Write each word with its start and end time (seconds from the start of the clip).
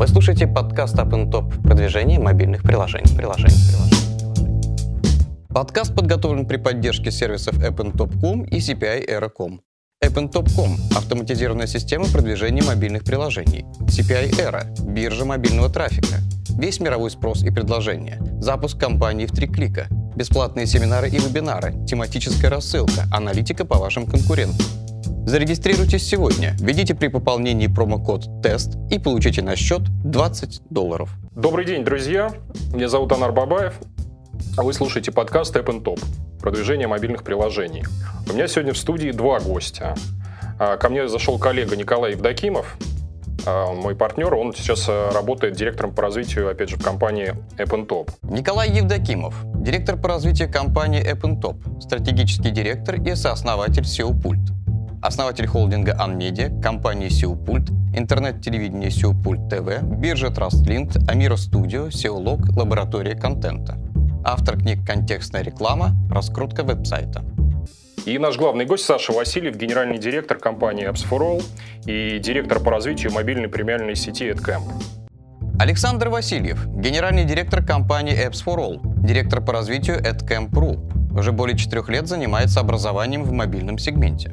Вы 0.00 0.08
слушаете 0.08 0.46
подкаст 0.46 0.94
Up 0.94 1.10
and 1.10 1.30
Top 1.30 1.62
продвижение 1.62 2.18
мобильных 2.18 2.62
приложений. 2.62 3.14
приложений, 3.18 3.54
приложений. 3.68 4.86
Подкаст 5.50 5.94
подготовлен 5.94 6.46
при 6.46 6.56
поддержке 6.56 7.10
сервисов 7.10 7.58
AppnTop.com 7.58 8.44
и 8.44 8.60
CPI 8.60 9.06
Era.com. 9.06 9.60
AppnTop.com– 10.02 10.76
автоматизированная 10.96 11.66
система 11.66 12.06
продвижения 12.06 12.62
мобильных 12.62 13.04
приложений. 13.04 13.66
CPI 13.80 14.30
Era– 14.38 14.64
биржа 14.90 15.26
мобильного 15.26 15.68
трафика. 15.68 16.16
Весь 16.48 16.80
мировой 16.80 17.10
спрос 17.10 17.42
и 17.42 17.50
предложения. 17.50 18.18
Запуск 18.40 18.80
компании 18.80 19.26
в 19.26 19.32
три 19.32 19.48
клика. 19.48 19.88
Бесплатные 20.16 20.64
семинары 20.66 21.10
и 21.10 21.18
вебинары. 21.18 21.74
Тематическая 21.86 22.48
рассылка. 22.48 23.02
Аналитика 23.12 23.66
по 23.66 23.76
вашим 23.76 24.06
конкурентам. 24.06 24.64
Зарегистрируйтесь 25.26 26.06
сегодня, 26.06 26.56
введите 26.58 26.94
при 26.94 27.08
пополнении 27.08 27.66
промокод 27.66 28.42
ТЕСТ 28.42 28.76
и 28.90 28.98
получите 28.98 29.42
на 29.42 29.54
счет 29.54 29.82
20 30.04 30.62
долларов. 30.70 31.10
Добрый 31.36 31.64
день, 31.64 31.84
друзья. 31.84 32.30
Меня 32.72 32.88
зовут 32.88 33.12
Анар 33.12 33.30
Бабаев, 33.30 33.74
а 34.56 34.62
вы 34.62 34.72
слушаете 34.72 35.12
подкаст 35.12 35.54
App 35.54 35.66
Top 35.82 36.00
продвижение 36.40 36.88
мобильных 36.88 37.22
приложений. 37.22 37.84
У 38.28 38.32
меня 38.32 38.48
сегодня 38.48 38.72
в 38.72 38.78
студии 38.78 39.10
два 39.10 39.40
гостя. 39.40 39.94
А, 40.58 40.76
ко 40.76 40.88
мне 40.88 41.06
зашел 41.06 41.38
коллега 41.38 41.76
Николай 41.76 42.12
Евдокимов, 42.12 42.76
а, 43.46 43.72
мой 43.72 43.94
партнер, 43.94 44.34
он 44.34 44.54
сейчас 44.54 44.86
а, 44.88 45.10
работает 45.12 45.54
директором 45.54 45.94
по 45.94 46.02
развитию, 46.02 46.50
опять 46.50 46.70
же, 46.70 46.76
в 46.76 46.82
компании 46.82 47.34
Top. 47.58 48.10
Николай 48.22 48.70
Евдокимов, 48.70 49.34
директор 49.54 49.96
по 49.96 50.08
развитию 50.08 50.50
компании 50.50 51.02
Top, 51.02 51.80
стратегический 51.80 52.50
директор 52.50 52.96
и 53.00 53.14
сооснователь 53.14 53.82
SEO 53.82 54.12
Pult 54.12 54.59
основатель 55.02 55.46
холдинга 55.46 55.96
Unmedia, 55.98 56.60
компании 56.60 57.08
SEOPult, 57.08 57.70
интернет-телевидения 57.96 58.88
SEOPult 58.88 59.48
TV, 59.48 59.82
биржа 59.82 60.28
TrustLint, 60.28 60.98
Amira 61.06 61.36
Studio, 61.36 61.88
SEOlog, 61.88 62.58
лаборатория 62.58 63.14
контента. 63.14 63.78
Автор 64.24 64.58
книг 64.58 64.86
«Контекстная 64.86 65.42
реклама», 65.42 65.96
«Раскрутка 66.10 66.62
веб-сайта». 66.62 67.24
И 68.04 68.18
наш 68.18 68.36
главный 68.36 68.64
гость 68.64 68.84
Саша 68.84 69.12
Васильев, 69.12 69.56
генеральный 69.56 69.98
директор 69.98 70.38
компании 70.38 70.88
Apps 70.88 71.06
for 71.08 71.20
All 71.20 71.42
и 71.86 72.18
директор 72.18 72.60
по 72.60 72.70
развитию 72.70 73.12
мобильной 73.12 73.48
премиальной 73.48 73.94
сети 73.94 74.30
AdCamp. 74.30 74.62
Александр 75.58 76.08
Васильев, 76.08 76.66
генеральный 76.68 77.24
директор 77.24 77.62
компании 77.64 78.14
Apps 78.14 78.42
for 78.44 78.56
All, 78.56 78.80
директор 79.06 79.42
по 79.42 79.52
развитию 79.52 79.98
AdCamp.ru. 79.98 81.18
Уже 81.18 81.32
более 81.32 81.58
четырех 81.58 81.88
лет 81.90 82.06
занимается 82.06 82.60
образованием 82.60 83.24
в 83.24 83.32
мобильном 83.32 83.76
сегменте. 83.76 84.32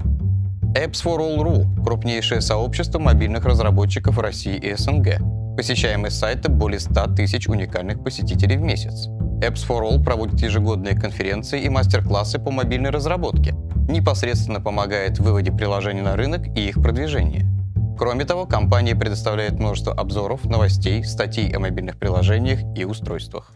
Apps 0.76 1.02
for 1.04 1.20
All.ru– 1.20 1.66
крупнейшее 1.84 2.42
сообщество 2.42 3.00
мобильных 3.00 3.46
разработчиков 3.46 4.20
России 4.20 4.58
и 4.58 4.76
СНГ. 4.76 5.18
Посещаемость 5.56 6.20
сайта 6.20 6.52
более 6.52 6.80
100 6.80 7.16
тысяч 7.16 7.48
уникальных 7.48 8.04
посетителей 8.04 8.58
в 8.58 8.62
месяц. 8.62 9.08
Apps 9.42 9.66
for 9.68 9.82
All 9.82 10.04
проводит 10.04 10.42
ежегодные 10.42 10.94
конференции 10.94 11.62
и 11.62 11.70
мастер-классы 11.70 12.38
по 12.38 12.52
мобильной 12.52 12.90
разработке, 12.90 13.54
непосредственно 13.88 14.60
помогает 14.60 15.18
в 15.18 15.23
выводе 15.23 15.52
приложений 15.52 16.02
на 16.02 16.16
рынок 16.16 16.45
и 16.56 16.68
их 16.68 16.82
продвижении. 16.82 17.45
Кроме 17.98 18.26
того, 18.26 18.45
компания 18.45 18.95
предоставляет 18.95 19.54
множество 19.54 19.94
обзоров, 19.94 20.45
новостей, 20.45 21.04
статей 21.04 21.50
о 21.56 21.60
мобильных 21.60 21.98
приложениях 21.98 22.60
и 22.78 22.84
устройствах. 22.84 23.54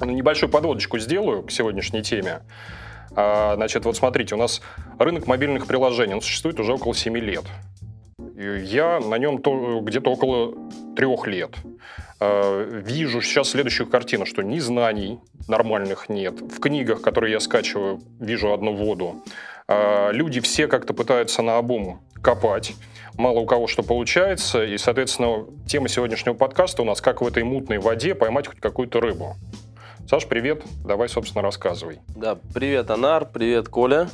Небольшую 0.00 0.50
подводочку 0.50 0.98
сделаю 0.98 1.42
к 1.42 1.52
сегодняшней 1.52 2.02
теме. 2.02 2.40
А, 3.16 3.54
значит, 3.56 3.84
вот 3.84 3.96
смотрите, 3.96 4.34
у 4.34 4.38
нас 4.38 4.60
рынок 4.98 5.26
мобильных 5.26 5.66
приложений, 5.66 6.14
он 6.14 6.20
существует 6.20 6.58
уже 6.60 6.74
около 6.74 6.94
7 6.94 7.16
лет. 7.18 7.44
Я 8.36 9.00
на 9.00 9.16
нем 9.16 9.36
где-то 9.84 10.10
около 10.10 10.54
трех 10.96 11.26
лет. 11.26 11.54
А, 12.20 12.62
вижу 12.62 13.20
сейчас 13.20 13.50
следующую 13.50 13.88
картину, 13.88 14.26
что 14.26 14.42
ни 14.42 14.58
знаний 14.58 15.20
нормальных 15.48 16.08
нет. 16.08 16.40
В 16.40 16.60
книгах, 16.60 17.02
которые 17.02 17.32
я 17.32 17.40
скачиваю, 17.40 18.00
вижу 18.18 18.52
одну 18.52 18.74
воду. 18.74 19.22
А, 19.68 20.10
люди 20.10 20.40
все 20.40 20.66
как-то 20.66 20.94
пытаются 20.94 21.42
на 21.42 21.58
обум 21.58 22.00
копать. 22.22 22.74
Мало 23.16 23.38
у 23.40 23.46
кого 23.46 23.66
что 23.68 23.82
получается. 23.82 24.64
И, 24.64 24.76
соответственно, 24.78 25.46
тема 25.66 25.88
сегодняшнего 25.88 26.34
подкаста 26.34 26.82
у 26.82 26.84
нас 26.84 27.00
«Как 27.00 27.20
в 27.20 27.26
этой 27.26 27.44
мутной 27.44 27.78
воде 27.78 28.14
поймать 28.14 28.48
хоть 28.48 28.60
какую-то 28.60 29.00
рыбу». 29.00 29.36
Саш, 30.06 30.26
привет. 30.26 30.62
Давай, 30.84 31.08
собственно, 31.08 31.40
рассказывай. 31.40 32.00
Да, 32.14 32.38
привет, 32.52 32.90
Анар, 32.90 33.24
привет, 33.24 33.68
Коля. 33.68 34.10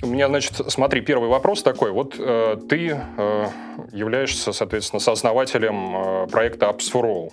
У 0.00 0.06
меня, 0.06 0.28
значит, 0.28 0.54
смотри, 0.68 1.00
первый 1.00 1.28
вопрос 1.28 1.64
такой. 1.64 1.90
Вот 1.90 2.14
э, 2.16 2.56
ты 2.68 2.96
э, 3.16 3.46
являешься, 3.92 4.52
соответственно, 4.52 5.00
сооснователем 5.00 5.96
э, 5.96 6.26
проекта 6.28 6.66
Apps 6.66 6.92
for 6.92 7.02
All. 7.02 7.32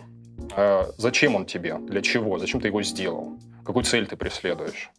Э, 0.55 0.85
зачем 0.97 1.35
он 1.35 1.45
тебе? 1.45 1.77
Для 1.77 2.01
чего? 2.01 2.39
Зачем 2.39 2.61
ты 2.61 2.69
его 2.69 2.81
сделал? 2.81 3.37
Какую 3.63 3.83
цель 3.83 4.07
ты 4.07 4.15
преследуешь? 4.15 4.91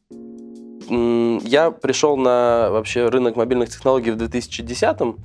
Я 0.89 1.71
пришел 1.71 2.17
на 2.17 2.71
вообще 2.71 3.09
рынок 3.09 3.35
мобильных 3.37 3.71
технологий 3.71 4.13
в 4.13 4.17
2010-м 4.17 5.19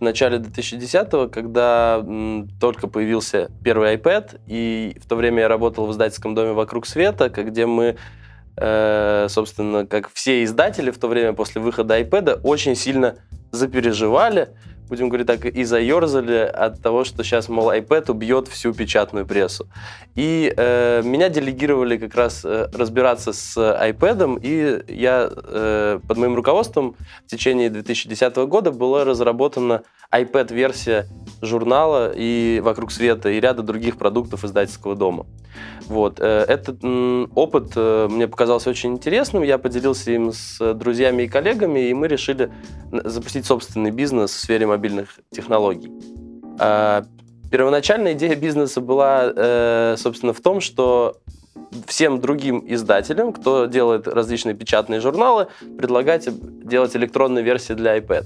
в 0.00 0.02
начале 0.02 0.38
2010-го, 0.38 1.28
когда 1.28 2.02
м, 2.02 2.48
только 2.58 2.88
появился 2.88 3.50
первый 3.62 3.94
iPad, 3.96 4.40
и 4.46 4.96
в 5.00 5.06
то 5.06 5.14
время 5.14 5.40
я 5.42 5.48
работал 5.48 5.86
в 5.86 5.92
издательском 5.92 6.34
доме 6.34 6.52
«Вокруг 6.52 6.86
света», 6.86 7.28
где 7.28 7.66
мы, 7.66 7.96
э, 8.56 9.26
собственно, 9.28 9.86
как 9.86 10.10
все 10.12 10.42
издатели 10.42 10.90
в 10.90 10.98
то 10.98 11.06
время 11.06 11.34
после 11.34 11.60
выхода 11.60 12.00
iPad, 12.00 12.40
очень 12.42 12.74
сильно 12.74 13.16
запереживали, 13.52 14.48
будем 14.90 15.08
говорить 15.08 15.26
так, 15.26 15.46
и 15.46 15.64
заерзали 15.64 16.38
от 16.38 16.82
того, 16.82 17.04
что 17.04 17.24
сейчас, 17.24 17.48
мол, 17.48 17.72
iPad 17.72 18.10
убьет 18.10 18.48
всю 18.48 18.74
печатную 18.74 19.24
прессу. 19.24 19.66
И 20.16 20.52
э, 20.54 21.02
меня 21.02 21.28
делегировали 21.28 21.96
как 21.96 22.14
раз 22.14 22.44
э, 22.44 22.68
разбираться 22.74 23.32
с 23.32 23.56
iPad, 23.56 24.40
и 24.42 24.92
я 24.92 25.30
э, 25.32 26.00
под 26.06 26.18
моим 26.18 26.34
руководством 26.34 26.96
в 27.24 27.30
течение 27.30 27.70
2010 27.70 28.36
года 28.36 28.72
была 28.72 29.04
разработана 29.04 29.82
iPad-версия 30.12 31.06
журнала 31.40 32.12
и 32.14 32.60
«Вокруг 32.62 32.90
света» 32.90 33.30
и 33.30 33.40
ряда 33.40 33.62
других 33.62 33.96
продуктов 33.96 34.44
издательского 34.44 34.96
дома. 34.96 35.26
Вот. 35.86 36.20
Э, 36.20 36.44
этот 36.46 36.84
опыт 37.34 37.72
э, 37.76 38.08
мне 38.10 38.28
показался 38.28 38.70
очень 38.70 38.92
интересным, 38.92 39.42
я 39.42 39.58
поделился 39.58 40.12
им 40.12 40.32
с 40.32 40.74
друзьями 40.74 41.24
и 41.24 41.28
коллегами, 41.28 41.88
и 41.88 41.94
мы 41.94 42.08
решили 42.08 42.50
запустить 42.92 43.46
собственный 43.46 43.90
бизнес 43.90 44.30
в 44.30 44.38
сфере 44.38 44.66
мобильных 44.80 45.20
технологий. 45.30 45.92
А, 46.58 47.04
первоначальная 47.50 48.14
идея 48.14 48.34
бизнеса 48.34 48.80
была, 48.80 49.30
э, 49.36 49.96
собственно, 49.98 50.32
в 50.32 50.40
том, 50.40 50.60
что 50.60 51.16
всем 51.86 52.20
другим 52.20 52.64
издателям, 52.66 53.32
кто 53.32 53.66
делает 53.66 54.08
различные 54.08 54.54
печатные 54.54 55.00
журналы, 55.00 55.46
предлагать 55.78 56.28
делать 56.66 56.96
электронные 56.96 57.44
версии 57.44 57.74
для 57.74 57.98
iPad. 57.98 58.24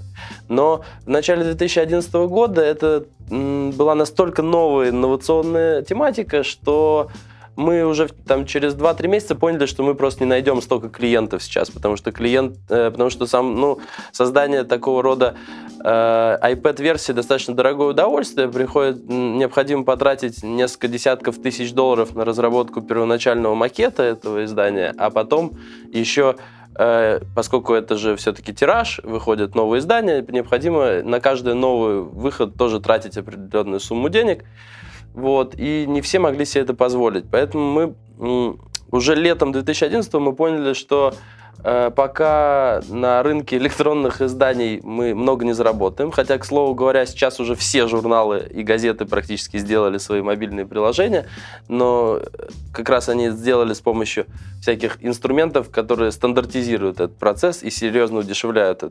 Но 0.48 0.84
в 1.04 1.08
начале 1.08 1.44
2011 1.44 2.14
года 2.28 2.62
это 2.62 3.04
была 3.28 3.94
настолько 3.94 4.42
новая 4.42 4.90
инновационная 4.90 5.82
тематика, 5.82 6.42
что 6.42 7.10
мы 7.56 7.84
уже 7.84 8.08
там 8.08 8.46
через 8.46 8.74
2-3 8.74 9.08
месяца 9.08 9.34
поняли, 9.34 9.66
что 9.66 9.82
мы 9.82 9.94
просто 9.94 10.24
не 10.24 10.30
найдем 10.30 10.60
столько 10.60 10.88
клиентов 10.88 11.42
сейчас, 11.42 11.70
потому 11.70 11.96
что 11.96 12.12
клиент, 12.12 12.56
э, 12.68 12.90
потому 12.90 13.10
что 13.10 13.26
сам, 13.26 13.54
ну, 13.54 13.80
создание 14.12 14.64
такого 14.64 15.02
рода 15.02 15.36
э, 15.84 16.38
iPad-версии 16.42 17.12
достаточно 17.12 17.54
дорогое 17.54 17.88
удовольствие, 17.88 18.48
приходит, 18.48 19.08
необходимо 19.08 19.84
потратить 19.84 20.42
несколько 20.42 20.88
десятков 20.88 21.40
тысяч 21.40 21.72
долларов 21.72 22.14
на 22.14 22.24
разработку 22.24 22.80
первоначального 22.80 23.54
макета 23.54 24.02
этого 24.02 24.44
издания, 24.44 24.94
а 24.98 25.10
потом 25.10 25.52
еще 25.92 26.36
э, 26.76 27.20
поскольку 27.36 27.74
это 27.74 27.96
же 27.96 28.16
все-таки 28.16 28.52
тираж, 28.52 29.00
выходит 29.04 29.54
новое 29.54 29.78
издание, 29.78 30.24
необходимо 30.28 31.02
на 31.02 31.20
каждый 31.20 31.54
новый 31.54 32.00
выход 32.00 32.56
тоже 32.56 32.80
тратить 32.80 33.16
определенную 33.16 33.80
сумму 33.80 34.08
денег. 34.08 34.44
Вот, 35.12 35.54
и 35.56 35.84
не 35.86 36.00
все 36.00 36.18
могли 36.18 36.44
себе 36.44 36.62
это 36.64 36.74
позволить. 36.74 37.26
Поэтому 37.30 37.94
мы 38.18 38.58
уже 38.90 39.14
летом 39.14 39.52
2011 39.52 40.12
мы 40.14 40.34
поняли, 40.34 40.72
что 40.72 41.14
пока 41.62 42.82
на 42.88 43.22
рынке 43.22 43.56
электронных 43.56 44.20
изданий 44.20 44.80
мы 44.82 45.14
много 45.14 45.44
не 45.44 45.52
заработаем, 45.52 46.10
хотя, 46.10 46.38
к 46.38 46.44
слову 46.44 46.74
говоря, 46.74 47.06
сейчас 47.06 47.40
уже 47.40 47.54
все 47.54 47.86
журналы 47.86 48.46
и 48.52 48.62
газеты 48.62 49.04
практически 49.04 49.58
сделали 49.58 49.98
свои 49.98 50.22
мобильные 50.22 50.66
приложения, 50.66 51.26
но 51.68 52.20
как 52.72 52.88
раз 52.88 53.08
они 53.08 53.30
сделали 53.30 53.72
с 53.72 53.80
помощью 53.80 54.26
всяких 54.60 54.98
инструментов, 55.04 55.70
которые 55.70 56.12
стандартизируют 56.12 57.00
этот 57.00 57.18
процесс 57.18 57.62
и 57.62 57.70
серьезно 57.70 58.20
удешевляют 58.20 58.82
это 58.82 58.90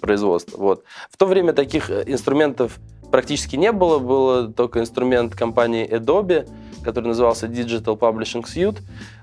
производство. 0.00 0.56
Вот. 0.58 0.84
В 1.10 1.16
то 1.16 1.26
время 1.26 1.52
таких 1.52 1.90
э, 1.90 2.04
инструментов 2.06 2.78
практически 3.10 3.56
не 3.56 3.72
было. 3.72 3.98
Был 3.98 4.52
только 4.52 4.80
инструмент 4.80 5.34
компании 5.34 5.88
Adobe, 5.88 6.48
который 6.82 7.06
назывался 7.06 7.46
Digital 7.46 7.98
Publishing 7.98 8.44
Suite. 8.44 8.78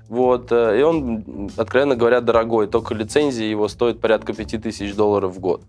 Вот, 0.08 0.50
э, 0.52 0.80
и 0.80 0.82
он, 0.82 1.50
откровенно 1.56 1.94
говоря, 1.94 2.20
дорогой. 2.22 2.66
Только 2.66 2.94
лицензии 2.94 3.44
его 3.44 3.68
стоит 3.68 4.00
порядка 4.00 4.32
5000 4.32 4.94
долларов 4.94 5.34
в 5.34 5.38
год. 5.38 5.62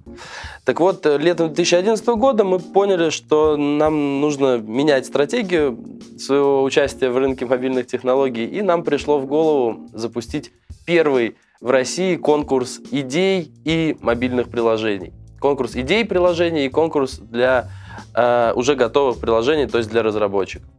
Так 0.64 0.80
вот, 0.80 1.06
э, 1.06 1.18
летом 1.18 1.48
2011 1.48 2.16
года 2.16 2.46
мы 2.46 2.60
поняли, 2.60 3.10
что 3.10 3.58
нам 3.58 4.22
нужно 4.22 4.58
менять 4.58 5.06
стратегию 5.06 5.78
своего 6.18 6.64
участия 6.64 7.10
в 7.10 7.18
рынке 7.18 7.46
мобильных 7.46 7.88
технологий, 7.88 8.46
и 8.46 8.62
нам 8.62 8.84
пришло 8.84 9.20
в 9.20 9.26
голову 9.26 9.90
запустить 9.94 10.52
первый 10.86 11.36
в 11.60 11.70
России 11.70 12.16
конкурс 12.16 12.80
идей 12.92 13.52
и 13.66 13.98
мобильных 14.00 14.50
приложений. 14.50 15.12
Конкурс 15.42 15.76
идей 15.76 16.06
приложений 16.06 16.68
и 16.68 16.70
конкурс 16.70 17.18
для 17.18 17.70
э, 18.16 18.54
уже 18.56 18.76
готовых 18.76 19.20
приложений, 19.20 19.68
то 19.68 19.80
есть 19.80 19.90
для 19.90 20.02
разработчиков. 20.02 20.70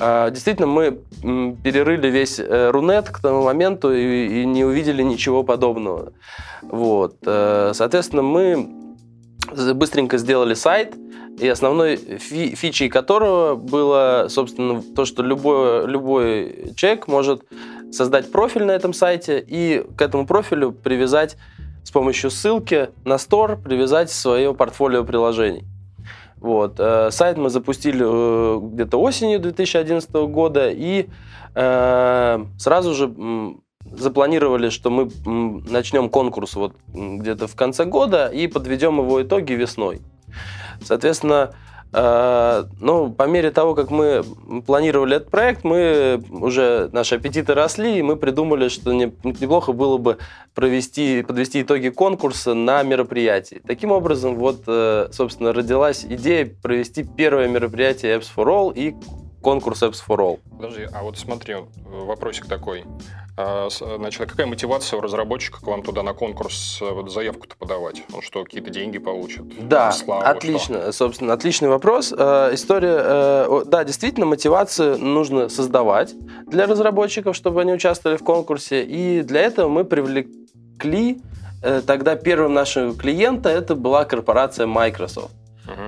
Э, 0.00 0.30
действительно, 0.30 0.68
мы 0.68 1.00
перерыли 1.62 2.08
весь 2.08 2.38
э, 2.38 2.70
Рунет 2.70 3.10
к 3.10 3.20
тому 3.20 3.42
моменту 3.42 3.92
и, 3.92 4.42
и 4.42 4.46
не 4.46 4.64
увидели 4.64 5.02
ничего 5.02 5.42
подобного. 5.42 6.12
Вот. 6.62 7.16
Э, 7.26 7.72
соответственно, 7.74 8.22
мы 8.22 8.68
быстренько 9.74 10.18
сделали 10.18 10.54
сайт, 10.54 10.94
и 11.40 11.48
основной 11.48 11.96
фи 11.96 12.54
фичей 12.54 12.88
которого 12.88 13.54
было, 13.54 14.26
собственно, 14.28 14.82
то, 14.82 15.04
что 15.04 15.22
любой, 15.22 15.86
любой 15.86 16.72
человек 16.76 17.06
может 17.06 17.42
создать 17.92 18.30
профиль 18.30 18.64
на 18.64 18.72
этом 18.72 18.92
сайте 18.92 19.42
и 19.46 19.84
к 19.96 20.02
этому 20.02 20.26
профилю 20.26 20.72
привязать 20.72 21.36
с 21.84 21.90
помощью 21.90 22.30
ссылки 22.30 22.90
на 23.04 23.14
Store, 23.14 23.60
привязать 23.60 24.10
свое 24.10 24.52
портфолио 24.52 25.04
приложений. 25.04 25.64
Вот. 26.40 26.76
Э, 26.78 27.10
сайт 27.10 27.36
мы 27.36 27.50
запустили 27.50 28.04
э, 28.04 28.60
где-то 28.72 29.00
осенью 29.00 29.40
2011 29.40 30.10
года 30.12 30.70
и 30.70 31.08
э, 31.54 32.44
сразу 32.58 32.94
же 32.94 33.12
запланировали, 33.90 34.68
что 34.68 34.90
мы 34.90 35.10
начнем 35.70 36.10
конкурс 36.10 36.54
вот 36.54 36.74
где-то 36.92 37.46
в 37.46 37.56
конце 37.56 37.84
года 37.84 38.26
и 38.26 38.46
подведем 38.46 38.98
его 38.98 39.22
итоги 39.22 39.54
весной. 39.54 40.00
Соответственно, 40.82 41.54
ну, 41.90 43.10
по 43.16 43.26
мере 43.26 43.50
того, 43.50 43.74
как 43.74 43.90
мы 43.90 44.22
планировали 44.66 45.16
этот 45.16 45.30
проект, 45.30 45.64
мы 45.64 46.22
уже 46.30 46.90
наши 46.92 47.14
аппетиты 47.14 47.54
росли, 47.54 47.98
и 47.98 48.02
мы 48.02 48.16
придумали, 48.16 48.68
что 48.68 48.92
неплохо 48.92 49.72
было 49.72 49.96
бы 49.96 50.18
провести, 50.54 51.22
подвести 51.22 51.62
итоги 51.62 51.88
конкурса 51.88 52.52
на 52.52 52.82
мероприятии. 52.82 53.62
Таким 53.66 53.92
образом, 53.92 54.34
вот, 54.34 54.64
э, 54.66 55.08
собственно, 55.12 55.52
родилась 55.52 56.04
идея 56.04 56.50
провести 56.62 57.04
первое 57.04 57.48
мероприятие 57.48 58.16
Apps 58.16 58.26
for 58.36 58.46
All 58.46 58.72
и 58.74 58.94
конкурс 59.42 59.82
Apps 59.82 60.02
for 60.06 60.18
All. 60.18 60.40
Подожди, 60.50 60.88
а 60.92 61.02
вот 61.02 61.18
смотри, 61.18 61.56
вопросик 61.84 62.46
такой. 62.46 62.84
А, 63.40 63.68
значит, 63.70 64.20
а 64.20 64.26
какая 64.26 64.48
мотивация 64.48 64.98
у 64.98 65.00
разработчика 65.00 65.60
к 65.60 65.62
вам 65.62 65.84
туда 65.84 66.02
на 66.02 66.12
конкурс 66.12 66.80
э, 66.80 66.90
вот, 66.90 67.12
заявку-то 67.12 67.54
подавать? 67.56 68.02
Он 68.12 68.20
что, 68.20 68.42
какие-то 68.42 68.70
деньги 68.70 68.98
получит? 68.98 69.68
Да, 69.68 69.92
Славу, 69.92 70.24
отлично. 70.24 70.82
Что? 70.82 70.92
Собственно, 70.92 71.34
отличный 71.34 71.68
вопрос. 71.68 72.12
Э, 72.16 72.50
история, 72.52 72.96
э, 72.98 73.62
да, 73.66 73.84
действительно, 73.84 74.26
мотивацию 74.26 74.98
нужно 74.98 75.48
создавать 75.50 76.16
для 76.48 76.66
разработчиков, 76.66 77.36
чтобы 77.36 77.60
они 77.60 77.72
участвовали 77.72 78.16
в 78.16 78.24
конкурсе. 78.24 78.82
И 78.82 79.22
для 79.22 79.42
этого 79.42 79.68
мы 79.68 79.84
привлекли 79.84 81.22
тогда 81.86 82.16
первым 82.16 82.54
нашего 82.54 82.94
клиента, 82.94 83.48
это 83.48 83.74
была 83.76 84.04
корпорация 84.04 84.66
Microsoft. 84.66 85.32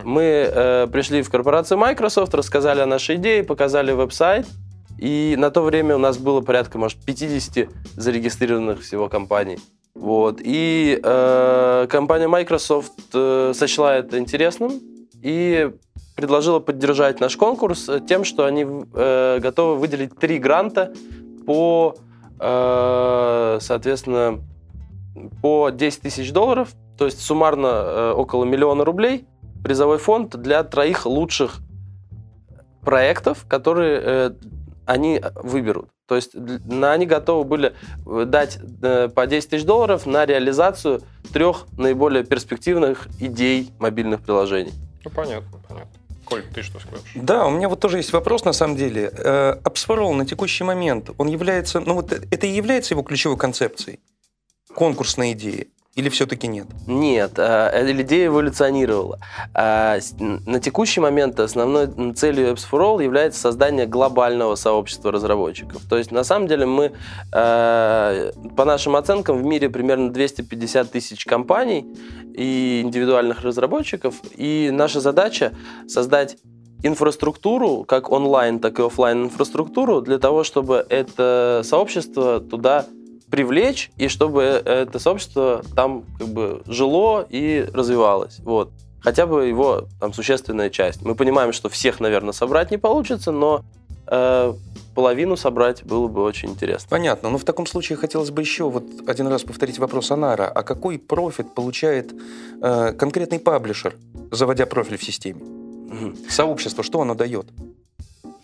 Мы 0.05 0.23
э, 0.23 0.87
пришли 0.93 1.23
в 1.23 1.31
корпорацию 1.31 1.79
Microsoft, 1.79 2.35
рассказали 2.35 2.81
о 2.81 2.87
нашей 2.87 3.17
идее, 3.17 3.44
показали 3.44 3.93
веб-сайт, 3.93 4.47
и 4.99 5.35
на 5.38 5.50
то 5.50 5.62
время 5.62 5.97
у 5.97 5.99
нас 5.99 6.19
было 6.19 6.41
порядка, 6.41 6.79
может, 6.79 6.99
50 7.05 7.69
зарегистрированных 7.97 8.82
всего 8.82 9.08
компаний. 9.08 9.58
Вот. 9.94 10.41
И 10.43 11.00
э, 11.02 11.87
компания 11.91 12.29
Microsoft 12.29 12.93
э, 13.14 13.52
сочла 13.55 13.97
это 13.97 14.19
интересным 14.19 14.81
и 15.23 15.70
предложила 16.17 16.61
поддержать 16.61 17.20
наш 17.20 17.37
конкурс 17.37 17.88
тем, 18.08 18.25
что 18.25 18.44
они 18.44 18.67
э, 18.94 19.38
готовы 19.41 19.76
выделить 19.76 20.17
три 20.17 20.38
гранта 20.38 20.93
по, 21.46 21.96
э, 22.38 23.58
соответственно, 23.61 24.41
по 25.43 25.70
10 25.70 26.03
тысяч 26.03 26.32
долларов, 26.32 26.70
то 26.99 27.06
есть 27.06 27.20
суммарно 27.20 27.67
э, 27.67 28.12
около 28.12 28.44
миллиона 28.44 28.85
рублей 28.85 29.26
призовой 29.62 29.98
фонд 29.98 30.36
для 30.36 30.62
троих 30.64 31.06
лучших 31.06 31.60
проектов, 32.82 33.44
которые 33.48 34.00
э, 34.02 34.30
они 34.86 35.20
выберут. 35.34 35.88
То 36.06 36.16
есть 36.16 36.34
на, 36.34 36.92
они 36.92 37.06
готовы 37.06 37.44
были 37.44 37.74
э, 38.06 38.24
дать 38.26 38.58
э, 38.82 39.08
по 39.08 39.26
10 39.26 39.50
тысяч 39.50 39.64
долларов 39.64 40.06
на 40.06 40.26
реализацию 40.26 41.02
трех 41.32 41.66
наиболее 41.76 42.24
перспективных 42.24 43.08
идей 43.20 43.70
мобильных 43.78 44.22
приложений. 44.22 44.72
Ну, 45.04 45.10
понятно, 45.10 45.58
понятно. 45.68 45.90
Коль, 46.24 46.42
ты 46.54 46.62
что 46.62 46.78
скажешь? 46.78 47.04
Да, 47.14 47.46
у 47.46 47.50
меня 47.50 47.68
вот 47.68 47.80
тоже 47.80 47.98
есть 47.98 48.12
вопрос 48.12 48.44
на 48.44 48.52
самом 48.52 48.76
деле. 48.76 49.08
Апсфорол 49.64 50.14
на 50.14 50.24
текущий 50.24 50.62
момент, 50.62 51.10
он 51.18 51.26
является, 51.26 51.80
ну 51.80 51.94
вот 51.94 52.12
это 52.12 52.46
и 52.46 52.50
является 52.50 52.94
его 52.94 53.02
ключевой 53.02 53.36
концепцией? 53.36 53.98
Конкурсной 54.72 55.32
идеи? 55.32 55.70
Или 55.96 56.08
все-таки 56.08 56.46
нет? 56.46 56.69
Нет, 56.87 57.32
идея 57.37 58.26
эволюционировала. 58.28 59.19
Э, 59.54 59.98
на 60.19 60.60
текущий 60.60 61.00
момент 61.00 61.40
основной 61.40 62.14
целью 62.14 62.52
Apps 62.52 62.64
for 62.70 62.81
All 62.81 63.02
является 63.02 63.40
создание 63.40 63.87
глобального 63.87 64.54
сообщества 64.54 65.10
разработчиков. 65.10 65.82
То 65.88 65.98
есть, 65.98 66.12
на 66.12 66.22
самом 66.22 66.46
деле, 66.46 66.64
мы, 66.64 66.92
э, 67.32 68.32
по 68.56 68.64
нашим 68.64 68.94
оценкам, 68.94 69.38
в 69.38 69.44
мире 69.44 69.69
примерно 69.69 70.12
250 70.12 70.92
тысяч 70.92 71.25
компаний 71.25 71.84
и 72.34 72.82
индивидуальных 72.84 73.43
разработчиков. 73.43 74.14
И 74.36 74.70
наша 74.72 75.00
задача 75.00 75.52
создать 75.88 76.36
инфраструктуру, 76.84 77.82
как 77.82 78.12
онлайн, 78.12 78.60
так 78.60 78.78
и 78.78 78.82
офлайн 78.82 79.25
инфраструктуру, 79.25 80.02
для 80.02 80.20
того, 80.20 80.44
чтобы 80.44 80.86
это 80.88 81.62
сообщество 81.64 82.38
туда 82.40 82.86
привлечь, 83.31 83.91
и 83.97 84.09
чтобы 84.09 84.43
это 84.43 84.99
сообщество 84.99 85.62
там 85.75 86.05
как 86.19 86.29
бы 86.29 86.62
жило 86.67 87.27
и 87.29 87.67
развивалось. 87.73 88.38
Вот. 88.41 88.71
Хотя 89.00 89.27
бы 89.27 89.47
его 89.47 89.87
там 89.99 90.12
существенная 90.12 90.69
часть. 90.69 91.03
Мы 91.03 91.15
понимаем, 91.15 91.53
что 91.53 91.69
всех, 91.69 92.00
наверное, 92.00 92.32
собрать 92.32 92.71
не 92.71 92.77
получится, 92.77 93.32
но 93.32 93.65
э, 94.06 94.53
половину 94.94 95.37
собрать 95.37 95.85
было 95.85 96.06
бы 96.09 96.23
очень 96.23 96.50
интересно. 96.50 96.87
Понятно. 96.91 97.31
Но 97.31 97.38
в 97.38 97.44
таком 97.44 97.67
случае 97.67 97.97
хотелось 97.97 98.31
бы 98.31 98.43
еще 98.43 98.69
вот 98.69 98.85
один 99.06 99.29
раз 99.29 99.43
повторить 99.43 99.79
вопрос 99.79 100.11
Анара. 100.11 100.49
А 100.49 100.62
какой 100.62 100.99
профит 100.99 101.55
получает 101.55 102.12
э, 102.61 102.93
конкретный 102.93 103.38
паблишер, 103.38 103.97
заводя 104.31 104.67
профиль 104.67 104.99
в 104.99 105.05
системе? 105.05 105.41
Сообщество, 106.29 106.85
что 106.85 107.00
оно 107.00 107.15
дает? 107.15 107.47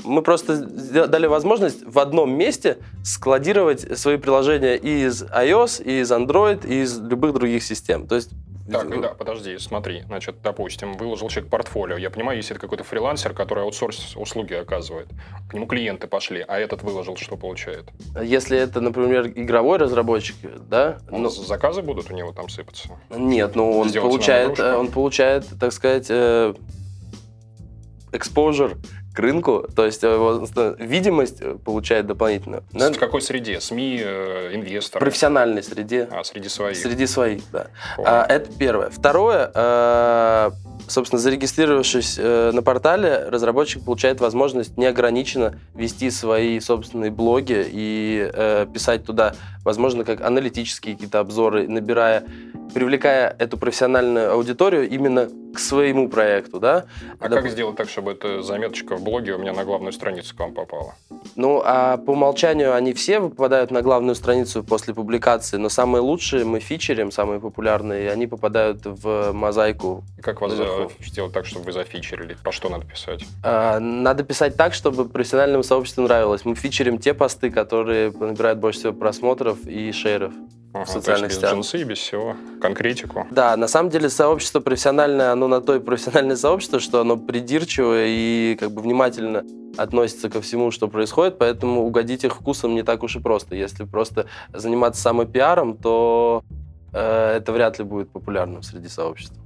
Мы 0.04 0.22
просто 0.22 0.58
дали 1.06 1.26
возможность 1.26 1.84
в 1.86 1.98
одном 1.98 2.32
месте 2.32 2.78
складировать 3.04 3.98
свои 3.98 4.16
приложения 4.16 4.76
и 4.76 5.04
из 5.06 5.22
iOS, 5.22 5.82
и 5.82 6.00
из 6.00 6.12
Android, 6.12 6.66
и 6.66 6.82
из 6.82 6.98
любых 7.00 7.34
других 7.34 7.62
систем. 7.62 8.06
То 8.06 8.16
есть 8.16 8.30
так, 8.70 9.00
да, 9.00 9.14
подожди, 9.14 9.58
смотри, 9.58 10.02
значит, 10.06 10.36
допустим, 10.42 10.94
выложил 10.94 11.28
человек 11.28 11.50
портфолио. 11.50 11.96
Я 11.98 12.10
понимаю, 12.10 12.38
если 12.38 12.52
это 12.52 12.60
какой-то 12.60 12.82
фрилансер, 12.82 13.32
который 13.32 13.62
аутсорс 13.62 14.16
услуги 14.16 14.54
оказывает, 14.54 15.08
к 15.48 15.54
нему 15.54 15.66
клиенты 15.66 16.08
пошли, 16.08 16.44
а 16.46 16.58
этот 16.58 16.82
выложил, 16.82 17.16
что 17.16 17.36
получает? 17.36 17.84
Если 18.20 18.58
это, 18.58 18.80
например, 18.80 19.28
игровой 19.28 19.78
разработчик, 19.78 20.36
да? 20.68 20.98
Он, 21.10 21.22
ну, 21.22 21.28
заказы 21.30 21.82
будут 21.82 22.10
у 22.10 22.14
него 22.14 22.32
там 22.32 22.48
сыпаться? 22.48 22.88
Нет, 23.10 23.54
ну 23.54 23.78
он 23.78 23.92
получает, 23.92 24.58
он 24.58 24.88
получает, 24.88 25.46
так 25.60 25.72
сказать, 25.72 26.06
э, 26.08 26.54
exposure 28.10 28.76
к 29.16 29.18
рынку, 29.18 29.66
то 29.74 29.86
есть 29.86 30.04
э, 30.04 30.74
видимость 30.78 31.38
э, 31.40 31.56
получает 31.64 32.06
дополнительно. 32.06 32.62
В 32.70 32.98
какой 32.98 33.22
среде? 33.22 33.62
СМИ, 33.62 34.02
э, 34.04 34.50
инвесторы? 34.54 35.02
Профессиональной 35.02 35.62
среде. 35.62 36.06
А, 36.10 36.22
среди 36.22 36.50
своих? 36.50 36.76
Среди 36.76 37.06
своих, 37.06 37.42
да. 37.50 37.68
А, 37.96 38.26
это 38.28 38.50
первое. 38.58 38.90
Второе, 38.90 40.52
собственно, 40.86 41.18
зарегистрировавшись 41.18 42.18
на 42.18 42.62
портале, 42.62 43.26
разработчик 43.30 43.82
получает 43.82 44.20
возможность 44.20 44.76
неограниченно 44.76 45.58
вести 45.74 46.10
свои 46.10 46.60
собственные 46.60 47.10
блоги 47.10 47.66
и 47.66 48.30
писать 48.74 49.04
туда, 49.04 49.34
возможно, 49.64 50.04
как 50.04 50.20
аналитические 50.20 50.94
какие-то 50.94 51.20
обзоры, 51.20 51.66
набирая 51.66 52.24
привлекая 52.74 53.34
эту 53.38 53.56
профессиональную 53.58 54.32
аудиторию 54.32 54.88
именно 54.88 55.28
к 55.54 55.58
своему 55.58 56.08
проекту, 56.10 56.60
да. 56.60 56.84
А 57.18 57.28
Доп... 57.28 57.40
как 57.40 57.50
сделать 57.50 57.76
так, 57.76 57.88
чтобы 57.88 58.12
эта 58.12 58.42
заметочка 58.42 58.96
в 58.96 59.02
блоге 59.02 59.34
у 59.34 59.38
меня 59.38 59.54
на 59.54 59.64
главную 59.64 59.92
страницу 59.92 60.36
к 60.36 60.38
вам 60.38 60.52
попала? 60.52 60.94
Ну, 61.34 61.62
а 61.64 61.96
по 61.96 62.10
умолчанию 62.10 62.74
они 62.74 62.92
все 62.92 63.20
попадают 63.20 63.70
на 63.70 63.80
главную 63.80 64.14
страницу 64.14 64.62
после 64.62 64.92
публикации, 64.92 65.56
но 65.56 65.70
самые 65.70 66.02
лучшие 66.02 66.44
мы 66.44 66.60
фичерим, 66.60 67.10
самые 67.10 67.40
популярные, 67.40 68.04
и 68.04 68.08
они 68.08 68.26
попадают 68.26 68.82
в 68.84 69.32
мозаику. 69.32 70.04
И 70.18 70.20
как 70.20 70.42
вас 70.42 70.52
за- 70.52 70.88
сделать 71.00 71.32
так, 71.32 71.46
чтобы 71.46 71.66
вы 71.66 71.72
зафичерили? 71.72 72.36
Про 72.42 72.52
что 72.52 72.68
надо 72.68 72.84
писать? 72.84 73.24
А, 73.42 73.78
Надо 73.80 74.24
писать 74.24 74.56
так, 74.56 74.74
чтобы 74.74 75.08
профессиональному 75.08 75.62
сообществу 75.62 76.02
нравилось. 76.02 76.44
Мы 76.44 76.54
фичерим 76.54 76.98
те 76.98 77.14
посты, 77.14 77.50
которые 77.50 78.10
набирают 78.10 78.58
больше 78.58 78.80
всего 78.80 78.92
просмотров 78.92 79.66
и 79.66 79.90
шейров. 79.92 80.32
Ага, 80.82 80.92
есть 80.92 80.92
социальных 80.92 81.30
без 81.30 81.36
сетях. 81.36 81.52
джинсы, 81.52 81.82
без 81.82 81.98
всего. 81.98 82.36
Конкретику. 82.60 83.26
Да, 83.30 83.56
на 83.56 83.68
самом 83.68 83.90
деле 83.90 84.08
сообщество 84.08 84.60
профессиональное, 84.60 85.32
оно 85.32 85.48
на 85.48 85.60
то 85.60 85.74
и 85.74 85.80
профессиональное 85.80 86.36
сообщество, 86.36 86.80
что 86.80 87.00
оно 87.00 87.16
придирчивое 87.16 88.06
и 88.08 88.56
как 88.58 88.70
бы 88.70 88.82
внимательно 88.82 89.44
относится 89.76 90.30
ко 90.30 90.40
всему, 90.40 90.70
что 90.70 90.88
происходит, 90.88 91.38
поэтому 91.38 91.84
угодить 91.84 92.24
их 92.24 92.34
вкусом 92.36 92.74
не 92.74 92.82
так 92.82 93.02
уж 93.02 93.16
и 93.16 93.20
просто. 93.20 93.54
Если 93.54 93.84
просто 93.84 94.26
заниматься 94.52 95.02
самопиаром, 95.02 95.76
то 95.76 96.42
э, 96.92 97.36
это 97.36 97.52
вряд 97.52 97.78
ли 97.78 97.84
будет 97.84 98.10
популярным 98.10 98.62
среди 98.62 98.88
сообщества. 98.88 99.36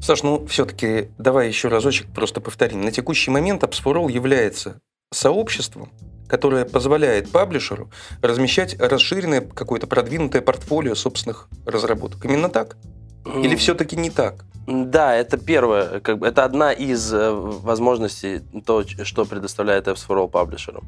Саш, 0.00 0.22
ну 0.22 0.46
все-таки 0.46 1.10
давай 1.18 1.48
еще 1.48 1.68
разочек 1.68 2.08
просто 2.12 2.40
повторим. 2.40 2.80
На 2.82 2.90
текущий 2.90 3.30
момент 3.30 3.62
AppsForAll 3.62 4.10
является 4.10 4.80
сообществом, 5.12 5.90
которое 6.32 6.64
позволяет 6.64 7.30
паблишеру 7.30 7.90
размещать 8.22 8.80
расширенное 8.80 9.42
какое-то 9.42 9.86
продвинутое 9.86 10.40
портфолио 10.40 10.94
собственных 10.94 11.46
разработок. 11.66 12.24
Именно 12.24 12.48
так? 12.48 12.78
Или 13.26 13.54
все-таки 13.54 13.96
не 13.96 14.08
так? 14.08 14.46
Да, 14.66 15.14
это 15.14 15.36
первое, 15.36 16.00
как 16.00 16.18
бы, 16.18 16.26
это 16.26 16.44
одна 16.44 16.72
из 16.72 17.12
э, 17.12 17.30
возможностей, 17.32 18.40
то, 18.64 18.82
что 19.04 19.26
предоставляет 19.26 19.88
Apps 19.88 20.06
for 20.08 20.16
All 20.16 20.28
паблишерам. 20.28 20.84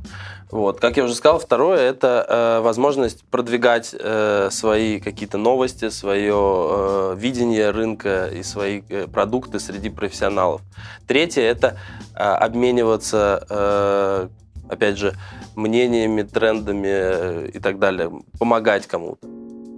Вот. 0.50 0.80
Как 0.80 0.96
я 0.96 1.04
уже 1.04 1.14
сказал, 1.14 1.38
второе, 1.40 1.80
это 1.80 2.24
э, 2.26 2.60
возможность 2.62 3.24
продвигать 3.24 3.94
э, 3.98 4.48
свои 4.50 4.98
какие-то 4.98 5.36
новости, 5.36 5.90
свое 5.90 6.34
э, 6.34 7.14
видение 7.18 7.70
рынка 7.70 8.28
и 8.28 8.42
свои 8.42 8.80
э, 8.88 9.08
продукты 9.08 9.60
среди 9.60 9.90
профессионалов. 9.90 10.62
Третье, 11.06 11.42
это 11.42 11.76
э, 12.14 12.22
обмениваться, 12.22 13.44
э, 13.50 14.28
опять 14.68 14.98
же, 14.98 15.14
мнениями, 15.56 16.22
трендами 16.22 16.88
э, 16.88 17.50
и 17.54 17.58
так 17.58 17.78
далее, 17.78 18.10
помогать 18.38 18.86
кому-то. 18.86 19.26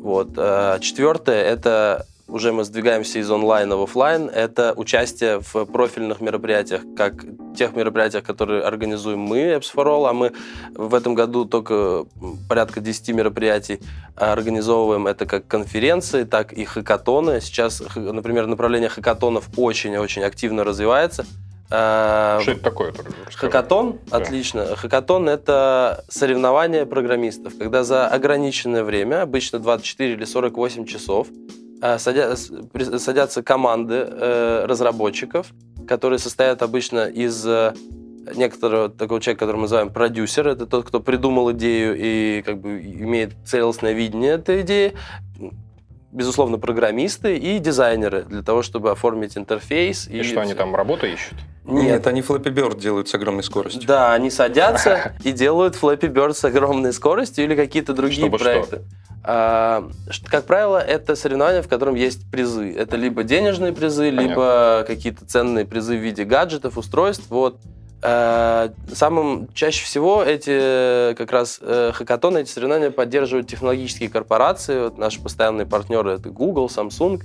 Вот. 0.02 0.30
э, 0.36 0.78
Четвертое, 0.80 1.42
это 1.42 2.06
уже 2.28 2.52
мы 2.52 2.64
сдвигаемся 2.64 3.20
из 3.20 3.30
онлайна 3.30 3.76
в 3.76 3.82
офлайн, 3.82 4.28
это 4.28 4.72
участие 4.76 5.40
в 5.40 5.64
профильных 5.64 6.20
мероприятиях, 6.20 6.82
как 6.96 7.24
тех 7.56 7.74
мероприятиях, 7.74 8.24
которые 8.24 8.62
организуем 8.62 9.20
мы, 9.20 9.38
Apps 9.54 9.72
for 9.74 9.86
All, 9.86 10.08
а 10.08 10.12
мы 10.12 10.32
в 10.74 10.94
этом 10.94 11.14
году 11.14 11.44
только 11.44 12.04
порядка 12.48 12.80
10 12.80 13.08
мероприятий 13.10 13.80
организовываем. 14.16 15.06
Это 15.06 15.24
как 15.24 15.46
конференции, 15.46 16.24
так 16.24 16.52
и 16.52 16.64
хакатоны. 16.64 17.40
Сейчас, 17.40 17.82
например, 17.94 18.46
направление 18.46 18.88
хакатонов 18.88 19.48
очень-очень 19.56 20.22
активно 20.22 20.64
развивается. 20.64 21.24
Э, 21.70 22.38
Что 22.42 22.52
это 22.52 22.62
такое? 22.62 22.92
Хакатон, 23.34 23.98
Да. 24.10 24.18
отлично. 24.18 24.76
Хакатон 24.76 25.28
это 25.28 26.04
соревнование 26.08 26.86
программистов, 26.86 27.58
когда 27.58 27.82
за 27.84 28.06
ограниченное 28.06 28.84
время, 28.84 29.22
обычно 29.22 29.58
24 29.58 30.12
или 30.12 30.24
48 30.24 30.84
часов, 30.86 31.28
э, 31.82 31.98
садятся 31.98 33.42
команды 33.42 34.06
э, 34.08 34.64
разработчиков, 34.66 35.48
которые 35.88 36.18
состоят 36.18 36.62
обычно 36.62 37.06
из 37.06 37.46
некоторого 38.34 38.88
такого 38.88 39.20
человека, 39.20 39.40
которого 39.40 39.58
мы 39.60 39.62
называем 39.62 39.90
продюсер, 39.92 40.48
это 40.48 40.66
тот, 40.66 40.86
кто 40.88 40.98
придумал 41.00 41.52
идею 41.52 41.94
и 41.96 42.42
как 42.42 42.58
бы 42.60 42.80
имеет 42.80 43.34
целостное 43.44 43.92
видение 43.92 44.32
этой 44.32 44.62
идеи, 44.62 44.94
безусловно, 46.16 46.58
программисты 46.58 47.36
и 47.36 47.58
дизайнеры 47.58 48.22
для 48.22 48.42
того, 48.42 48.62
чтобы 48.62 48.90
оформить 48.90 49.36
интерфейс. 49.36 50.08
И 50.08 50.22
что, 50.22 50.40
они 50.40 50.54
там 50.54 50.74
работу 50.74 51.06
ищут? 51.06 51.34
Нет, 51.64 52.06
они 52.06 52.20
Flappy 52.22 52.52
Bird 52.54 52.80
делают 52.80 53.08
с 53.08 53.14
огромной 53.14 53.42
скоростью. 53.42 53.82
да, 53.86 54.14
они 54.14 54.30
садятся 54.30 55.12
и 55.24 55.32
делают 55.32 55.74
Flappy 55.80 56.10
Bird 56.12 56.32
с 56.34 56.44
огромной 56.44 56.92
скоростью 56.92 57.44
или 57.44 57.54
какие-то 57.54 57.92
другие 57.92 58.20
Чтобы 58.20 58.38
что? 58.38 58.44
проекты. 58.44 58.82
А, 59.24 59.88
ш- 60.08 60.22
как 60.26 60.44
правило, 60.46 60.78
это 60.78 61.16
соревнование, 61.16 61.60
в 61.60 61.68
котором 61.68 61.96
есть 61.96 62.30
призы. 62.30 62.72
Это 62.72 62.96
либо 62.96 63.24
денежные 63.24 63.72
призы, 63.72 64.10
Понятно. 64.10 64.28
либо 64.28 64.84
какие-то 64.86 65.26
ценные 65.26 65.64
призы 65.66 65.96
в 65.96 66.00
виде 66.00 66.24
гаджетов, 66.24 66.78
устройств. 66.78 67.24
Вот. 67.28 67.58
А, 68.08 68.70
Самым 68.92 69.48
чаще 69.52 69.84
всего 69.84 70.22
эти 70.22 71.12
как 71.14 71.32
раз 71.32 71.58
э, 71.60 71.90
хакатоны, 71.92 72.38
эти 72.38 72.50
соревнования 72.50 72.92
поддерживают 72.92 73.48
технологические 73.48 74.08
корпорации. 74.08 74.84
Вот 74.84 74.96
наши 74.96 75.20
постоянные 75.20 75.66
партнеры 75.66 76.12
это 76.12 76.28
Google, 76.28 76.68
Samsung 76.68 77.20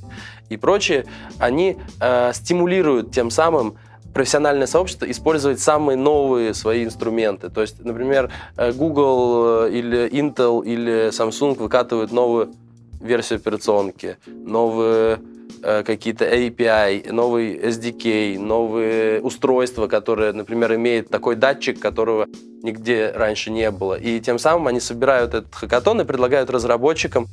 и 0.50 0.58
прочие. 0.58 1.06
Они 1.38 1.78
э, 2.00 2.32
стимулируют 2.34 3.12
тем 3.12 3.30
самым 3.30 3.76
профессиональное 4.12 4.66
сообщество 4.66 5.10
использовать 5.10 5.60
самые 5.60 5.98
новые 5.98 6.56
свои 6.56 6.84
инструменты. 6.84 7.50
То 7.50 7.62
есть, 7.62 7.86
например, 7.86 8.32
э, 8.58 8.72
Google 8.72 9.68
э, 9.68 9.72
или 9.74 10.10
Intel 10.10 10.66
или 10.66 11.10
Samsung 11.10 11.60
выкатывают 11.60 12.12
новую 12.12 12.56
версию 13.02 13.38
операционки, 13.38 14.18
новые 14.28 15.20
э, 15.64 15.84
какие-то 15.84 16.26
API, 16.26 17.12
новый 17.12 17.58
SDK, 17.58 18.40
новые 18.40 19.22
устройства, 19.22 19.88
которые, 19.88 20.34
например, 20.34 20.76
имеют 20.76 21.10
такой 21.10 21.36
датчик, 21.36 21.80
которого 21.80 22.28
нигде 22.64 23.12
раньше 23.16 23.52
не 23.52 23.70
было. 23.72 23.96
И 23.96 24.20
тем 24.20 24.40
самым 24.40 24.68
они 24.68 24.80
собирают 24.80 25.34
этот 25.34 25.54
хакатон 25.54 26.02
и 26.02 26.06
предлагают 26.06 26.50
разработчикам 26.50 27.28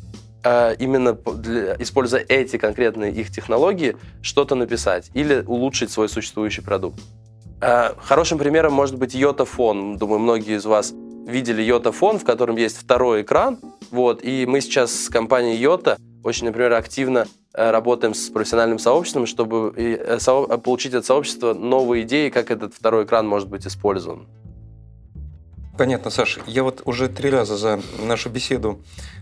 э, 0.44 0.74
именно 0.78 1.12
для- 1.12 1.76
используя 1.78 2.24
эти 2.28 2.56
конкретные 2.58 3.12
их 3.12 3.30
технологии, 3.30 3.96
что-то 4.22 4.54
написать 4.54 5.10
или 5.14 5.42
улучшить 5.46 5.90
свой 5.90 6.08
существующий 6.08 6.62
продукт. 6.62 7.00
Э, 7.60 7.90
Хорошим 8.00 8.38
примером 8.38 8.72
может 8.72 8.96
быть 8.96 9.14
йота-фон. 9.14 9.96
Думаю, 9.98 10.20
многие 10.20 10.56
из 10.56 10.64
вас 10.64 10.94
видели 11.28 11.62
йота-фон, 11.62 12.18
в 12.18 12.24
котором 12.24 12.56
есть 12.56 12.78
второй 12.78 13.22
экран. 13.22 13.58
Вот, 13.90 14.24
и 14.24 14.46
мы 14.46 14.60
сейчас 14.60 14.92
с 15.04 15.08
компанией 15.08 15.56
Йота 15.56 15.96
очень, 16.24 16.46
например, 16.46 16.72
активно 16.72 17.26
э, 17.54 17.70
работаем 17.70 18.14
с 18.14 18.28
профессиональным 18.28 18.78
сообществом, 18.78 19.26
чтобы 19.26 19.72
э, 19.76 20.18
со- 20.18 20.58
получить 20.58 20.94
от 20.94 21.04
сообщества 21.06 21.54
новые 21.54 22.02
идеи, 22.02 22.30
как 22.30 22.50
этот 22.50 22.74
второй 22.74 23.04
экран 23.04 23.26
может 23.28 23.48
быть 23.48 23.66
использован. 23.66 24.26
Понятно, 25.78 26.10
Саша. 26.10 26.40
Я 26.46 26.64
вот 26.64 26.82
уже 26.86 27.08
три 27.08 27.30
раза 27.30 27.56
за 27.56 27.80
нашу 28.02 28.30
беседу 28.30 28.80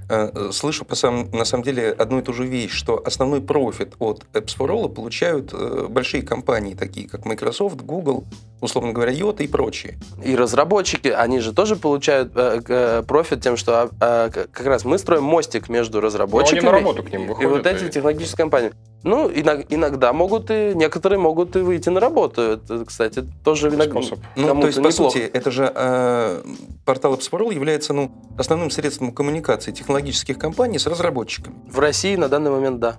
э, 0.08 0.50
слышу 0.52 0.86
по 0.86 0.94
сам- 0.94 1.30
на 1.30 1.44
самом 1.44 1.64
деле 1.64 1.90
одну 1.90 2.20
и 2.20 2.22
ту 2.22 2.32
же 2.32 2.46
вещь, 2.46 2.72
что 2.72 3.02
основной 3.04 3.42
профит 3.42 3.94
от 3.98 4.24
Apps 4.32 4.56
for 4.56 4.68
All 4.68 4.88
получают 4.88 5.52
э, 5.52 5.86
большие 5.88 6.22
компании, 6.22 6.74
такие 6.74 7.08
как 7.08 7.26
Microsoft, 7.26 7.82
Google, 7.82 8.24
условно 8.60 8.92
говоря, 8.92 9.12
Yota 9.12 9.42
и 9.44 9.46
прочие. 9.46 9.98
И 10.24 10.34
разработчики, 10.34 11.08
они 11.08 11.40
же 11.40 11.52
тоже 11.52 11.76
получают 11.76 12.32
э, 12.34 12.60
э, 12.66 13.02
профит 13.06 13.42
тем, 13.42 13.56
что 13.56 13.90
э, 14.00 14.30
как 14.30 14.66
раз 14.66 14.84
мы 14.84 14.98
строим 14.98 15.24
мостик 15.24 15.68
между 15.68 16.00
разработчиками 16.00 16.64
на 16.66 16.72
работу 16.72 17.02
к 17.02 17.10
ним 17.12 17.24
и 17.24 17.26
выходят, 17.28 17.50
вот 17.50 17.66
эти 17.66 17.84
и- 17.84 17.90
технологические 17.90 18.36
компании. 18.36 18.72
Ну, 19.02 19.28
иног- 19.30 19.66
иногда 19.68 20.12
могут 20.12 20.50
и 20.50 20.72
некоторые 20.74 21.18
могут 21.20 21.54
и 21.54 21.60
выйти 21.60 21.90
на 21.90 22.00
работу. 22.00 22.42
Это, 22.42 22.84
кстати, 22.84 23.24
тоже 23.44 23.68
иногда 23.68 23.84
Способ. 24.02 24.18
Ну, 24.34 24.60
то 24.60 24.66
есть, 24.66 24.82
по 24.82 24.88
неплохо. 24.88 24.92
сути, 25.12 25.18
это 25.32 25.50
же 25.52 25.70
э, 25.72 26.42
портал 26.84 27.14
Apps 27.14 27.30
for 27.30 27.40
All 27.40 27.54
является 27.54 27.92
ну, 27.92 28.10
основным 28.36 28.70
средством 28.70 29.12
коммуникации 29.12 29.70
технологических 29.70 30.38
компаний 30.38 30.78
с 30.78 30.86
разработчиками. 30.86 31.54
В 31.70 31.78
России 31.78 32.16
на 32.16 32.28
данный 32.28 32.50
момент 32.50 32.80
да. 32.80 32.96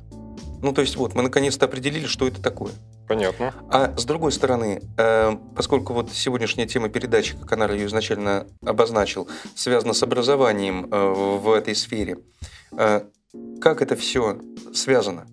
Ну, 0.61 0.73
то 0.73 0.81
есть, 0.81 0.95
вот, 0.95 1.15
мы 1.15 1.21
наконец-то 1.21 1.65
определили, 1.65 2.05
что 2.05 2.27
это 2.27 2.41
такое. 2.41 2.71
Понятно. 3.07 3.53
А 3.69 3.95
с 3.95 4.05
другой 4.05 4.31
стороны, 4.31 4.81
э, 4.97 5.37
поскольку 5.55 5.93
вот 5.93 6.11
сегодняшняя 6.11 6.67
тема 6.67 6.89
передачи, 6.89 7.37
как 7.37 7.51
Анар 7.53 7.71
ее 7.71 7.85
изначально 7.85 8.47
обозначил, 8.65 9.27
связана 9.55 9.93
с 9.93 10.03
образованием 10.03 10.87
э, 10.91 11.13
в 11.13 11.51
этой 11.53 11.75
сфере, 11.75 12.17
э, 12.77 13.01
как 13.61 13.81
это 13.81 13.95
все 13.95 14.39
связано? 14.73 15.27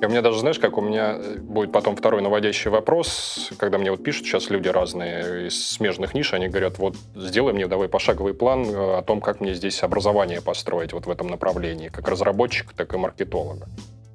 И 0.00 0.04
у 0.04 0.08
меня 0.08 0.22
даже, 0.22 0.38
знаешь, 0.38 0.60
как 0.60 0.78
у 0.78 0.80
меня 0.80 1.16
э, 1.18 1.38
будет 1.38 1.72
потом 1.72 1.96
второй 1.96 2.22
наводящий 2.22 2.70
вопрос, 2.70 3.50
когда 3.58 3.78
мне 3.78 3.90
вот 3.90 4.04
пишут 4.04 4.26
сейчас 4.26 4.48
люди 4.48 4.68
разные 4.68 5.48
из 5.48 5.70
смежных 5.70 6.14
ниш, 6.14 6.32
они 6.34 6.48
говорят, 6.48 6.78
вот 6.78 6.94
сделай 7.16 7.52
мне 7.52 7.66
давай 7.66 7.88
пошаговый 7.88 8.32
план 8.32 8.64
э, 8.64 8.98
о 8.98 9.02
том, 9.02 9.20
как 9.20 9.40
мне 9.40 9.54
здесь 9.54 9.82
образование 9.82 10.40
построить 10.40 10.92
вот 10.92 11.06
в 11.06 11.10
этом 11.10 11.26
направлении, 11.26 11.88
как 11.88 12.06
разработчика, 12.08 12.74
так 12.76 12.94
и 12.94 12.96
маркетолога. 12.96 13.66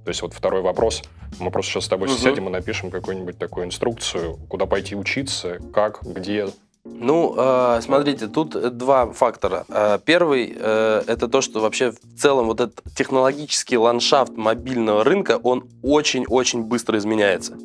То 0.03 0.09
есть 0.09 0.21
вот 0.21 0.33
второй 0.33 0.61
вопрос, 0.61 1.01
мы 1.39 1.49
просто 1.49 1.71
сейчас 1.71 1.85
с 1.85 1.87
тобой 1.87 2.09
Мгм. 2.09 2.17
сядем 2.17 2.47
и 2.47 2.51
напишем 2.51 2.91
какую-нибудь 2.91 3.37
такую 3.37 3.65
инструкцию, 3.65 4.37
куда 4.49 4.65
пойти 4.65 4.95
учиться, 4.95 5.59
как, 5.73 6.01
где. 6.03 6.47
Ну, 6.85 7.33
э, 7.37 7.79
смотрите, 7.81 8.27
тут 8.27 8.77
два 8.77 9.11
фактора. 9.13 9.65
Э, 9.69 9.99
Первый 10.03 10.53
э, 10.53 11.03
это 11.07 11.29
то, 11.29 11.39
что 11.39 11.61
вообще 11.61 11.91
в 11.91 12.19
целом 12.19 12.47
вот 12.47 12.59
этот 12.59 12.81
технологический 12.95 13.77
ландшафт 13.77 14.35
мобильного 14.35 15.05
рынка, 15.05 15.39
он 15.41 15.63
очень-очень 15.81 16.63
быстро 16.63 16.97
изменяется. 16.97 17.57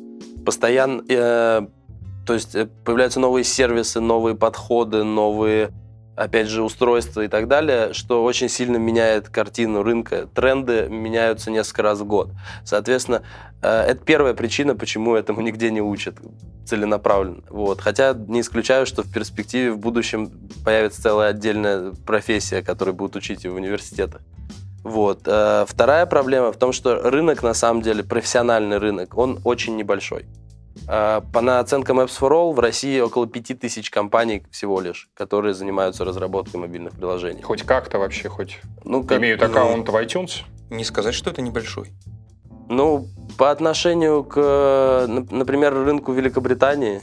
Постоянно, 0.45 1.03
э, 1.09 1.67
то 2.25 2.33
есть 2.33 2.55
э, 2.55 2.69
появляются 2.85 3.19
новые 3.19 3.43
сервисы, 3.43 3.99
новые 3.99 4.35
подходы, 4.35 5.03
новые 5.03 5.71
опять 6.19 6.47
же, 6.47 6.63
устройства 6.63 7.21
и 7.21 7.27
так 7.29 7.47
далее, 7.47 7.93
что 7.93 8.23
очень 8.25 8.49
сильно 8.49 8.75
меняет 8.75 9.29
картину 9.29 9.83
рынка. 9.83 10.27
Тренды 10.27 10.87
меняются 10.89 11.49
несколько 11.49 11.81
раз 11.83 11.99
в 11.99 12.05
год. 12.05 12.31
Соответственно, 12.65 13.23
э, 13.61 13.67
это 13.69 14.03
первая 14.03 14.33
причина, 14.33 14.75
почему 14.75 15.15
этому 15.15 15.39
нигде 15.41 15.71
не 15.71 15.81
учат 15.81 16.17
целенаправленно. 16.65 17.43
Вот. 17.49 17.79
Хотя 17.79 18.13
не 18.13 18.41
исключаю, 18.41 18.85
что 18.85 19.03
в 19.03 19.11
перспективе 19.11 19.71
в 19.71 19.77
будущем 19.77 20.29
появится 20.65 21.01
целая 21.01 21.29
отдельная 21.29 21.93
профессия, 22.05 22.61
которую 22.61 22.95
будут 22.95 23.15
учить 23.15 23.45
в 23.45 23.55
университетах. 23.55 24.21
Вот. 24.83 25.21
Э, 25.25 25.65
вторая 25.69 26.05
проблема 26.05 26.51
в 26.51 26.57
том, 26.57 26.73
что 26.73 26.95
рынок, 27.01 27.43
на 27.43 27.53
самом 27.53 27.81
деле, 27.81 28.03
профессиональный 28.03 28.77
рынок, 28.77 29.17
он 29.17 29.39
очень 29.45 29.77
небольшой. 29.77 30.25
Э, 30.87 31.21
по 31.33 31.59
оценкам 31.59 31.99
Apps 31.99 32.19
for 32.19 32.31
All 32.31 32.53
в 32.53 32.59
России 32.59 32.99
около 32.99 33.27
5000 33.27 33.89
компаний 33.89 34.43
всего 34.51 34.79
лишь, 34.81 35.09
которые 35.13 35.53
занимаются 35.53 36.05
разработкой 36.05 36.59
мобильных 36.59 36.93
приложений. 36.93 37.41
Хоть 37.43 37.63
как-то 37.63 37.99
вообще, 37.99 38.29
хоть 38.29 38.59
Ну, 38.83 39.03
как- 39.03 39.19
имеют 39.19 39.41
ну, 39.41 39.47
аккаунт 39.47 39.87
в 39.89 39.95
iTunes? 39.95 40.43
Не 40.69 40.83
сказать, 40.83 41.13
что 41.15 41.29
это 41.29 41.41
небольшой. 41.41 41.91
Ну, 42.69 43.07
по 43.37 43.49
отношению 43.51 44.23
к, 44.23 44.35
э, 44.37 45.05
нап- 45.07 45.33
например, 45.33 45.73
рынку 45.73 46.11
Великобритании, 46.13 47.01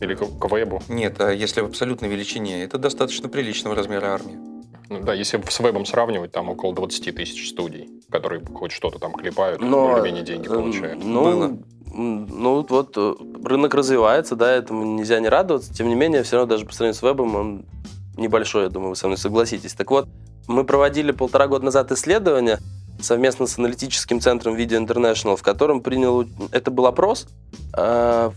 Или 0.00 0.14
к, 0.14 0.20
к 0.38 0.48
вебу? 0.50 0.80
Нет, 0.88 1.20
а 1.20 1.32
если 1.32 1.60
в 1.60 1.64
абсолютной 1.66 2.08
величине, 2.08 2.62
это 2.62 2.78
достаточно 2.78 3.28
приличного 3.28 3.74
размера 3.74 4.08
армия. 4.14 4.38
Ну 4.88 5.00
да, 5.00 5.12
если 5.12 5.40
с 5.48 5.60
вебом 5.60 5.84
сравнивать, 5.84 6.32
там 6.32 6.48
около 6.48 6.74
20 6.74 7.14
тысяч 7.14 7.50
студий, 7.50 7.88
которые 8.10 8.42
хоть 8.44 8.72
что-то 8.72 8.98
там 8.98 9.12
клепают, 9.12 9.60
но... 9.60 9.88
более-менее 9.88 10.24
деньги 10.24 10.46
э, 10.46 10.50
получают. 10.50 11.04
Ну, 11.04 11.24
Было. 11.24 11.58
ну, 11.92 12.66
вот 12.68 12.96
э, 12.96 13.14
рынок 13.44 13.74
развивается, 13.74 14.34
да, 14.34 14.50
этому 14.50 14.84
нельзя 14.84 15.20
не 15.20 15.28
радоваться. 15.28 15.74
Тем 15.74 15.88
не 15.88 15.94
менее, 15.94 16.22
все 16.22 16.36
равно 16.36 16.54
даже 16.54 16.64
по 16.64 16.72
сравнению 16.72 16.98
с 16.98 17.02
вебом 17.02 17.36
он 17.36 17.66
небольшой, 18.16 18.64
я 18.64 18.68
думаю, 18.70 18.90
вы 18.90 18.96
со 18.96 19.06
мной 19.08 19.18
согласитесь. 19.18 19.74
Так 19.74 19.90
вот, 19.90 20.08
мы 20.46 20.64
проводили 20.64 21.12
полтора 21.12 21.48
года 21.48 21.66
назад 21.66 21.92
исследование 21.92 22.58
совместно 23.00 23.46
с 23.46 23.58
аналитическим 23.58 24.20
центром 24.20 24.56
Video 24.56 24.84
International, 24.84 25.36
в 25.36 25.42
котором 25.42 25.82
принял... 25.82 26.26
Это 26.50 26.70
был 26.70 26.86
опрос. 26.86 27.28
э, 27.76 28.30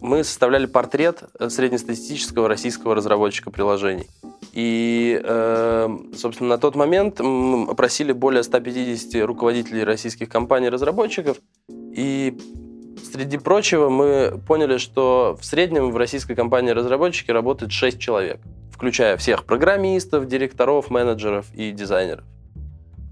Мы 0.00 0.22
составляли 0.24 0.66
портрет 0.66 1.24
среднестатистического 1.48 2.48
российского 2.48 2.94
разработчика 2.94 3.50
приложений. 3.50 4.08
И, 4.56 5.20
э, 5.22 5.98
собственно, 6.16 6.48
на 6.48 6.58
тот 6.58 6.76
момент 6.76 7.20
мы 7.20 7.70
опросили 7.70 8.12
более 8.12 8.42
150 8.42 9.22
руководителей 9.26 9.84
российских 9.84 10.30
компаний-разработчиков, 10.30 11.36
и 11.68 12.34
среди 13.12 13.36
прочего 13.36 13.90
мы 13.90 14.40
поняли, 14.48 14.78
что 14.78 15.36
в 15.38 15.44
среднем 15.44 15.90
в 15.90 15.96
российской 15.98 16.34
компании-разработчике 16.34 17.34
работает 17.34 17.70
6 17.70 17.98
человек, 17.98 18.40
включая 18.72 19.18
всех 19.18 19.44
программистов, 19.44 20.26
директоров, 20.26 20.88
менеджеров 20.88 21.52
и 21.52 21.70
дизайнеров. 21.70 22.24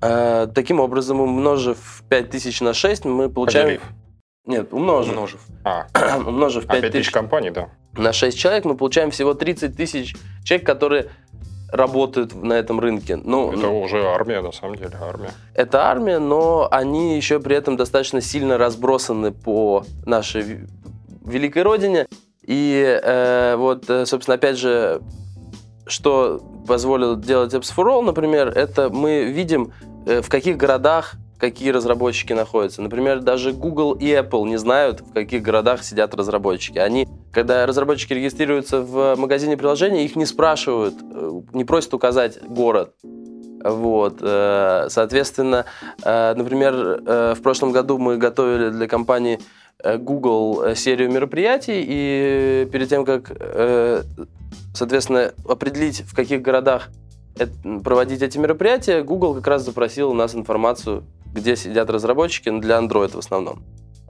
Э, 0.01 0.47
Таким 0.55 0.81
образом, 0.81 1.21
умножив 1.21 2.05
5000 2.09 2.63
на 2.63 2.73
6, 2.73 3.05
мы 3.05 3.29
получаем... 3.29 3.67
Поделив. 3.67 3.83
Нет, 4.47 4.73
умножив. 4.73 5.15
Умножив. 5.15 5.41
А, 5.65 5.87
умножив 6.27 6.65
а 6.69 6.73
5 6.73 6.83
5000 6.83 6.93
тысяч 6.93 7.11
компаний, 7.11 7.51
да. 7.51 7.69
на 7.97 8.13
6 8.13 8.39
человек, 8.39 8.65
мы 8.65 8.77
получаем 8.77 9.11
всего 9.11 9.35
30 9.35 9.77
тысяч 9.77 10.15
человек, 10.45 10.67
которые 10.67 11.11
работают 11.73 12.35
на 12.35 12.53
этом 12.53 12.79
рынке. 12.79 13.17
Ну, 13.17 13.53
Это 13.53 13.69
уже 13.69 14.05
армия, 14.07 14.41
на 14.41 14.53
самом 14.53 14.77
деле, 14.77 14.93
армия. 15.01 15.31
это 15.55 15.87
армия, 15.87 16.19
но 16.19 16.69
они 16.71 17.17
еще 17.17 17.41
при 17.41 17.57
этом 17.57 17.77
достаточно 17.77 18.21
сильно 18.21 18.59
разбросаны 18.59 19.33
по 19.33 19.85
нашей 20.07 20.61
великой 21.25 21.63
родине. 21.63 22.07
И 22.47 23.01
э, 23.03 23.57
вот, 23.57 23.89
э, 23.89 24.07
собственно, 24.07 24.37
опять 24.37 24.59
же, 24.59 25.01
что 25.87 26.41
позволило 26.69 27.17
делать 27.17 27.55
Apps 27.55 27.75
for 27.75 27.87
All, 27.87 28.03
например, 28.03 28.49
это 28.49 28.91
мы 28.91 29.25
видим, 29.25 29.73
э, 30.07 30.21
в 30.21 30.29
каких 30.29 30.57
городах 30.57 31.17
какие 31.39 31.71
разработчики 31.71 32.33
находятся. 32.33 32.83
Например, 32.83 33.21
даже 33.21 33.53
Google 33.53 33.93
и 33.93 34.07
Apple 34.07 34.45
не 34.49 34.57
знают, 34.57 35.01
в 35.01 35.13
каких 35.13 35.43
городах 35.43 35.83
сидят 35.83 36.15
разработчики. 36.15 36.79
Они, 36.79 37.07
когда 37.33 37.67
разработчики 37.67 38.13
регистрируются 38.13 38.81
в 38.81 39.17
магазине 39.17 39.57
приложений, 39.57 40.05
их 40.05 40.17
не 40.17 40.27
спрашивают, 40.27 40.95
э, 41.03 41.41
не 41.53 41.65
просят 41.65 41.95
указать 41.95 42.43
город. 42.43 42.95
Вот, 43.63 44.19
э, 44.21 44.87
соответственно, 44.91 45.65
э, 46.03 46.35
например, 46.35 47.35
в 47.35 47.43
прошлом 47.43 47.73
году 47.73 47.99
мы 47.99 48.19
готовили 48.19 48.71
для 48.71 48.87
компании 48.87 49.41
Google 49.83 50.75
серию 50.77 51.11
мероприятий, 51.11 51.85
и 51.87 52.69
перед 52.71 52.89
тем, 52.89 53.05
как, 53.05 53.33
соответственно, 54.73 55.33
определить, 55.47 56.03
в 56.03 56.15
каких 56.15 56.41
городах 56.41 56.89
проводить 57.83 58.23
эти 58.23 58.39
мероприятия, 58.39 59.03
Google 59.03 59.35
как 59.35 59.47
раз 59.47 59.65
запросил 59.65 60.11
у 60.11 60.15
нас 60.15 60.35
информацию, 60.35 61.05
где 61.33 61.57
сидят 61.57 61.91
разработчики, 61.91 62.49
ну, 62.49 62.61
для 62.61 62.79
Android 62.79 63.11
в 63.11 63.19
основном. 63.19 63.63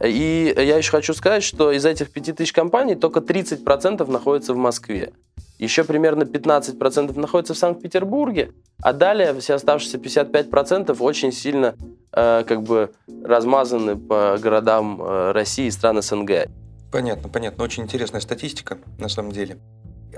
И 0.03 0.53
я 0.57 0.77
еще 0.77 0.91
хочу 0.91 1.15
сказать, 1.15 1.43
что 1.43 1.71
из 1.71 1.85
этих 1.85 2.11
5000 2.11 2.53
компаний 2.53 2.95
только 2.97 3.21
30% 3.21 4.11
находятся 4.11 4.53
в 4.53 4.57
Москве. 4.57 5.13
Еще 5.59 5.85
примерно 5.85 6.25
15% 6.25 7.19
находятся 7.19 7.55
в 7.55 7.59
Санкт-Петербурге, 7.59 8.53
а 8.83 8.93
далее 8.93 9.39
все 9.39 9.55
оставшиеся 9.55 9.99
55% 9.99 10.97
очень 10.99 11.33
сильно 11.33 11.77
э, 12.13 12.43
как 12.47 12.63
бы 12.65 12.91
размазаны 13.25 13.97
по 13.97 14.37
городам 14.41 15.01
э, 15.01 15.33
России 15.33 15.67
и 15.67 15.71
стран 15.71 16.03
СНГ. 16.03 16.49
Понятно, 16.91 17.29
понятно. 17.29 17.65
Очень 17.65 17.85
интересная 17.85 18.21
статистика, 18.21 18.79
на 18.99 19.09
самом 19.09 19.31
деле. 19.31 19.59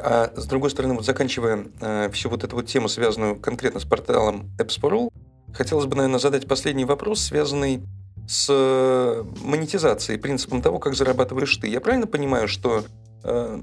А 0.00 0.32
с 0.36 0.46
другой 0.46 0.70
стороны, 0.70 0.94
вот 0.94 1.04
заканчивая 1.04 1.66
э, 1.80 2.10
всю 2.12 2.28
вот 2.28 2.44
эту 2.44 2.56
вот 2.56 2.66
тему, 2.66 2.88
связанную 2.88 3.36
конкретно 3.36 3.80
с 3.80 3.84
порталом 3.84 4.50
Apps4All, 4.58 5.10
хотелось 5.52 5.86
бы, 5.86 5.96
наверное, 5.96 6.18
задать 6.18 6.46
последний 6.46 6.84
вопрос, 6.84 7.20
связанный 7.20 7.82
с 8.28 8.48
э, 8.50 9.24
монетизацией, 9.42 10.18
принципом 10.18 10.62
того, 10.62 10.78
как 10.78 10.94
зарабатываешь 10.94 11.56
ты. 11.56 11.68
Я 11.68 11.80
правильно 11.80 12.06
понимаю, 12.06 12.48
что 12.48 12.84
э, 13.22 13.58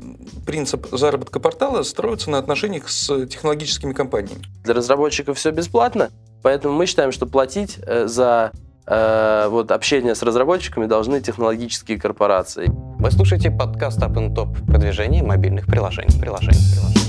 принцип 0.46 0.88
заработка 0.92 1.40
портала 1.40 1.84
строится 1.84 2.30
на 2.30 2.38
отношениях 2.38 2.90
с 2.90 3.26
технологическими 3.28 3.94
компаниями? 3.94 4.44
Для 4.64 4.74
разработчиков 4.74 5.38
все 5.38 5.52
бесплатно, 5.52 6.12
поэтому 6.42 6.76
мы 6.76 6.86
считаем, 6.86 7.12
что 7.12 7.26
платить 7.26 7.78
э, 7.86 8.08
за 8.08 8.52
вот, 8.86 9.72
общение 9.72 10.14
с 10.14 10.24
разработчиками 10.24 10.88
должны 10.88 11.22
технологические 11.22 12.00
корпорации. 12.00 12.70
Вы 13.00 13.12
слушаете 13.12 13.50
подкаст 13.50 14.00
Up 14.00 14.14
and 14.16 14.36
Top 14.36 14.66
продвижение 14.66 15.24
мобильных 15.24 15.68
приложений. 15.68 16.20
приложений, 16.20 16.60
приложений. 16.74 17.04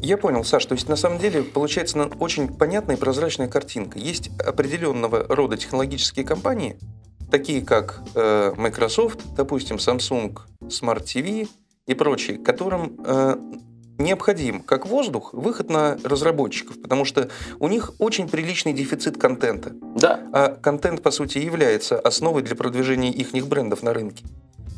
Я 0.00 0.16
понял, 0.16 0.42
Саш, 0.42 0.66
то 0.66 0.74
есть 0.74 0.88
на 0.88 0.96
самом 0.96 1.18
деле 1.18 1.44
получается 1.44 1.96
на- 1.96 2.06
очень 2.18 2.48
понятная 2.48 2.96
и 2.96 2.98
прозрачная 2.98 3.46
картинка. 3.46 4.00
Есть 4.00 4.30
определенного 4.40 5.24
рода 5.28 5.56
технологические 5.56 6.24
компании, 6.24 6.76
такие 7.30 7.64
как 7.64 8.00
э, 8.16 8.52
Microsoft, 8.56 9.20
допустим, 9.36 9.76
Samsung, 9.76 10.38
Smart 10.62 11.04
TV 11.04 11.48
и 11.86 11.94
прочие, 11.94 12.38
которым 12.38 12.96
э, 13.06 13.36
необходим, 13.98 14.60
как 14.62 14.86
воздух, 14.86 15.32
выход 15.32 15.70
на 15.70 15.96
разработчиков, 16.02 16.80
потому 16.82 17.04
что 17.04 17.28
у 17.60 17.68
них 17.68 17.92
очень 17.98 18.28
приличный 18.28 18.72
дефицит 18.72 19.18
контента. 19.18 19.72
Да, 20.02 20.20
А 20.32 20.48
контент, 20.60 21.00
по 21.00 21.12
сути, 21.12 21.38
является 21.38 21.96
основой 21.96 22.42
для 22.42 22.56
продвижения 22.56 23.12
их 23.12 23.46
брендов 23.46 23.84
на 23.84 23.94
рынке. 23.94 24.24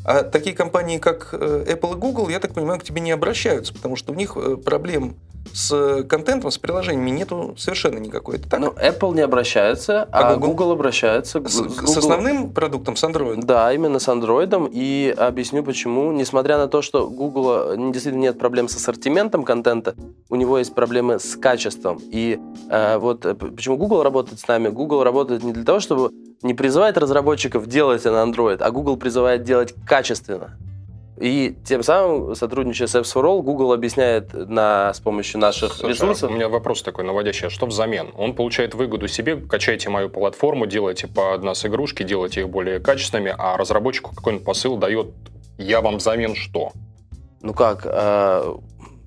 А 0.04 0.22
такие 0.22 0.54
компании, 0.54 0.98
как 0.98 1.30
э, 1.32 1.64
Apple 1.66 1.94
и 1.94 1.96
Google, 1.96 2.28
я 2.28 2.40
так 2.40 2.52
понимаю, 2.52 2.78
к 2.78 2.84
тебе 2.84 3.00
не 3.00 3.10
обращаются, 3.10 3.72
потому 3.72 3.96
что 3.96 4.12
у 4.12 4.14
них 4.14 4.37
э, 4.37 4.58
проблем 4.58 5.16
с 5.52 6.02
контентом, 6.04 6.50
с 6.50 6.59
приложениями 6.59 7.11
нету 7.11 7.54
совершенно 7.57 7.98
никакой. 7.98 8.37
Это 8.37 8.48
так? 8.48 8.61
ну, 8.61 8.68
Apple 8.70 9.14
не 9.14 9.20
обращается, 9.20 10.02
А 10.11 10.30
а, 10.30 10.35
Google? 10.35 10.48
Google? 10.48 10.72
обращается. 10.72 11.40
с, 11.46 11.61
Google- 11.61 11.87
с 11.87 11.96
основным 11.96 12.50
продуктом, 12.52 12.96
с 12.96 13.04
Android? 13.04 13.42
Да, 13.42 13.72
именно 13.72 13.98
с 13.98 14.09
Android. 14.09 14.70
И 14.72 15.14
объясню 15.16 15.62
почему. 15.62 16.12
Несмотря 16.12 16.59
на 16.59 16.68
то, 16.68 16.83
что 16.83 17.09
Google 17.09 17.72
э, 17.72 17.76
действительно 17.92 18.22
нет 18.22 18.38
проблем 18.38 18.68
с 18.68 18.76
ассортиментом 18.76 19.44
контента, 19.44 19.94
у 20.28 20.37
него 20.37 20.59
есть 20.59 20.74
проблемы 20.74 21.18
с 21.18 21.37
качеством. 21.37 22.00
И 22.11 22.38
э, 22.70 22.98
вот 22.98 23.24
э, 23.26 23.35
почему 23.35 23.76
Google 23.76 24.02
работает 24.02 24.40
с 24.40 24.48
нами? 24.48 24.68
Google 24.68 25.04
работает 25.04 25.42
не 25.42 25.52
для 25.52 25.64
того, 25.64 25.80
чтобы 25.80 26.11
не 26.42 26.54
призывать 26.54 26.96
разработчиков 26.96 27.66
делать 27.66 28.04
на 28.04 28.22
Android, 28.24 28.59
а 28.61 28.70
Google 28.70 28.96
призывает 28.96 29.44
делать 29.44 29.74
качественно. 29.87 30.59
И 31.18 31.57
тем 31.64 31.83
самым, 31.83 32.35
сотрудничая 32.35 32.88
с 32.88 32.94
Apps 32.94 33.14
for 33.14 33.22
All, 33.24 33.42
Google 33.42 33.72
объясняет 33.72 34.33
на, 34.33 34.92
с 34.92 35.00
помощью 35.00 35.40
наших 35.40 35.74
Слушай, 35.74 35.92
ресурсов. 35.92 36.31
У 36.31 36.35
меня 36.35 36.48
вопрос 36.48 36.83
такой 36.83 37.05
наводящий. 37.05 37.46
А 37.46 37.50
что 37.50 37.66
взамен? 37.66 38.11
Он 38.16 38.35
получает 38.35 38.74
выгоду 38.74 39.07
себе, 39.07 39.37
качайте 39.37 39.90
мою 39.90 40.09
платформу, 40.09 40.66
делайте 40.66 41.07
под 41.07 41.44
нас 41.44 41.64
игрушки, 41.64 42.03
делайте 42.03 42.40
их 42.40 42.48
более 42.48 42.81
качественными, 42.81 43.35
а 43.37 43.57
разработчику 43.57 44.14
какой-нибудь 44.14 44.44
посыл 44.44 44.77
дает 44.77 45.09
«я 45.57 45.81
вам 45.81 45.98
взамен 45.98 46.35
что?» 46.35 46.72
Ну 47.42 47.53
как, 47.53 47.83
э, 47.85 48.55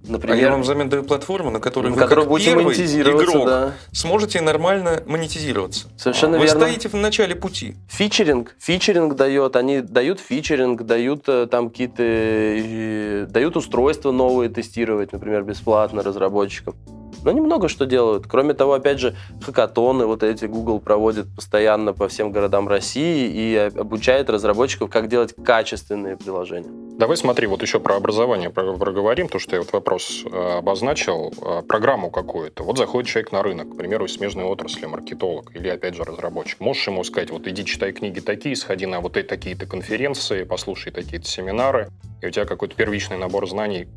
Например, 0.07 0.37
а 0.37 0.39
я 0.39 0.51
вам 0.51 0.61
взамен 0.61 0.89
даю 0.89 1.03
платформу, 1.03 1.51
на 1.51 1.59
которой 1.59 1.91
вы 1.91 1.97
как 1.97 2.27
будете 2.27 2.53
первый 2.53 3.25
игрок 3.25 3.47
да. 3.47 3.73
сможете 3.91 4.41
нормально 4.41 5.03
монетизироваться. 5.05 5.87
Совершенно 5.97 6.37
Вы 6.37 6.45
верно. 6.45 6.61
стоите 6.61 6.89
в 6.89 6.93
начале 6.93 7.35
пути. 7.35 7.75
Фичеринг, 7.89 8.55
фичеринг 8.59 9.15
дает, 9.15 9.55
они 9.55 9.81
дают 9.81 10.19
фичеринг, 10.19 10.83
дают 10.83 11.27
э, 11.27 11.47
там 11.47 11.69
какие-то, 11.69 12.03
э, 12.03 13.25
дают 13.29 13.57
устройства 13.57 14.11
новые 14.11 14.49
тестировать, 14.49 15.11
например, 15.11 15.43
бесплатно 15.43 16.03
разработчикам. 16.03 16.75
Но 17.23 17.31
они 17.31 17.41
много 17.41 17.67
что 17.67 17.85
делают. 17.85 18.27
Кроме 18.27 18.53
того, 18.53 18.73
опять 18.73 18.99
же, 18.99 19.15
хакатоны 19.41 20.05
вот 20.05 20.23
эти 20.23 20.45
Google 20.45 20.79
проводит 20.79 21.33
постоянно 21.35 21.93
по 21.93 22.07
всем 22.07 22.31
городам 22.31 22.67
России 22.67 23.29
и 23.29 23.55
обучает 23.55 24.29
разработчиков, 24.29 24.89
как 24.89 25.07
делать 25.07 25.33
качественные 25.43 26.17
приложения. 26.17 26.69
Давай 26.97 27.15
смотри, 27.15 27.45
вот 27.45 27.61
еще 27.61 27.79
про 27.79 27.95
образование 27.95 28.49
про- 28.49 28.73
проговорим, 28.73 29.27
то, 29.27 29.37
что 29.37 29.55
я 29.55 29.61
вот 29.61 29.71
вопрос 29.71 30.23
э, 30.25 30.57
обозначил, 30.57 31.31
э, 31.41 31.61
программу 31.61 32.09
какую-то. 32.09 32.63
Вот 32.63 32.77
заходит 32.77 33.09
человек 33.09 33.31
на 33.31 33.43
рынок, 33.43 33.73
к 33.73 33.77
примеру, 33.77 34.05
из 34.05 34.13
смежной 34.13 34.45
отрасли, 34.45 34.87
маркетолог 34.87 35.55
или, 35.55 35.67
опять 35.67 35.95
же, 35.95 36.03
разработчик. 36.03 36.59
Можешь 36.59 36.87
ему 36.87 37.03
сказать, 37.03 37.29
вот 37.29 37.47
иди 37.47 37.65
читай 37.65 37.91
книги 37.91 38.19
такие, 38.19 38.55
сходи 38.55 38.87
на 38.87 38.99
вот 38.99 39.15
эти 39.15 39.27
такие-то 39.27 39.67
конференции, 39.67 40.43
послушай 40.43 40.91
такие-то 40.91 41.27
семинары, 41.27 41.89
и 42.21 42.27
у 42.27 42.29
тебя 42.31 42.45
какой-то 42.45 42.75
первичный 42.75 43.17
набор 43.17 43.47
знаний 43.47 43.87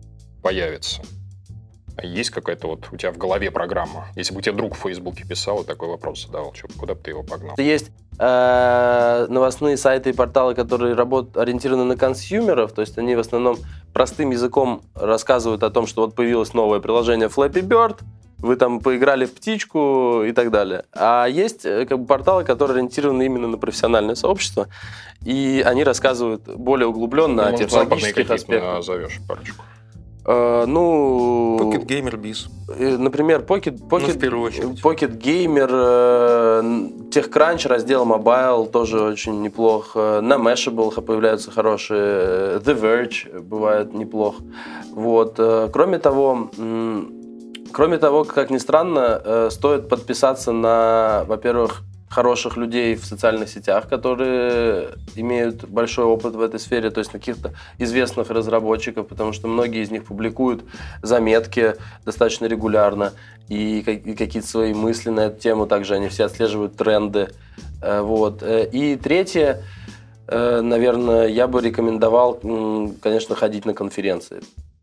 появится. 0.42 1.00
Есть 2.02 2.30
какая-то 2.30 2.66
вот 2.68 2.88
у 2.92 2.96
тебя 2.96 3.12
в 3.12 3.18
голове 3.18 3.50
программа? 3.50 4.06
Если 4.16 4.32
бы 4.32 4.38
у 4.38 4.42
тебя 4.42 4.54
друг 4.54 4.74
в 4.74 4.78
Фейсбуке 4.80 5.24
писал 5.26 5.62
и 5.62 5.66
такой 5.66 5.88
вопрос 5.88 6.26
задавал, 6.26 6.52
чё, 6.52 6.66
куда 6.78 6.94
бы 6.94 7.00
ты 7.00 7.10
его 7.10 7.22
погнал? 7.22 7.54
Есть 7.58 7.90
э, 8.18 9.26
новостные 9.28 9.76
сайты 9.76 10.10
и 10.10 10.12
порталы, 10.12 10.54
которые 10.54 10.94
работают, 10.94 11.36
ориентированы 11.36 11.84
на 11.84 11.96
консюмеров, 11.96 12.72
то 12.72 12.80
есть 12.80 12.96
они 12.98 13.16
в 13.16 13.20
основном 13.20 13.58
простым 13.92 14.30
языком 14.30 14.82
рассказывают 14.94 15.62
о 15.62 15.70
том, 15.70 15.86
что 15.86 16.02
вот 16.02 16.14
появилось 16.14 16.54
новое 16.54 16.80
приложение 16.80 17.28
Flappy 17.28 17.62
Bird, 17.62 17.98
вы 18.38 18.56
там 18.56 18.80
поиграли 18.80 19.26
в 19.26 19.34
птичку 19.34 20.22
и 20.24 20.32
так 20.32 20.50
далее. 20.50 20.84
А 20.94 21.26
есть 21.26 21.66
э, 21.66 21.84
как 21.86 21.98
бы, 22.00 22.06
порталы, 22.06 22.44
которые 22.44 22.76
ориентированы 22.76 23.24
именно 23.26 23.48
на 23.48 23.58
профессиональное 23.58 24.14
сообщество, 24.14 24.68
и 25.24 25.62
они 25.66 25.84
рассказывают 25.84 26.44
более 26.46 26.86
углубленно 26.86 27.48
о 27.48 27.50
Ну, 27.50 27.58
западные 27.58 27.68
технологических 27.68 28.30
аспектах. 28.30 28.74
назовешь 28.76 29.20
парочку. 29.28 29.62
Э, 30.26 30.64
ну, 30.66 31.58
Pocket 31.60 31.86
Gamer 31.86 32.14
Biz. 32.20 32.48
э, 32.78 32.96
например, 32.98 33.40
Pocket, 33.40 33.78
Pocket, 33.88 34.08
Ну, 34.08 34.14
в 34.14 34.18
первую 34.18 34.46
очередь. 34.46 34.82
Pocket 34.82 35.18
Gamer, 35.18 35.70
э, 35.70 36.62
TechCrunch, 37.10 37.66
раздел 37.68 38.04
Mobile 38.04 38.68
тоже 38.70 39.00
очень 39.00 39.40
неплох. 39.42 39.92
Э, 39.94 40.20
На 40.20 40.34
Mashable 40.34 41.00
появляются 41.00 41.50
хорошие. 41.50 42.58
The 42.58 42.74
Verge 42.80 43.40
бывает 43.40 43.94
неплох. 43.94 44.36
Вот. 44.94 45.36
Кроме 45.72 45.98
того, 45.98 46.50
кроме 47.72 47.98
того, 47.98 48.24
как 48.24 48.50
ни 48.50 48.58
странно, 48.58 49.48
стоит 49.50 49.88
подписаться 49.88 50.52
на, 50.52 51.24
во-первых, 51.26 51.82
хороших 52.10 52.56
людей 52.56 52.96
в 52.96 53.04
социальных 53.06 53.48
сетях, 53.48 53.88
которые 53.88 54.88
имеют 55.14 55.64
большой 55.68 56.04
опыт 56.04 56.34
в 56.34 56.40
этой 56.42 56.58
сфере, 56.58 56.90
то 56.90 56.98
есть 56.98 57.10
каких-то 57.12 57.52
известных 57.78 58.30
разработчиков, 58.30 59.06
потому 59.06 59.32
что 59.32 59.46
многие 59.46 59.82
из 59.82 59.90
них 59.92 60.04
публикуют 60.04 60.64
заметки 61.02 61.74
достаточно 62.04 62.46
регулярно 62.46 63.12
и 63.48 63.82
ка- 63.82 63.92
и 63.92 64.14
какие-то 64.16 64.48
свои 64.48 64.74
мысли 64.74 65.10
на 65.10 65.20
эту 65.20 65.40
тему. 65.40 65.66
Также 65.66 65.94
они 65.94 66.08
все 66.08 66.24
отслеживают 66.24 66.76
тренды. 66.76 67.28
Э, 67.80 68.00
Вот. 68.02 68.42
Э, 68.42 68.68
И 68.72 68.96
третье, 68.96 69.62
э, 70.26 70.60
наверное, 70.62 71.28
я 71.28 71.46
бы 71.46 71.60
рекомендовал, 71.62 72.34
конечно, 73.02 73.36
ходить 73.36 73.64
на 73.66 73.72
конференции. 73.74 74.40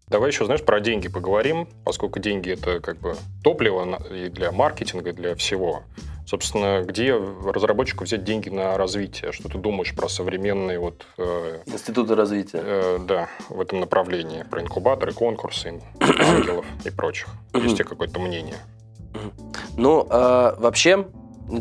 Давай 0.10 0.30
еще, 0.30 0.46
знаешь, 0.46 0.64
про 0.64 0.80
деньги 0.80 1.10
поговорим, 1.10 1.68
поскольку 1.84 2.20
деньги 2.20 2.52
это 2.52 2.80
как 2.80 2.98
бы 2.98 3.16
топливо 3.44 4.00
и 4.10 4.30
для 4.30 4.54
маркетинга, 4.54 5.10
и 5.10 5.14
для 5.14 5.36
всего. 5.36 5.84
Собственно, 6.26 6.82
где 6.84 7.14
разработчику 7.14 8.06
взять 8.06 8.24
деньги 8.24 8.48
на 8.48 8.78
развитие? 8.78 9.34
Что 9.34 9.50
ты 9.50 9.58
думаешь 9.58 9.94
про 9.94 10.08
современные 10.08 10.80
вот, 10.80 11.06
э, 11.18 11.60
Институты 11.66 12.16
развития. 12.16 12.60
э, 12.62 13.00
да, 13.06 13.28
в 13.50 13.60
этом 13.60 13.82
направлении, 13.82 14.44
про 14.44 14.62
инкубаторы, 14.62 15.12
конкурсы, 15.12 15.82
ангелов 16.00 16.66
и 16.86 16.90
прочих? 16.90 17.28
Есть 17.54 17.74
у 17.74 17.76
тебя 17.76 17.86
какое-то 17.86 18.20
мнение? 18.22 18.58
Ну, 19.76 20.08
э, 20.10 20.56
вообще, 20.58 21.06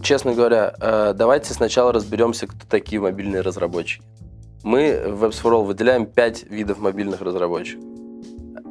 честно 0.04 0.34
говоря, 0.34 0.72
э, 0.80 1.14
давайте 1.16 1.52
сначала 1.52 1.92
разберемся, 1.92 2.46
кто 2.46 2.64
такие 2.68 3.00
мобильные 3.00 3.42
разработчики. 3.42 4.04
Мы 4.62 5.02
в 5.04 5.24
Apps 5.24 5.42
for 5.42 5.52
All 5.52 5.64
выделяем 5.64 6.06
пять 6.06 6.44
видов 6.44 6.78
мобильных 6.78 7.22
разработчиков. 7.22 7.95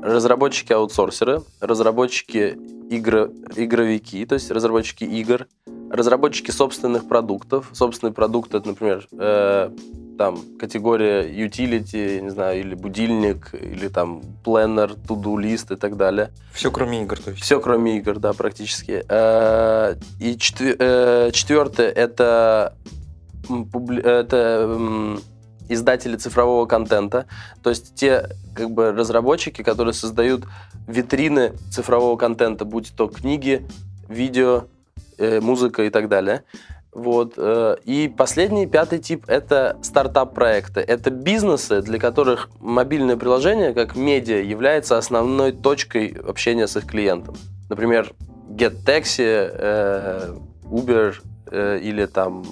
Разработчики-аутсорсеры, 0.05 1.41
разработчики 1.59 2.57
игр, 2.91 3.31
игровики, 3.55 4.23
то 4.27 4.35
есть 4.35 4.51
разработчики 4.51 5.03
игр, 5.03 5.47
разработчики 5.89 6.51
собственных 6.51 7.07
продуктов. 7.07 7.69
Собственный 7.73 8.13
продукт 8.13 8.53
это, 8.53 8.67
например, 8.67 9.07
э, 9.11 9.71
там 10.19 10.37
категория 10.59 11.23
utility, 11.27 12.21
не 12.21 12.29
знаю, 12.29 12.59
или 12.59 12.75
будильник, 12.75 13.49
или 13.53 13.87
там 13.87 14.21
planner, 14.45 14.95
to-do 15.07 15.41
лист 15.41 15.71
и 15.71 15.75
так 15.75 15.97
далее. 15.97 16.29
Все 16.53 16.69
кроме 16.69 17.01
игр, 17.01 17.17
то 17.19 17.31
есть. 17.31 17.41
Все, 17.43 17.59
кроме 17.59 17.97
игр, 17.97 18.19
да, 18.19 18.33
практически. 18.33 19.03
Э, 19.09 19.95
И 20.19 20.37
четве- 20.37 20.75
э, 20.77 21.31
четвертое 21.33 21.89
это, 21.89 22.75
публи- 23.49 24.01
это 24.03 25.17
издатели 25.69 26.15
цифрового 26.15 26.65
контента, 26.65 27.25
то 27.63 27.69
есть 27.69 27.95
те 27.95 28.29
как 28.55 28.71
бы 28.71 28.91
разработчики, 28.91 29.63
которые 29.63 29.93
создают 29.93 30.45
витрины 30.87 31.53
цифрового 31.71 32.17
контента, 32.17 32.65
будь 32.65 32.93
то 32.95 33.07
книги, 33.07 33.65
видео, 34.07 34.65
э, 35.17 35.39
музыка 35.39 35.83
и 35.83 35.89
так 35.89 36.09
далее. 36.09 36.43
Вот. 36.95 37.33
э, 37.35 37.75
И 37.83 38.07
последний, 38.07 38.67
пятый 38.67 38.99
тип– 38.99 39.25
это 39.27 39.77
стартап-проекты. 39.81 40.79
Это 40.79 41.09
бизнесы, 41.09 41.81
для 41.81 41.99
которых 41.99 42.49
мобильное 42.61 43.17
приложение, 43.17 43.73
как 43.73 43.97
медиа, 43.97 44.41
является 44.41 44.97
основной 44.97 45.51
точкой 45.51 46.15
общения 46.25 46.67
с 46.67 46.77
их 46.77 46.85
клиентом. 46.85 47.35
Например, 47.69 48.13
GetTaxi, 48.49 49.49
э, 49.51 50.35
Uber 50.63 51.15
э, 51.51 51.79
или 51.79 52.05
там... 52.05 52.45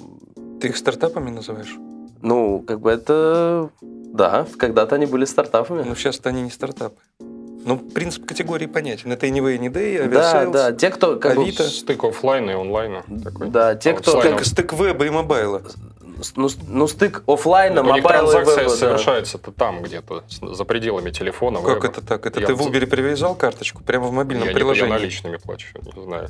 Ты 0.60 0.68
их 0.68 0.76
стартапами 0.76 1.30
называешь? 1.30 1.74
Ну, 2.24 2.64
как 2.66 2.80
бы 2.80 2.90
это... 2.90 3.68
Да, 3.82 4.46
когда-то 4.58 4.94
они 4.96 5.04
были 5.06 5.24
стартапами. 5.26 5.82
Ну, 5.82 5.94
сейчас-то 5.94 6.30
они 6.30 6.42
не 6.42 6.50
стартапы. 6.50 6.96
Ну, 7.20 7.78
принцип 7.78 8.26
категории 8.26 8.66
понятен. 8.66 9.12
Это 9.12 9.26
Anywayanyday, 9.26 10.08
да, 10.08 10.44
Aviasales. 10.44 10.52
да, 10.52 10.72
те, 10.72 10.90
кто... 10.90 11.16
Как 11.16 11.36
бы- 11.36 11.42
Авито. 11.42 11.64
Стык 11.64 12.02
оффлайна 12.04 12.50
и 12.50 12.54
онлайна 12.54 13.04
такой. 13.22 13.48
Да, 13.48 13.74
те, 13.74 13.90
А 13.92 13.94
кто... 13.94 14.20
оффлайн- 14.20 14.36
Стык, 14.42 14.44
стык 14.46 14.72
веба 14.72 15.04
и 15.06 15.10
mobile 15.10 15.49
а. 15.49 15.62
ну, 16.36 16.48
ну, 16.66 16.86
стык 16.88 17.22
оффлайна, 17.26 17.76
Так 17.76 17.84
у 17.84 17.94
них 17.94 18.02
mobile 18.04 18.25
а 18.25 18.28
и 18.28 18.32
транзакция 18.32 18.62
веба, 18.64 18.70
да. 18.70 18.76
совершается-то 18.76 19.52
там 19.52 19.82
где-то, 19.82 20.24
за 20.40 20.64
пределами 20.64 21.10
телефона. 21.10 21.60
Как 21.60 21.76
веба. 21.84 21.86
это 21.88 22.00
так? 22.06 22.24
Это 22.26 22.40
Я 22.40 22.46
ты 22.46 22.54
в 22.54 22.60
Uber 22.62 22.86
привязал 22.86 23.34
карточку 23.34 23.82
прямо 23.82 24.06
в 24.08 24.12
мобильном 24.12 24.46
Я, 24.46 24.52
не- 24.52 24.58
я 24.58 24.58
приложении? 24.64 24.92
наличными 24.92 25.36
плачу, 25.36 25.66
не 25.96 26.02
знаю. 26.02 26.28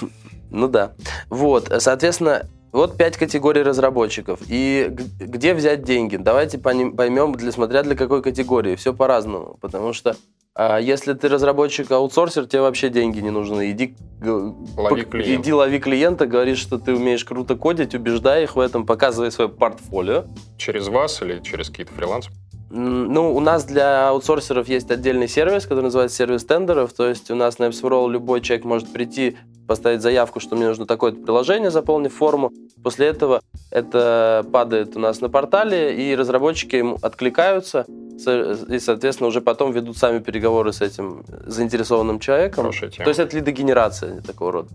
Ну 0.50 0.68
да. 0.68 0.92
Вот, 1.30 1.72
соответственно, 1.78 2.46
вот 2.72 2.96
пять 2.96 3.16
категорий 3.16 3.62
разработчиков. 3.62 4.40
И 4.48 4.90
где 5.20 5.54
взять 5.54 5.82
деньги? 5.84 6.16
Давайте 6.16 6.58
поймем, 6.58 7.34
для, 7.34 7.52
смотря 7.52 7.82
для 7.82 7.94
какой 7.94 8.22
категории. 8.22 8.76
Все 8.76 8.94
по-разному. 8.94 9.58
Потому 9.60 9.92
что 9.92 10.16
а, 10.54 10.78
если 10.78 11.14
ты 11.14 11.28
разработчик-аутсорсер, 11.28 12.46
тебе 12.46 12.62
вообще 12.62 12.90
деньги 12.90 13.20
не 13.20 13.30
нужны. 13.30 13.70
Иди, 13.70 13.94
Лови 14.22 15.02
клиента. 15.04 15.42
иди 15.42 15.52
лови 15.52 15.78
клиента, 15.78 16.26
говори, 16.26 16.54
что 16.54 16.78
ты 16.78 16.94
умеешь 16.94 17.24
круто 17.24 17.56
кодить, 17.56 17.94
убеждай 17.94 18.44
их 18.44 18.56
в 18.56 18.60
этом, 18.60 18.84
показывай 18.86 19.30
свое 19.30 19.48
портфолио. 19.48 20.24
Через 20.58 20.88
вас 20.88 21.22
или 21.22 21.40
через 21.40 21.68
какие-то 21.70 21.92
фрилансы? 21.94 22.30
Ну, 22.70 23.34
у 23.34 23.40
нас 23.40 23.64
для 23.64 24.08
аутсорсеров 24.08 24.66
есть 24.66 24.90
отдельный 24.90 25.28
сервис, 25.28 25.64
который 25.64 25.84
называется 25.84 26.16
сервис 26.16 26.44
тендеров. 26.44 26.94
То 26.94 27.06
есть 27.06 27.30
у 27.30 27.34
нас 27.34 27.58
на 27.58 27.64
Apps 27.64 27.82
for 27.82 27.90
All 27.90 28.10
любой 28.10 28.40
человек 28.40 28.64
может 28.64 28.90
прийти, 28.92 29.36
поставить 29.66 30.02
заявку, 30.02 30.40
что 30.40 30.56
мне 30.56 30.66
нужно 30.68 30.86
такое-то 30.86 31.20
приложение, 31.20 31.70
заполнив 31.70 32.12
форму. 32.12 32.52
После 32.82 33.06
этого 33.06 33.40
это 33.70 34.44
падает 34.52 34.96
у 34.96 35.00
нас 35.00 35.20
на 35.20 35.28
портале, 35.28 35.94
и 35.94 36.14
разработчики 36.14 36.76
им 36.76 36.98
откликаются, 37.00 37.86
и, 37.88 38.78
соответственно, 38.78 39.28
уже 39.28 39.40
потом 39.40 39.72
ведут 39.72 39.96
сами 39.96 40.18
переговоры 40.18 40.72
с 40.72 40.80
этим 40.80 41.24
заинтересованным 41.46 42.18
человеком. 42.18 42.64
Хорошая 42.64 42.90
тема. 42.90 43.04
То 43.04 43.08
есть 43.08 43.20
это 43.20 43.36
лидогенерация 43.36 44.20
такого 44.20 44.52
рода. 44.52 44.68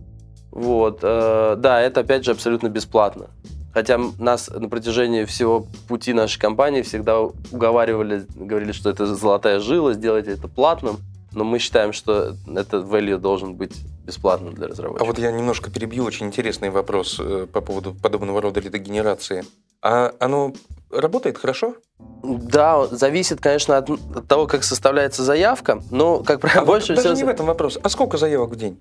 Вот. 0.51 0.99
э, 1.03 1.55
Да, 1.57 1.81
это, 1.81 2.01
опять 2.01 2.25
же, 2.25 2.31
абсолютно 2.31 2.69
бесплатно. 2.69 3.27
Хотя 3.73 3.99
нас 4.17 4.49
на 4.49 4.69
протяжении 4.69 5.23
всего 5.25 5.67
пути 5.87 6.13
нашей 6.13 6.39
компании 6.39 6.81
всегда 6.81 7.19
уговаривали, 7.19 8.25
говорили, 8.35 8.71
что 8.71 8.89
это 8.89 9.05
золотая 9.05 9.59
жила, 9.59 9.93
сделайте 9.93 10.31
это 10.31 10.47
платным. 10.47 10.97
Но 11.31 11.43
мы 11.43 11.59
считаем, 11.59 11.93
что 11.93 12.33
этот 12.47 12.85
value 12.85 13.19
должен 13.19 13.53
быть 13.53 13.75
бесплатным 14.07 14.53
для 14.55 14.65
А 14.65 14.69
разработчиков. 14.69 15.07
вот 15.07 15.19
я 15.19 15.31
немножко 15.31 15.69
перебью 15.69 16.03
очень 16.05 16.25
интересный 16.27 16.69
вопрос 16.71 17.17
э, 17.19 17.45
по 17.51 17.61
поводу 17.61 17.93
подобного 17.93 18.41
рода 18.41 18.59
лидогенерации. 18.59 19.45
А 19.81 20.13
оно 20.19 20.53
работает 20.89 21.37
хорошо? 21.37 21.75
Да, 22.23 22.87
зависит, 22.87 23.39
конечно, 23.41 23.77
от, 23.77 23.89
от 23.89 24.27
того, 24.27 24.47
как 24.47 24.63
составляется 24.63 25.23
заявка, 25.23 25.83
но, 25.91 26.23
как 26.23 26.39
правило, 26.39 26.61
А 26.61 26.65
вот 26.65 26.73
больше 26.73 26.95
даже 26.95 27.09
всего... 27.09 27.15
не 27.17 27.23
в 27.23 27.29
этом 27.29 27.45
вопрос. 27.45 27.77
А 27.83 27.89
сколько 27.89 28.17
заявок 28.17 28.51
в 28.51 28.55
день? 28.55 28.79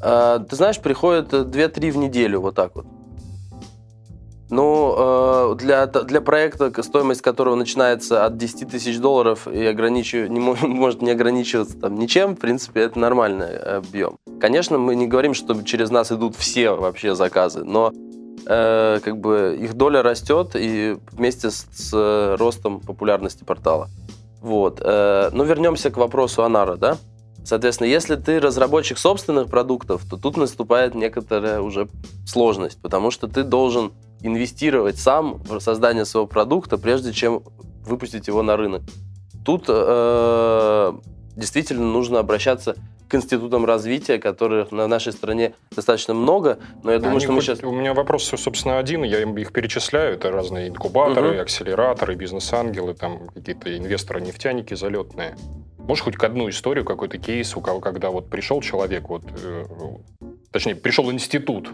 А, 0.00 0.38
Ты 0.38 0.56
знаешь, 0.56 0.78
приходит 0.80 1.32
2-3 1.32 1.90
в 1.90 1.96
неделю, 1.96 2.40
вот 2.40 2.54
так 2.54 2.74
вот. 2.76 2.86
Ну, 4.52 4.94
э, 4.98 5.54
для, 5.56 5.86
для 5.86 6.20
проекта, 6.20 6.82
стоимость 6.82 7.22
которого 7.22 7.54
начинается 7.54 8.26
от 8.26 8.36
10 8.36 8.68
тысяч 8.68 8.98
долларов 8.98 9.48
и 9.48 9.64
ограничив- 9.64 10.28
не 10.28 10.40
мо- 10.40 10.58
может 10.60 11.00
не 11.00 11.10
ограничиваться 11.10 11.78
там 11.78 11.94
ничем, 11.94 12.36
в 12.36 12.38
принципе, 12.38 12.82
это 12.82 12.98
нормальный 12.98 13.56
объем. 13.56 14.18
Конечно, 14.38 14.76
мы 14.76 14.94
не 14.94 15.06
говорим, 15.06 15.32
что 15.32 15.62
через 15.62 15.90
нас 15.90 16.12
идут 16.12 16.36
все 16.36 16.72
вообще 16.72 17.14
заказы, 17.14 17.64
но 17.64 17.94
э, 18.46 19.00
как 19.02 19.16
бы 19.16 19.56
их 19.58 19.72
доля 19.72 20.02
растет 20.02 20.50
и 20.54 20.98
вместе 21.12 21.50
с, 21.50 21.66
с 21.72 22.36
ростом 22.38 22.80
популярности 22.80 23.44
портала. 23.44 23.88
Вот. 24.42 24.82
э, 24.84 25.30
ну, 25.32 25.44
вернемся 25.44 25.90
к 25.90 25.96
вопросу 25.96 26.44
Анара, 26.44 26.76
да? 26.76 26.98
Соответственно, 27.42 27.88
если 27.88 28.16
ты 28.16 28.38
разработчик 28.38 28.98
собственных 28.98 29.48
продуктов, 29.48 30.02
то 30.10 30.18
тут 30.18 30.36
наступает 30.36 30.94
некоторая 30.94 31.62
уже 31.62 31.88
сложность, 32.26 32.82
потому 32.82 33.10
что 33.10 33.28
ты 33.28 33.44
должен 33.44 33.92
инвестировать 34.22 34.98
сам 34.98 35.42
в 35.42 35.60
создание 35.60 36.04
своего 36.04 36.26
продукта, 36.26 36.78
прежде 36.78 37.12
чем 37.12 37.42
выпустить 37.84 38.28
его 38.28 38.42
на 38.42 38.56
рынок. 38.56 38.82
Тут 39.44 39.64
э, 39.68 40.92
действительно 41.36 41.84
нужно 41.84 42.20
обращаться 42.20 42.76
к 43.08 43.14
институтам 43.14 43.66
развития, 43.66 44.18
которых 44.18 44.72
на 44.72 44.86
нашей 44.86 45.12
стране 45.12 45.52
достаточно 45.74 46.14
много, 46.14 46.58
но 46.82 46.92
я 46.92 46.98
думаю, 46.98 47.16
Они 47.16 47.20
что 47.20 47.32
мы 47.32 47.42
сейчас... 47.42 47.62
У 47.62 47.70
меня 47.70 47.92
вопрос, 47.92 48.24
собственно, 48.24 48.78
один, 48.78 49.02
я 49.02 49.20
их 49.20 49.52
перечисляю. 49.52 50.14
Это 50.14 50.30
разные 50.30 50.68
инкубаторы, 50.68 51.32
Мгм. 51.32 51.40
акселераторы, 51.42 52.14
бизнес-ангелы, 52.14 52.94
там 52.94 53.28
какие-то 53.28 53.76
инвесторы-нефтяники 53.76 54.72
залетные. 54.72 55.36
Можешь 55.78 56.04
хоть 56.04 56.16
одну 56.22 56.48
историю, 56.48 56.86
какой-то 56.86 57.18
кейс, 57.18 57.54
у 57.54 57.60
кого, 57.60 57.80
когда 57.80 58.08
вот 58.08 58.30
пришел 58.30 58.62
человек, 58.62 59.08
вот, 59.10 59.24
э, 59.44 59.64
точнее, 60.50 60.76
пришел 60.76 61.10
институт 61.12 61.68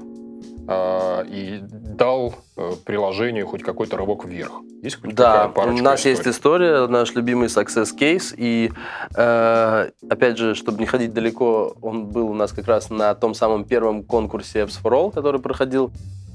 а, 0.71 1.23
и 1.23 1.61
дал 1.63 2.35
э, 2.57 2.73
приложению 2.85 3.47
хоть 3.47 3.63
какой-то 3.63 3.97
рывок 3.97 4.27
вверх? 4.27 4.53
Есть 4.83 5.01
Да, 5.01 5.51
у 5.57 5.73
нас 5.73 6.05
есть 6.05 6.27
историй? 6.27 6.77
история, 6.77 6.87
наш 6.89 7.15
любимый 7.15 7.49
success 7.49 7.89
case, 7.99 8.35
и 8.37 8.71
э, 9.17 9.91
опять 10.11 10.37
же, 10.37 10.55
чтобы 10.55 10.81
не 10.81 10.85
ходить 10.85 11.15
далеко, 11.15 11.75
он 11.81 12.09
был 12.09 12.29
у 12.29 12.35
нас 12.35 12.53
как 12.53 12.69
раз 12.69 12.91
на 12.91 13.15
том 13.15 13.33
самом 13.33 13.65
первом 13.65 14.03
конкурсе 14.03 14.61
Apps 14.61 14.79
for 14.83 14.93
All, 14.93 15.11
который 15.11 15.41
проходил, 15.41 15.91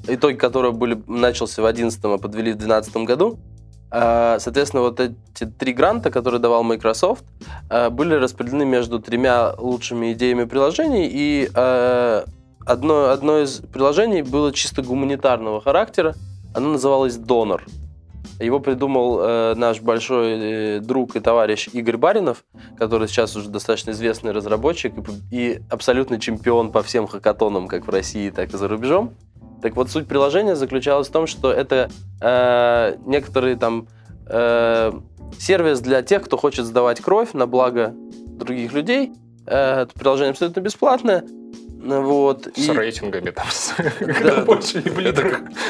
итоги 0.07 0.35
которого 0.35 0.71
были, 0.71 0.99
начался 1.05 1.61
в 1.61 1.65
2011, 1.65 2.03
а 2.03 2.17
подвели 2.17 2.53
в 2.53 2.57
2012 2.57 2.97
году. 3.05 3.37
Э, 3.91 4.37
Соответственно, 4.39 4.81
вот 4.81 4.99
эти 4.99 5.45
три 5.45 5.73
гранта, 5.73 6.09
которые 6.09 6.41
давал 6.41 6.63
Microsoft, 6.63 7.23
э, 7.69 7.91
были 7.91 8.15
распределены 8.15 8.65
между 8.65 8.99
тремя 8.99 9.53
лучшими 9.59 10.13
идеями 10.13 10.45
приложений, 10.45 11.09
и 11.13 11.51
э, 11.53 12.23
одно, 12.65 13.09
одно 13.09 13.39
из 13.39 13.57
приложений 13.59 14.23
было 14.23 14.51
чисто 14.51 14.81
гуманитарного 14.81 15.61
характера, 15.61 16.15
оно 16.53 16.73
называлось 16.73 17.17
«Донор». 17.17 17.65
Его 18.39 18.59
придумал 18.59 19.19
э, 19.21 19.53
наш 19.55 19.79
большой 19.81 20.31
э, 20.31 20.79
друг 20.79 21.15
и 21.15 21.19
товарищ 21.19 21.69
Игорь 21.71 21.97
Баринов, 21.97 22.43
который 22.77 23.07
сейчас 23.07 23.35
уже 23.35 23.49
достаточно 23.49 23.91
известный 23.91 24.31
разработчик 24.31 24.93
и, 25.31 25.35
и 25.35 25.61
абсолютный 25.69 26.19
чемпион 26.19 26.71
по 26.71 26.81
всем 26.81 27.07
хакатонам, 27.07 27.67
как 27.67 27.85
в 27.85 27.89
России, 27.89 28.29
так 28.31 28.53
и 28.53 28.57
за 28.57 28.67
рубежом. 28.67 29.13
Так 29.61 29.75
вот, 29.75 29.89
суть 29.89 30.07
приложения 30.07 30.55
заключалась 30.55 31.07
в 31.07 31.11
том, 31.11 31.27
что 31.27 31.51
это 31.51 31.89
э, 32.21 32.97
некоторый 33.05 33.55
там 33.55 33.87
э, 34.27 34.91
сервис 35.39 35.79
для 35.79 36.01
тех, 36.01 36.23
кто 36.23 36.35
хочет 36.35 36.65
сдавать 36.65 37.01
кровь 37.01 37.33
на 37.33 37.45
благо 37.45 37.93
других 37.95 38.73
людей. 38.73 39.13
Э, 39.45 39.83
это 39.83 39.93
приложение 39.93 40.31
абсолютно 40.31 40.59
бесплатное. 40.59 41.23
Вот. 41.83 42.47
С 42.55 42.69
и- 42.69 42.71
рейтингами 42.71 43.31
там. 43.31 43.45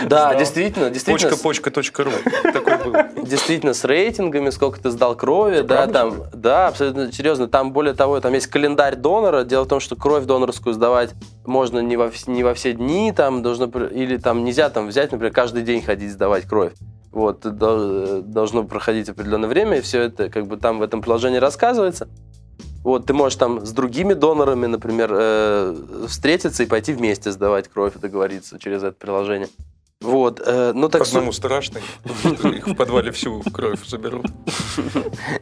Да. 0.05 0.35
действительно, 0.35 0.89
действительно. 0.89 1.35
почка.почка.ру. 1.37 2.11
Такой 2.51 2.77
был. 2.83 3.23
действительно 3.25 3.73
с 3.73 3.83
рейтингами, 3.83 4.49
сколько 4.51 4.79
ты 4.79 4.91
сдал 4.91 5.15
крови, 5.15 5.61
да, 5.61 5.87
там, 5.87 6.23
да, 6.33 6.67
абсолютно 6.67 7.11
серьезно. 7.11 7.47
Там 7.47 7.73
более 7.73 7.93
того, 7.95 8.19
там 8.19 8.33
есть 8.33 8.47
календарь 8.47 8.95
донора. 8.95 9.43
Дело 9.43 9.63
в 9.63 9.67
том, 9.67 9.79
что 9.79 9.95
кровь 9.95 10.25
донорскую 10.25 10.73
сдавать 10.73 11.11
можно 11.45 11.79
не 11.79 11.97
во, 11.97 12.11
не 12.27 12.43
во 12.43 12.53
все 12.53 12.73
дни, 12.73 13.11
там 13.11 13.41
должно 13.41 13.65
или 13.65 14.17
там 14.17 14.43
нельзя 14.43 14.69
там 14.69 14.87
взять, 14.87 15.11
например, 15.11 15.33
каждый 15.33 15.63
день 15.63 15.81
ходить 15.81 16.11
сдавать 16.11 16.45
кровь. 16.45 16.73
Вот, 17.11 17.41
ты 17.41 17.49
дол- 17.51 18.21
должно 18.21 18.63
проходить 18.63 19.09
определенное 19.09 19.47
время, 19.49 19.77
и 19.77 19.81
все 19.81 20.01
это 20.01 20.29
как 20.29 20.47
бы 20.47 20.57
там 20.57 20.79
в 20.79 20.81
этом 20.81 21.01
приложении 21.01 21.37
рассказывается. 21.37 22.07
Вот, 22.83 23.05
ты 23.05 23.13
можешь 23.13 23.37
там 23.37 23.65
с 23.65 23.71
другими 23.71 24.13
донорами, 24.13 24.65
например, 24.65 25.09
э, 25.13 26.05
встретиться 26.07 26.63
и 26.63 26.65
пойти 26.65 26.93
вместе 26.93 27.31
сдавать 27.31 27.69
кровь, 27.69 27.93
договориться 27.95 28.59
через 28.59 28.83
это 28.83 28.97
приложение. 28.97 29.47
Вот, 30.03 30.41
э, 30.45 30.73
ну 30.75 30.89
так 30.89 31.05
суть- 31.05 31.15
Одному 31.15 31.31
страшно, 31.31 31.79
что 32.37 32.49
их 32.49 32.67
в 32.67 32.75
подвале 32.75 33.11
всю 33.11 33.41
кровь 33.53 33.79
заберут. 33.87 34.25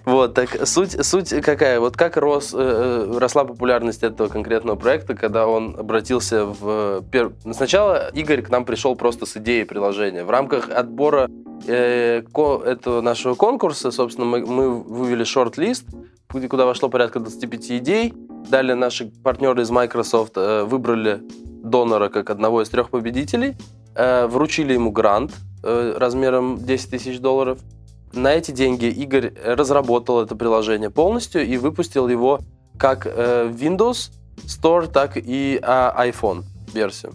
Вот, 0.06 0.34
так 0.34 0.67
суть, 0.67 1.04
суть 1.06 1.30
какая? 1.41 1.80
Вот 1.80 1.97
как 1.97 2.15
рос, 2.17 2.52
э, 2.54 3.13
росла 3.17 3.43
популярность 3.43 4.04
этого 4.04 4.28
конкретного 4.28 4.76
проекта, 4.78 5.15
когда 5.15 5.47
он 5.47 5.76
обратился 5.78 6.45
в... 6.45 7.02
пер- 7.12 7.34
Сначала 7.54 8.10
Игорь 8.13 8.41
к 8.41 8.50
нам 8.50 8.65
пришел 8.65 8.95
просто 8.95 9.26
с 9.26 9.36
идеей 9.38 9.65
приложения. 9.65 10.24
В 10.24 10.30
рамках 10.30 10.69
отбора 10.69 11.28
э, 11.67 12.21
ко- 12.34 12.62
этого 12.63 13.02
нашего 13.02 13.36
конкурса, 13.36 13.91
собственно, 13.91 14.26
мы, 14.28 14.45
мы 14.45 14.69
вывели 14.84 15.24
шорт-лист, 15.24 15.86
куда 16.50 16.65
вошло 16.65 16.88
порядка 16.89 17.19
25 17.19 17.71
идей. 17.71 18.13
Далее 18.50 18.76
наши 18.76 19.06
партнеры 19.24 19.62
из 19.63 19.69
Microsoft 19.69 20.34
э, 20.36 20.63
выбрали 20.63 21.21
донора 21.63 22.10
как 22.10 22.30
одного 22.30 22.62
из 22.63 22.69
трех 22.69 22.89
победителей, 22.89 23.50
э, 23.52 23.54
вручили 23.95 24.73
ему 24.73 24.91
грант 24.91 25.34
э, 25.63 25.93
размером 25.97 26.63
10 26.63 26.89
тысяч 26.89 27.19
долларов. 27.19 27.60
На 28.13 28.34
эти 28.34 28.51
деньги 28.51 28.86
Игорь 28.86 29.34
разработал 29.43 30.21
это 30.21 30.36
приложение 30.36 30.89
полностью 30.89 31.45
и 31.45 31.58
выпустил 31.58 32.08
его 32.08 32.39
как 32.77 33.06
э, 33.06 33.45
в 33.45 33.56
Windows 33.56 34.12
Store, 34.45 34.88
так 34.88 35.13
и 35.15 35.60
а, 35.62 36.08
iPhone 36.08 36.43
версию. 36.73 37.13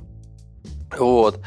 Вот. 0.97 1.41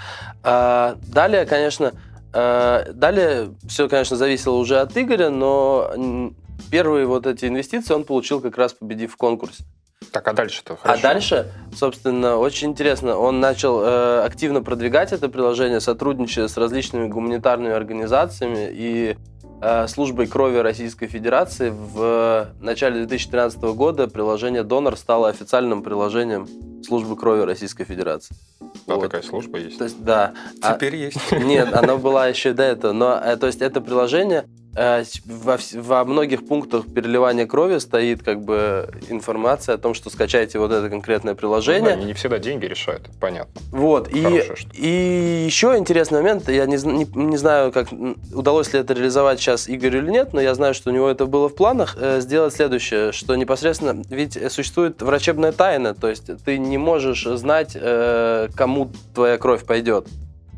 Далее, 0.43 1.45
конечно, 1.45 1.93
э, 2.33 2.91
далее 2.93 3.55
все, 3.67 3.87
конечно, 3.87 4.17
зависело 4.17 4.55
уже 4.55 4.79
от 4.79 4.97
Игоря, 4.97 5.29
но 5.29 6.31
первые 6.69 7.05
вот 7.05 7.25
эти 7.25 7.45
инвестиции 7.45 7.93
он 7.93 8.03
получил 8.03 8.41
как 8.41 8.57
раз 8.57 8.73
победив 8.73 9.13
в 9.13 9.17
конкурсе. 9.17 9.63
Так, 10.11 10.27
а 10.27 10.33
дальше-то? 10.33 10.77
А 10.83 10.97
дальше, 10.97 11.51
собственно, 11.75 12.37
очень 12.37 12.69
интересно, 12.69 13.17
он 13.17 13.39
начал 13.39 13.81
э, 13.83 14.21
активно 14.25 14.61
продвигать 14.63 15.11
это 15.11 15.29
приложение, 15.29 15.79
сотрудничая 15.79 16.47
с 16.47 16.57
различными 16.57 17.07
гуманитарными 17.07 17.73
организациями 17.73 18.69
и 18.71 19.17
э, 19.61 19.87
службой 19.87 20.27
крови 20.27 20.57
Российской 20.57 21.07
Федерации. 21.07 21.71
В 21.71 22.47
начале 22.59 23.05
2013 23.05 23.59
года 23.75 24.07
приложение 24.07 24.63
Донор 24.63 24.97
стало 24.97 25.29
официальным 25.29 25.83
приложением 25.83 26.47
службы 26.83 27.15
крови 27.15 27.41
Российской 27.41 27.83
Федерации. 27.83 28.35
Да, 28.87 28.95
Вот. 28.95 29.01
такая 29.03 29.21
служба 29.21 29.59
есть. 29.59 29.77
То 29.77 29.83
есть, 29.83 30.03
да. 30.03 30.33
А- 30.61 30.73
Теперь 30.73 30.95
есть. 30.95 31.31
нет, 31.31 31.73
оно 31.73 31.97
была 31.97 32.27
еще 32.27 32.53
до 32.53 32.63
этого. 32.63 32.93
Но, 32.93 33.19
э, 33.23 33.35
то 33.37 33.47
есть, 33.47 33.61
это 33.61 33.81
приложение 33.81 34.45
э, 34.45 34.58
во, 34.75 35.55
вс- 35.55 35.79
во 35.81 36.05
многих 36.05 36.47
пунктах 36.47 36.85
переливания 36.93 37.45
крови 37.47 37.79
стоит 37.79 38.23
как 38.23 38.41
бы 38.41 38.89
информация 39.09 39.75
о 39.75 39.77
том, 39.77 39.93
что 39.93 40.09
скачайте 40.09 40.59
вот 40.59 40.71
это 40.71 40.89
конкретное 40.89 41.33
Ну 41.33 41.35
да, 41.35 41.39
приложение. 41.39 41.95
не 41.95 42.13
всегда 42.13 42.37
деньги 42.39 42.65
решают, 42.65 43.09
понятно. 43.19 43.59
Вот. 43.71 44.09
И, 44.13 44.43
и 44.73 45.43
еще 45.45 45.75
интересный 45.77 46.19
момент, 46.19 46.47
я 46.49 46.65
не, 46.65 46.75
не, 46.77 47.05
не 47.05 47.37
знаю, 47.37 47.71
как 47.71 47.87
удалось 48.33 48.71
ли 48.73 48.79
это 48.79 48.93
реализовать 48.93 49.39
сейчас 49.39 49.69
Игорю 49.69 49.99
или 50.03 50.11
нет, 50.11 50.33
но 50.33 50.41
я 50.41 50.53
знаю, 50.55 50.73
что 50.73 50.91
у 50.91 50.93
него 50.93 51.09
это 51.09 51.25
было 51.25 51.49
в 51.49 51.55
планах, 51.55 51.97
э, 51.99 52.21
сделать 52.21 52.53
следующее, 52.53 53.11
что 53.11 53.35
непосредственно, 53.35 54.01
ведь 54.09 54.37
существует 54.51 55.01
врачебная 55.01 55.51
тайна, 55.51 55.93
то 55.95 56.07
есть 56.09 56.29
ты 56.45 56.57
не 56.57 56.77
можешь 56.77 57.23
знать, 57.25 57.71
э, 57.75 58.47
кому 58.55 58.91
твоя 59.15 59.37
кровь 59.37 59.65
пойдет. 59.65 60.07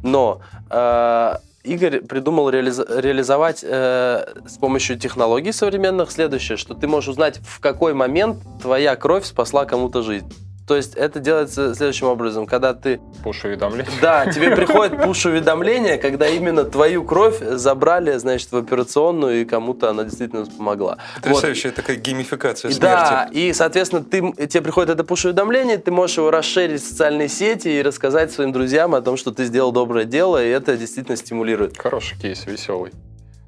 Но 0.04 0.42
э, 0.70 1.36
Игорь 1.64 2.02
придумал 2.02 2.50
реализа- 2.50 2.86
реализовать 3.00 3.64
э, 3.64 4.26
с 4.48 4.58
помощью 4.58 4.98
технологий 4.98 5.52
современных 5.52 6.12
следующее, 6.12 6.58
что 6.58 6.74
ты 6.74 6.88
можешь 6.88 7.10
узнать, 7.10 7.40
в 7.44 7.60
какой 7.60 7.94
момент 7.94 8.38
твоя 8.62 8.96
кровь 8.96 9.26
спасла 9.26 9.66
кому-то 9.66 10.02
жизнь. 10.02 10.32
То 10.68 10.76
есть 10.76 10.96
это 10.96 11.20
делается 11.20 11.76
следующим 11.76 12.08
образом, 12.08 12.46
когда 12.46 12.74
ты... 12.74 13.00
Пуш-уведомление. 13.24 13.92
Да, 14.02 14.32
тебе 14.32 14.56
приходит 14.56 15.02
пуш-уведомление, 15.02 15.98
когда 15.98 16.28
именно 16.28 16.64
твою 16.64 17.04
кровь 17.04 17.40
забрали, 17.40 18.18
значит, 18.18 18.52
в 18.52 18.58
операционную, 18.58 19.42
и 19.42 19.46
кому-то 19.46 19.90
она 19.90 20.04
действительно 20.04 20.46
помогла. 20.46 20.98
Потрясающая 21.16 21.72
вот. 21.72 21.76
такая 21.76 21.98
геймификация 21.98 22.72
смерти. 22.72 22.82
Да, 22.82 23.30
и, 23.32 23.54
соответственно, 23.54 24.04
ты, 24.04 24.48
тебе 24.48 24.62
приходит 24.62 24.92
это 24.92 25.04
пуш-уведомление, 25.04 25.78
ты 25.78 25.92
можешь 25.92 26.18
его 26.18 26.32
расширить 26.32 26.82
в 26.82 26.88
социальные 26.88 27.28
сети 27.28 27.68
и 27.68 27.82
рассказать 27.82 28.32
своим 28.32 28.52
друзьям 28.52 28.96
о 28.96 29.02
том, 29.02 29.18
что 29.18 29.32
ты 29.32 29.46
сделал 29.46 29.72
доброе 29.72 30.06
дело, 30.06 30.44
и 30.44 30.48
это 30.48 30.78
действительно 30.78 31.18
стимулирует. 31.18 31.78
Хороший 31.78 32.20
кейс, 32.20 32.46
веселый. 32.46 32.92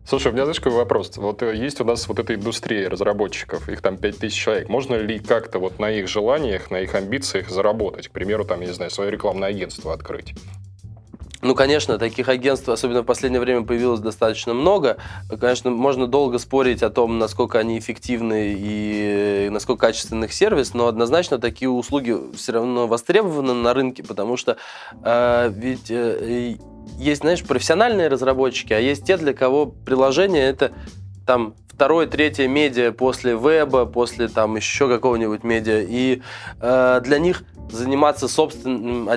Слушай, 0.05 0.29
у 0.29 0.31
меня, 0.33 0.43
знаешь, 0.43 0.59
какой 0.59 0.77
вопрос? 0.77 1.15
Вот 1.15 1.41
э, 1.43 1.55
есть 1.55 1.79
у 1.79 1.85
нас 1.85 2.07
вот 2.09 2.19
эта 2.19 2.35
индустрия 2.35 2.89
разработчиков, 2.89 3.69
их 3.69 3.81
там 3.81 3.97
5000 3.97 4.33
человек. 4.33 4.69
Можно 4.69 4.95
ли 4.95 5.17
как-то 5.17 5.59
вот 5.59 5.79
на 5.79 5.89
их 5.89 6.09
желаниях, 6.09 6.71
на 6.71 6.81
их 6.81 6.93
амбициях 6.93 7.49
заработать? 7.49 8.09
К 8.09 8.11
примеру, 8.11 8.43
там, 8.43 8.59
я 8.59 8.67
не 8.67 8.73
знаю, 8.73 8.91
свое 8.91 9.11
рекламное 9.11 9.47
агентство 9.47 9.93
открыть? 9.93 10.33
Ну, 11.43 11.55
конечно, 11.55 11.97
таких 11.97 12.29
агентств, 12.29 12.69
особенно 12.69 13.01
в 13.01 13.05
последнее 13.05 13.41
время, 13.41 13.63
появилось 13.65 13.99
достаточно 13.99 14.53
много. 14.53 14.95
Конечно, 15.41 15.71
можно 15.71 16.07
долго 16.07 16.37
спорить 16.37 16.81
о 16.83 16.89
том, 16.89 17.19
насколько 17.19 17.59
они 17.59 17.77
эффективны 17.77 18.55
и 18.57 19.49
насколько 19.51 19.87
качественный 19.87 20.27
их 20.27 20.33
сервис, 20.33 20.73
но 20.73 20.87
однозначно 20.87 21.39
такие 21.39 21.69
услуги 21.69 22.15
все 22.35 22.53
равно 22.53 22.87
востребованы 22.87 23.53
на 23.53 23.73
рынке, 23.73 24.03
потому 24.03 24.37
что 24.37 24.55
э, 25.03 25.51
ведь 25.53 25.91
э, 25.91 26.57
есть, 26.97 27.21
знаешь, 27.21 27.43
профессиональные 27.43 28.07
разработчики, 28.07 28.73
а 28.73 28.79
есть 28.79 29.05
те, 29.05 29.17
для 29.17 29.33
кого 29.33 29.65
приложение 29.65 30.43
это 30.43 30.71
там 31.25 31.55
второе, 31.73 32.07
третье 32.07 32.47
медиа 32.47 32.91
после 32.91 33.33
веба, 33.33 33.85
после 33.85 34.27
там 34.27 34.55
еще 34.55 34.87
какого-нибудь 34.87 35.43
медиа. 35.43 35.81
И 35.81 36.21
э, 36.61 37.01
для 37.03 37.19
них 37.19 37.43
заниматься 37.71 38.27
собственным, 38.27 39.09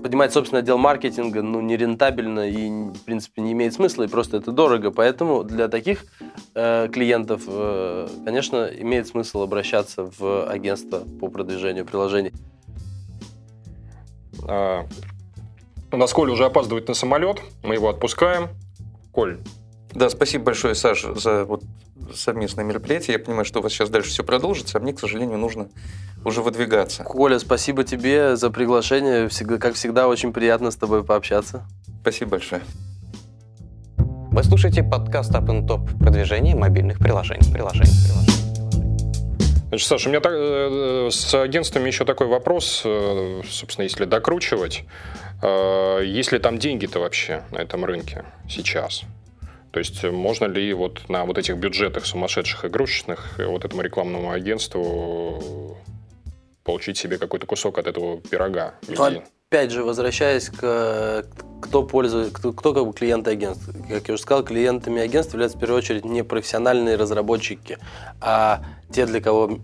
поднимать 0.00 0.32
собственный 0.32 0.60
отдел 0.60 0.78
маркетинга, 0.78 1.42
ну, 1.42 1.60
нерентабельно 1.60 2.48
и, 2.48 2.68
в 2.92 3.04
принципе, 3.04 3.42
не 3.42 3.52
имеет 3.52 3.74
смысла, 3.74 4.04
и 4.04 4.08
просто 4.08 4.36
это 4.36 4.52
дорого. 4.52 4.90
Поэтому 4.90 5.42
для 5.42 5.68
таких 5.68 6.04
э, 6.54 6.88
клиентов, 6.92 7.42
э, 7.46 8.08
конечно, 8.24 8.68
имеет 8.78 9.08
смысл 9.08 9.42
обращаться 9.42 10.08
в 10.18 10.48
агентство 10.48 11.00
по 11.20 11.28
продвижению 11.28 11.84
приложений. 11.84 12.32
У 15.92 15.96
нас 15.96 16.12
Коля 16.12 16.32
уже 16.32 16.44
опаздывает 16.44 16.88
на 16.88 16.94
самолет, 16.94 17.40
мы 17.62 17.74
его 17.74 17.88
отпускаем. 17.88 18.48
Коль. 19.12 19.38
Да, 19.92 20.08
спасибо 20.08 20.44
большое, 20.44 20.74
Саша, 20.76 21.14
за 21.18 21.44
вот 21.44 21.64
совместное 22.14 22.64
мероприятие. 22.64 23.16
Я 23.18 23.24
понимаю, 23.24 23.44
что 23.44 23.58
у 23.58 23.62
вас 23.62 23.72
сейчас 23.72 23.90
дальше 23.90 24.10
все 24.10 24.22
продолжится, 24.22 24.78
а 24.78 24.80
мне, 24.80 24.92
к 24.92 25.00
сожалению, 25.00 25.38
нужно 25.38 25.68
уже 26.24 26.42
выдвигаться. 26.42 27.02
Коля, 27.02 27.38
спасибо 27.38 27.82
тебе 27.82 28.36
за 28.36 28.50
приглашение. 28.50 29.28
Всегда, 29.28 29.58
как 29.58 29.74
всегда, 29.74 30.06
очень 30.06 30.32
приятно 30.32 30.70
с 30.70 30.76
тобой 30.76 31.02
пообщаться. 31.02 31.66
Спасибо 32.02 32.32
большое. 32.32 32.62
Вы 33.96 34.44
слушаете 34.44 34.84
подкаст 34.84 35.32
Up 35.32 35.46
and 35.46 35.66
Top 35.66 35.98
продвижение 35.98 36.54
мобильных 36.54 36.98
приложений. 36.98 37.52
приложений, 37.52 37.90
приложений. 38.06 38.29
Значит, 39.70 39.86
Саша, 39.86 40.08
у 40.08 40.10
меня 40.10 40.20
так, 40.20 40.32
э, 40.34 41.08
с 41.12 41.32
агентствами 41.32 41.86
еще 41.86 42.04
такой 42.04 42.26
вопрос, 42.26 42.82
э, 42.84 43.42
собственно, 43.48 43.84
если 43.84 44.04
докручивать. 44.04 44.82
Э, 45.44 46.00
есть 46.04 46.32
ли 46.32 46.40
там 46.40 46.58
деньги-то 46.58 46.98
вообще 46.98 47.44
на 47.52 47.58
этом 47.58 47.84
рынке 47.84 48.24
сейчас? 48.48 49.02
То 49.70 49.78
есть 49.78 50.02
можно 50.02 50.46
ли 50.46 50.72
вот 50.72 51.08
на 51.08 51.24
вот 51.24 51.38
этих 51.38 51.56
бюджетах 51.56 52.04
сумасшедших 52.04 52.64
игрушечных 52.64 53.38
вот 53.38 53.64
этому 53.64 53.82
рекламному 53.82 54.32
агентству 54.32 55.78
получить 56.64 56.98
себе 56.98 57.18
какой-то 57.18 57.46
кусок 57.46 57.78
от 57.78 57.86
этого 57.86 58.20
пирога? 58.20 58.74
Ну, 58.88 59.22
опять 59.52 59.72
же, 59.72 59.82
возвращаясь 59.82 60.48
к 60.48 61.26
кто 61.60 61.82
пользуется, 61.82 62.32
кто, 62.32 62.52
кто 62.52 62.72
как 62.72 62.86
бы 62.86 62.92
клиенты 62.92 63.32
агентств. 63.32 63.68
Как 63.88 64.06
я 64.06 64.14
уже 64.14 64.22
сказал, 64.22 64.44
клиентами 64.44 65.02
агентств 65.02 65.32
являются 65.32 65.58
в 65.58 65.60
первую 65.60 65.78
очередь 65.78 66.04
не 66.04 66.22
профессиональные 66.22 66.94
разработчики, 66.94 67.78
а 68.20 68.62
те, 68.92 69.06
для 69.06 69.20
кого 69.20 69.58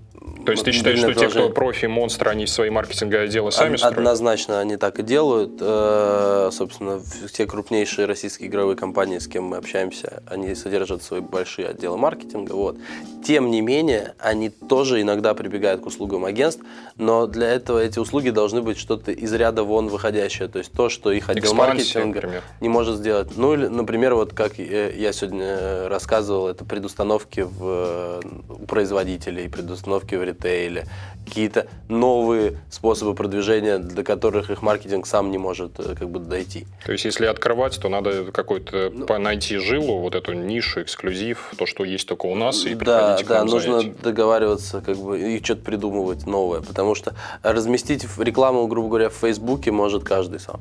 то 0.46 0.52
есть 0.52 0.64
ты 0.64 0.70
считаешь, 0.70 0.98
что 0.98 1.12
те, 1.12 1.28
кто 1.28 1.50
профи, 1.50 1.86
монстры, 1.86 2.30
они 2.30 2.46
свои 2.46 2.70
маркетинговые 2.70 3.26
отделы 3.26 3.50
сами 3.50 3.76
строят? 3.76 3.98
Однозначно 3.98 4.60
они 4.60 4.76
так 4.76 5.00
и 5.00 5.02
делают. 5.02 5.58
Э, 5.60 6.50
собственно, 6.52 7.00
все 7.00 7.46
крупнейшие 7.46 8.06
российские 8.06 8.48
игровые 8.48 8.76
компании, 8.76 9.18
с 9.18 9.26
кем 9.26 9.44
мы 9.44 9.56
общаемся, 9.56 10.22
они 10.26 10.54
содержат 10.54 11.02
свои 11.02 11.20
большие 11.20 11.68
отделы 11.68 11.98
маркетинга. 11.98 12.52
Вот. 12.52 12.76
Тем 13.24 13.50
не 13.50 13.60
менее, 13.60 14.14
они 14.20 14.50
тоже 14.50 15.00
иногда 15.02 15.34
прибегают 15.34 15.80
к 15.82 15.86
услугам 15.86 16.24
агентств, 16.24 16.62
но 16.96 17.26
для 17.26 17.48
этого 17.48 17.80
эти 17.80 17.98
услуги 17.98 18.30
должны 18.30 18.62
быть 18.62 18.78
что-то 18.78 19.10
из 19.10 19.32
ряда 19.32 19.64
вон 19.64 19.88
выходящее. 19.88 20.46
То 20.46 20.58
есть 20.58 20.70
то, 20.72 20.88
что 20.88 21.10
их 21.10 21.28
отдел 21.28 21.42
Экспансия, 21.42 21.66
маркетинга 21.66 22.20
например. 22.20 22.42
не 22.60 22.68
может 22.68 22.96
сделать. 22.96 23.36
Ну, 23.36 23.54
или, 23.54 23.66
например, 23.66 24.14
вот 24.14 24.32
как 24.32 24.58
я 24.58 25.12
сегодня 25.12 25.88
рассказывал, 25.88 26.46
это 26.46 26.64
предустановки 26.64 27.40
в, 27.40 28.20
у 28.48 28.66
производителей, 28.66 29.48
предустановки 29.48 30.14
в 30.18 30.24
ритейле, 30.24 30.86
какие-то 31.26 31.66
новые 31.88 32.58
способы 32.70 33.14
продвижения, 33.14 33.78
до 33.78 34.04
которых 34.04 34.50
их 34.50 34.62
маркетинг 34.62 35.06
сам 35.06 35.30
не 35.30 35.38
может 35.38 35.78
э, 35.80 35.94
как 35.98 36.08
бы 36.08 36.20
дойти. 36.20 36.66
То 36.84 36.92
есть, 36.92 37.04
если 37.04 37.26
открывать, 37.26 37.78
то 37.80 37.88
надо 37.88 38.30
какой-то 38.32 38.90
ну, 38.92 39.18
найти 39.18 39.56
жилу, 39.58 39.98
вот 39.98 40.14
эту 40.14 40.32
нишу, 40.34 40.82
эксклюзив, 40.82 41.52
то, 41.58 41.66
что 41.66 41.84
есть 41.84 42.06
только 42.06 42.26
у 42.26 42.34
нас, 42.34 42.64
и 42.64 42.74
да, 42.74 43.18
Да, 43.26 43.44
нужно 43.44 43.78
этим. 43.78 43.96
договариваться, 44.02 44.80
как 44.80 44.96
бы, 44.96 45.18
и 45.20 45.42
что-то 45.42 45.62
придумывать 45.62 46.26
новое, 46.26 46.60
потому 46.60 46.94
что 46.94 47.14
разместить 47.42 48.06
рекламу, 48.18 48.66
грубо 48.68 48.88
говоря, 48.88 49.08
в 49.08 49.14
Фейсбуке 49.14 49.72
может 49.72 50.04
каждый 50.04 50.38
сам. 50.38 50.60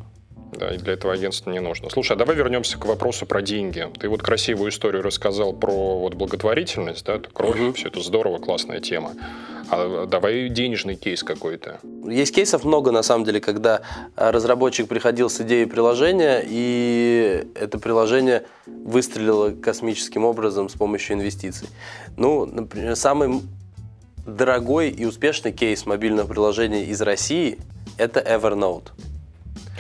Да, 0.58 0.74
и 0.74 0.78
для 0.78 0.94
этого 0.94 1.14
агентства 1.14 1.52
не 1.52 1.60
нужно. 1.60 1.90
Слушай, 1.90 2.14
а 2.14 2.16
давай 2.16 2.36
вернемся 2.36 2.78
к 2.78 2.86
вопросу 2.86 3.26
про 3.26 3.42
деньги. 3.42 3.88
Ты 4.00 4.10
вот 4.10 4.22
красивую 4.22 4.72
историю 4.72 5.04
рассказал 5.04 5.54
про 5.54 6.00
вот 6.00 6.16
благотворительность, 6.16 7.06
да, 7.06 7.20
кровь, 7.34 7.60
угу. 7.60 7.74
все 7.74 7.90
это 7.90 8.02
здорово, 8.02 8.40
классная 8.40 8.80
тема. 8.80 9.14
А 9.70 10.06
давай 10.06 10.50
денежный 10.50 10.96
кейс 10.96 11.24
какой-то. 11.24 11.80
Есть 12.08 12.36
кейсов 12.36 12.64
много, 12.64 12.92
на 12.92 13.02
самом 13.02 13.26
деле, 13.26 13.42
когда 13.42 13.82
разработчик 14.16 14.88
приходил 14.88 15.30
с 15.30 15.42
идеей 15.42 15.66
приложения, 15.66 16.44
и 16.46 17.48
это 17.56 17.80
приложение 17.80 18.44
выстрелило 18.68 19.52
космическим 19.52 20.24
образом 20.24 20.70
с 20.70 20.74
помощью 20.74 21.16
инвестиций. 21.16 21.68
Ну, 22.16 22.46
например, 22.46 22.96
самый 22.96 23.42
дорогой 24.26 24.90
и 24.90 25.06
успешный 25.06 25.52
кейс 25.52 25.86
мобильного 25.86 26.28
приложения 26.28 26.86
из 26.86 27.02
России– 27.02 27.58
это 27.98 28.20
Evernote. 28.20 28.90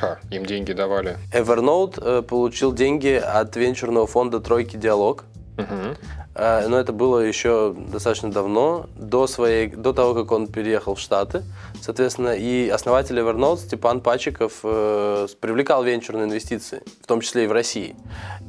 А, 0.01 0.17
им 0.31 0.45
деньги 0.45 0.73
давали. 0.73 1.17
Evernote 1.31 2.01
э, 2.01 2.21
получил 2.21 2.73
деньги 2.73 3.13
от 3.13 3.55
венчурного 3.55 4.08
фонда 4.08 4.39
«Тройки 4.39 4.77
Диалог». 4.77 5.23
Угу. 5.58 5.95
Но 6.38 6.77
это 6.77 6.91
было 6.91 7.19
еще 7.19 7.73
достаточно 7.73 8.29
давно, 8.29 8.89
до, 8.97 9.25
своей, 9.25 9.67
до 9.67 9.93
того, 9.93 10.13
как 10.13 10.34
он 10.34 10.47
переехал 10.47 10.95
в 10.95 10.99
Штаты. 10.99 11.43
Соответственно, 11.81 12.36
и 12.36 12.67
основатель 12.67 13.17
Evernote 13.17 13.60
Степан 13.60 14.01
Пачиков 14.01 14.60
э, 14.63 15.27
привлекал 15.39 15.86
венчурные 15.86 16.25
инвестиции, 16.25 16.81
в 17.01 17.08
том 17.08 17.21
числе 17.21 17.45
и 17.45 17.47
в 17.47 17.53
России. 17.53 17.95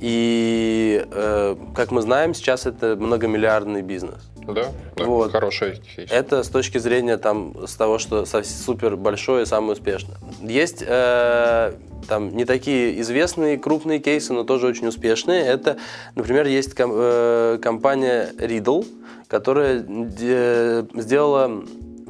И, 0.01 1.07
э, 1.09 1.57
как 1.77 1.93
мы 1.93 2.03
знаем, 2.03 2.35
сейчас 2.35 2.67
это 2.67 2.97
многомиллиардный 2.97 3.83
бизнес. 3.83 4.19
Да, 4.47 4.73
да 4.97 5.05
вот. 5.05 5.33
хорошая 5.33 5.77
кейс. 5.77 6.11
Это 6.11 6.43
с 6.43 6.49
точки 6.49 6.79
зрения 6.79 7.17
там, 7.17 7.67
с 7.67 7.75
того, 7.75 7.99
что 7.99 8.25
супер 8.25 8.97
большое 8.97 9.43
и 9.43 9.47
самое 9.47 9.73
успешное. 9.73 10.17
Есть 10.41 10.83
э, 10.87 11.73
там 12.09 12.37
не 12.37 12.45
такие 12.45 13.01
известные 13.01 13.59
крупные 13.59 13.99
кейсы, 13.99 14.33
но 14.33 14.45
тоже 14.45 14.67
очень 14.67 14.87
успешные. 14.87 15.43
Это, 15.43 15.79
например, 16.15 16.47
есть 16.47 16.75
ком- 16.75 16.93
э, 16.95 17.59
компания 17.61 18.31
Riddle, 18.39 18.87
которая 19.29 19.81
де- 19.81 20.87
сделала 20.95 21.63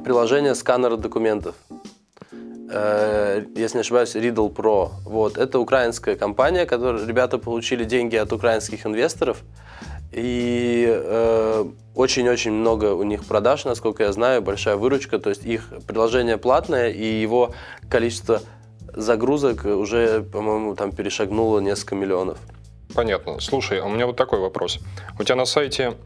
приложение 0.05 0.55
сканера 0.55 0.97
документов. 0.97 1.55
Э, 2.69 3.45
если 3.57 3.79
не 3.79 3.81
ошибаюсь, 3.81 4.15
Riddle 4.15 4.53
Pro. 4.53 4.91
Вот. 5.05 5.39
Это 5.39 5.59
украинская 5.59 6.17
компания, 6.17 6.67
которая 6.67 7.07
ребята 7.07 7.39
получили 7.39 7.85
деньги 7.85 8.17
от 8.17 8.33
украинских 8.33 8.85
инвесторов. 8.87 9.43
И 10.17 10.87
э, 10.89 11.65
очень-очень 11.95 12.53
много 12.53 12.95
у 12.95 13.03
них 13.03 13.27
продаж, 13.27 13.67
насколько 13.67 14.03
я 14.03 14.13
знаю, 14.13 14.41
большая 14.41 14.77
выручка. 14.77 15.19
То 15.19 15.29
есть 15.29 15.45
их 15.45 15.71
приложение 15.87 16.39
платное, 16.39 16.89
и 16.89 17.05
его 17.05 17.53
количество 17.91 18.41
загрузок 18.95 19.67
уже, 19.67 20.23
по-моему, 20.23 20.75
там 20.75 20.93
перешагнуло 20.93 21.61
несколько 21.61 21.97
миллионов. 21.97 22.39
Понятно. 22.95 23.41
Слушай, 23.41 23.81
у 23.81 23.91
меня 23.91 24.07
вот 24.07 24.17
такой 24.17 24.41
вопрос. 24.41 24.79
У 25.19 25.23
тебя 25.23 25.37
на 25.37 25.45
сайте 25.45 25.99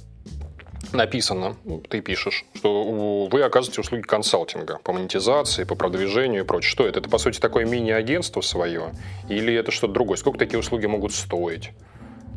написано, 0.92 1.55
ты 1.88 2.01
пишешь, 2.01 2.44
что 2.57 3.29
вы 3.31 3.42
оказываете 3.42 3.81
услуги 3.81 4.03
консалтинга 4.03 4.81
по 4.83 4.92
монетизации, 4.92 5.62
по 5.62 5.77
продвижению 5.77 6.42
и 6.42 6.44
прочее. 6.44 6.70
Что 6.70 6.85
это? 6.85 6.99
Это, 6.99 7.09
по 7.09 7.18
сути, 7.18 7.38
такое 7.38 7.64
мини-агентство 7.64 8.40
свое? 8.40 8.92
Или 9.29 9.55
это 9.55 9.70
что-то 9.70 9.92
другое? 9.92 10.16
Сколько 10.16 10.40
такие 10.40 10.59
услуги 10.59 10.87
могут 10.87 11.12
стоить, 11.12 11.70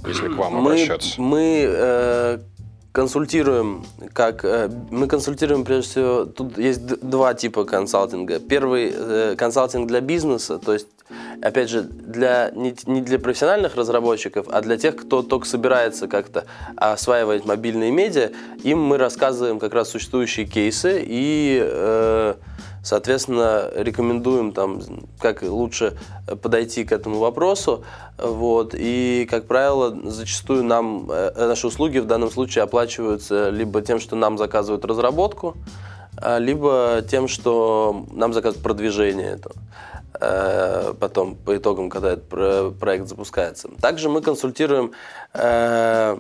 если 0.08 0.28
к 0.28 0.36
вам 0.36 0.54
мы, 0.56 0.72
обращаться? 0.72 1.22
Мы 1.22 1.66
э, 1.68 2.40
консультируем, 2.92 3.86
как 4.14 4.46
э, 4.46 4.70
мы 4.92 5.08
консультируем 5.08 5.66
прежде 5.66 5.90
всего, 5.90 6.26
тут 6.26 6.58
есть 6.58 6.86
два 6.86 7.34
типа 7.34 7.66
консалтинга. 7.66 8.40
Первый 8.40 8.94
э, 8.94 9.36
консалтинг 9.38 9.88
для 9.88 10.02
бизнеса, 10.02 10.60
то 10.60 10.74
есть 10.74 10.88
опять 11.42 11.70
же, 11.70 11.82
для, 11.82 12.52
не, 12.52 12.76
не 12.86 13.02
для 13.02 13.20
профессиональных 13.20 13.76
разработчиков, 13.76 14.48
а 14.50 14.62
для 14.62 14.78
тех, 14.78 14.96
кто 14.96 15.22
только 15.22 15.46
собирается 15.46 16.08
как-то 16.08 16.46
осваивать 16.76 17.46
мобильные 17.46 17.92
медиа, 17.92 18.32
им 18.64 18.80
мы 18.80 18.98
рассказываем 18.98 19.60
как 19.60 19.74
раз 19.74 19.90
существующие 19.90 20.46
кейсы 20.46 21.04
и, 21.06 21.60
э, 21.62 22.36
соответственно, 22.84 23.70
рекомендуем 23.76 24.52
там, 24.52 24.82
как 25.20 25.42
лучше 25.42 25.98
подойти 26.42 26.84
к 26.84 26.92
этому 26.92 27.18
вопросу. 27.18 27.84
Вот. 28.18 28.76
И, 28.78 29.26
как 29.30 29.48
правило, 29.48 29.98
зачастую 30.04 30.64
нам 30.64 31.10
э, 31.10 31.32
наши 31.36 31.66
услуги 31.66 31.98
в 32.00 32.06
данном 32.06 32.30
случае 32.30 32.64
оплачиваются 32.64 33.50
либо 33.50 33.82
тем, 33.82 34.00
что 34.00 34.16
нам 34.16 34.38
заказывают 34.38 34.86
разработку, 34.86 35.56
а, 36.18 36.38
либо 36.38 37.04
тем, 37.10 37.28
что 37.28 38.06
нам 38.12 38.34
заказывают 38.34 38.64
продвижение 38.64 39.32
этого. 39.32 39.56
Э, 40.20 40.94
потом 41.00 41.36
по 41.36 41.58
итогам, 41.58 41.90
когда 41.90 42.14
этот 42.14 42.80
проект 42.80 43.08
запускается. 43.08 43.70
Также 43.82 44.10
мы 44.10 44.22
консультируем 44.22 44.92
э, 45.34 46.18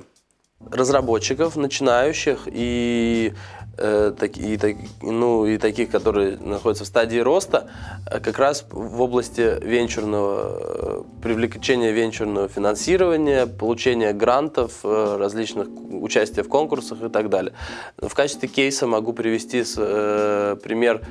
разработчиков, 0.72 1.55
начинающих 1.55 2.47
и, 2.47 3.34
э, 3.78 4.13
и, 4.36 4.78
ну, 5.01 5.45
и 5.45 5.57
таких, 5.57 5.89
которые 5.89 6.38
находятся 6.38 6.84
в 6.84 6.88
стадии 6.88 7.19
роста, 7.19 7.69
как 8.05 8.39
раз 8.39 8.65
в 8.69 9.01
области 9.01 9.59
венчурного, 9.63 11.05
привлечения 11.21 11.91
венчурного 11.91 12.47
финансирования, 12.47 13.47
получения 13.47 14.13
грантов, 14.13 14.84
различных 14.84 15.67
участия 15.91 16.43
в 16.43 16.49
конкурсах 16.49 17.01
и 17.03 17.09
так 17.09 17.30
далее. 17.30 17.53
В 17.97 18.13
качестве 18.13 18.47
кейса 18.47 18.88
могу 18.88 19.13
привести 19.13 19.63
пример 19.63 21.01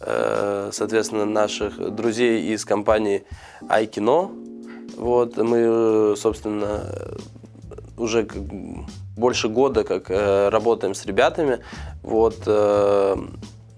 Э, 0.00 0.70
соответственно, 0.72 1.24
наших 1.24 1.94
друзей 1.94 2.52
из 2.52 2.64
компании 2.64 3.24
iKino. 3.62 4.30
Вот, 4.96 5.36
мы, 5.36 6.14
собственно, 6.16 6.84
уже 7.96 8.26
больше 9.18 9.48
года 9.48 9.84
как 9.84 10.10
э, 10.10 10.48
работаем 10.48 10.94
с 10.94 11.04
ребятами. 11.04 11.60
Вот, 12.02 12.36
э, 12.46 13.16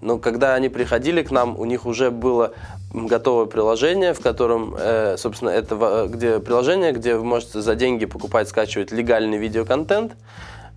но 0.01 0.17
когда 0.17 0.55
они 0.55 0.69
приходили 0.69 1.21
к 1.23 1.31
нам, 1.31 1.59
у 1.59 1.65
них 1.65 1.85
уже 1.85 2.11
было 2.11 2.53
готовое 2.93 3.45
приложение, 3.45 4.13
в 4.13 4.19
котором, 4.19 4.75
собственно, 5.17 5.49
это 5.49 6.07
где 6.09 6.39
приложение, 6.39 6.91
где 6.91 7.15
вы 7.15 7.23
можете 7.23 7.61
за 7.61 7.75
деньги 7.75 8.05
покупать, 8.05 8.49
скачивать 8.49 8.91
легальный 8.91 9.37
видеоконтент 9.37 10.13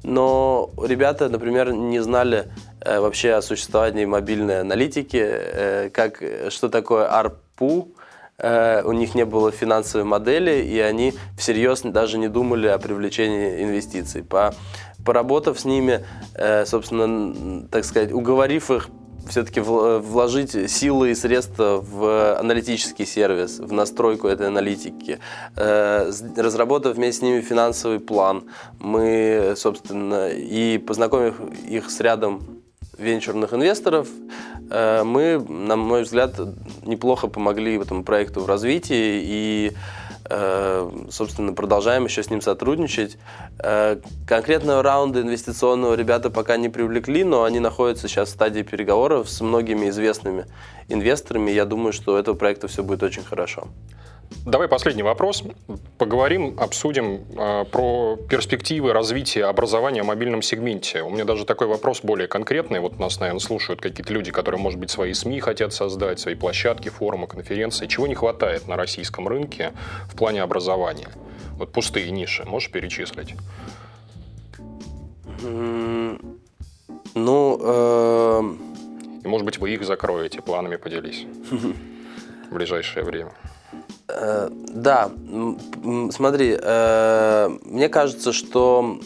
но 0.05 0.71
ребята, 0.83 1.31
например, 1.31 1.73
не 1.73 1.99
знали 2.01 2.49
э, 2.81 3.01
вообще 3.01 3.33
о 3.33 3.43
существовании 3.43 4.05
мобильной 4.05 4.61
аналитики, 4.61 5.21
э, 5.21 5.91
как, 5.91 6.23
что 6.51 6.69
такое 6.69 7.09
ARPU, 7.09 7.89
э, 7.89 8.04
у 8.39 8.93
них 8.93 9.15
не 9.15 9.25
было 9.25 9.53
финансовой 9.53 10.05
модели, 10.05 10.63
и 10.63 10.79
они 10.81 11.15
всерьез 11.39 11.83
даже 11.83 12.19
не 12.19 12.29
думали 12.29 12.67
о 12.67 12.79
привлечении 12.79 13.63
инвестиций. 13.63 14.23
По, 14.23 14.55
поработав 15.05 15.59
с 15.61 15.65
ними, 15.65 16.05
э, 16.35 16.65
собственно, 16.67 17.67
так 17.69 17.85
сказать, 17.85 18.13
уговорив 18.13 18.71
их 18.71 18.89
все-таки 19.29 19.61
вложить 19.61 20.71
силы 20.71 21.13
и 21.13 21.15
средства 21.15 21.81
в 21.81 22.39
аналитический 22.39 23.07
сервис, 23.07 23.59
в 23.59 23.73
настройку 23.73 24.29
этой 24.29 24.49
аналитики, 24.49 25.19
э, 25.57 26.13
разработав 26.37 26.97
вместе 26.97 27.21
с 27.21 27.23
ними 27.23 27.41
финансовый 27.41 28.01
план. 28.01 28.45
Мы, 28.81 29.55
собственно, 29.57 30.29
и 30.29 30.77
познакомив 30.79 31.41
их 31.67 31.91
с 31.91 32.01
рядом 32.01 32.54
венчурных 32.99 33.53
инвесторов, 33.53 34.09
э, 34.71 35.03
мы, 35.05 35.39
на 35.39 35.77
мой 35.77 36.03
взгляд, 36.03 36.39
неплохо 36.83 37.29
помогли 37.29 37.77
этому 37.79 38.05
проекту 38.05 38.41
в 38.41 38.47
развитии 38.47 39.21
и 39.25 39.73
Э, 40.27 40.91
собственно, 41.11 41.53
продолжаем 41.53 42.05
еще 42.07 42.23
с 42.23 42.31
ним 42.31 42.41
сотрудничать. 42.41 43.19
Э, 43.59 43.99
конкретного 44.27 44.83
раунда 44.83 45.21
инвестиционного 45.21 45.95
ребята 45.95 46.31
пока 46.31 46.57
не 46.57 46.71
привлекли, 46.71 47.25
но 47.25 47.45
они 47.45 47.61
находятся 47.61 48.09
сейчас 48.09 48.31
в 48.31 48.33
стадии 48.33 48.63
переговоров 48.63 49.29
с 49.29 49.41
многими 49.43 49.91
известными 49.91 50.47
инвесторами. 50.89 51.51
Я 51.51 51.67
думаю, 51.67 51.93
что 51.93 52.15
у 52.15 52.17
этого 52.17 52.35
проекта 52.35 52.69
все 52.69 52.83
будет 52.83 53.03
очень 53.03 53.23
хорошо. 53.23 53.69
Давай 54.47 54.69
последний 54.69 55.03
вопрос. 55.03 55.43
Поговорим, 55.97 56.57
обсудим 56.59 57.25
э, 57.37 57.65
про 57.65 58.17
перспективы 58.29 58.93
развития 58.93 59.47
образования 59.47 60.03
в 60.03 60.07
мобильном 60.07 60.43
сегменте. 60.43 61.03
У 61.03 61.11
меня 61.11 61.25
даже 61.25 61.47
такой 61.47 61.67
вопрос 61.67 62.01
более 62.03 62.29
конкретный. 62.29 62.81
Вот 62.81 62.99
нас, 62.99 63.21
наверное, 63.21 63.41
слушают 63.41 63.81
какие-то 63.81 64.13
люди, 64.13 64.31
которые, 64.31 64.61
может 64.61 64.79
быть, 64.79 64.91
свои 64.91 65.15
СМИ 65.15 65.41
хотят 65.41 65.73
создать, 65.73 66.21
свои 66.21 66.35
площадки, 66.35 66.91
форумы, 66.91 67.27
конференции. 67.27 67.87
Чего 67.87 68.07
не 68.07 68.15
хватает 68.15 68.69
на 68.69 68.77
российском 68.77 69.29
рынке 69.29 69.73
в 70.11 70.17
плане 70.17 70.43
образования? 70.43 71.09
Вот 71.53 71.73
пустые 71.73 72.11
ниши 72.11 72.45
можешь 72.45 72.71
перечислить? 72.71 73.35
Ну, 77.15 77.61
э... 77.63 78.43
И, 79.25 79.29
может 79.29 79.47
быть, 79.47 79.59
вы 79.59 79.73
их 79.73 79.85
закроете, 79.85 80.43
планами 80.43 80.77
поделись 80.77 81.27
в 82.51 82.55
ближайшее 82.55 83.05
время. 83.05 83.33
Э, 84.15 84.49
да, 84.69 85.11
смотри, 86.11 86.57
э, 86.61 87.49
мне 87.65 87.89
кажется, 87.89 88.33
что 88.33 88.99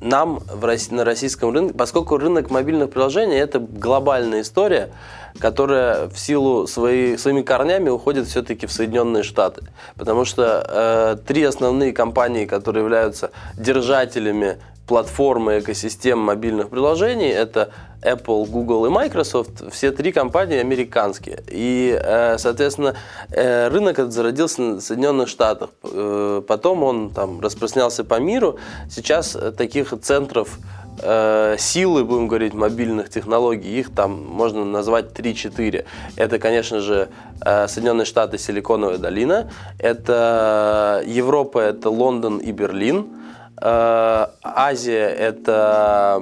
нам 0.00 0.38
в 0.38 0.64
России, 0.64 0.94
на 0.94 1.04
российском 1.04 1.52
рынке, 1.52 1.74
поскольку 1.74 2.16
рынок 2.16 2.50
мобильных 2.50 2.90
приложений 2.90 3.36
это 3.36 3.58
глобальная 3.58 4.42
история, 4.42 4.90
которая 5.38 6.08
в 6.08 6.18
силу 6.18 6.66
своей, 6.66 7.18
своими 7.18 7.42
корнями 7.42 7.88
уходит 7.88 8.28
все-таки 8.28 8.66
в 8.66 8.72
Соединенные 8.72 9.24
Штаты. 9.24 9.62
Потому 9.96 10.24
что 10.24 10.64
э, 10.68 11.16
три 11.26 11.42
основные 11.42 11.92
компании, 11.92 12.44
которые 12.44 12.84
являются 12.84 13.30
держателями 13.56 14.58
платформы 14.86 15.60
экосистем 15.60 16.18
мобильных 16.18 16.68
приложений, 16.68 17.30
это 17.30 17.70
Apple, 18.02 18.46
Google 18.46 18.86
и 18.86 18.88
Microsoft, 18.88 19.72
все 19.72 19.92
три 19.92 20.12
компании 20.12 20.58
американские. 20.58 21.42
И, 21.48 21.96
э, 21.98 22.36
соответственно, 22.38 22.94
э, 23.30 23.68
рынок 23.68 23.98
этот 23.98 24.12
зародился 24.12 24.62
в 24.62 24.80
Соединенных 24.80 25.28
Штатах. 25.28 25.70
Э, 25.84 26.42
потом 26.46 26.82
он 26.82 27.10
там 27.10 27.40
распространялся 27.40 28.02
по 28.02 28.18
миру. 28.18 28.58
Сейчас 28.90 29.36
таких 29.56 29.94
центров 30.02 30.58
силы, 31.58 32.04
будем 32.04 32.28
говорить, 32.28 32.52
мобильных 32.52 33.08
технологий, 33.08 33.80
их 33.80 33.94
там 33.94 34.26
можно 34.26 34.62
назвать 34.66 35.12
3-4. 35.14 35.86
Это, 36.16 36.38
конечно 36.38 36.80
же, 36.80 37.08
Соединенные 37.40 38.04
Штаты, 38.04 38.36
Силиконовая 38.36 38.98
долина. 38.98 39.50
Это 39.78 41.02
Европа, 41.06 41.60
это 41.60 41.88
Лондон 41.88 42.36
и 42.38 42.52
Берлин. 42.52 43.06
Азия– 43.64 45.08
это 45.18 46.20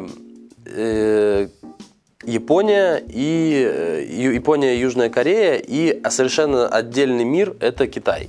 Япония 2.24 3.02
и 3.08 3.66
э, 3.66 4.04
Япония, 4.34 4.78
Южная 4.78 5.08
Корея 5.08 5.54
и 5.56 6.02
совершенно 6.10 6.68
отдельный 6.68 7.24
мир– 7.24 7.54
это 7.60 7.86
Китай. 7.86 8.28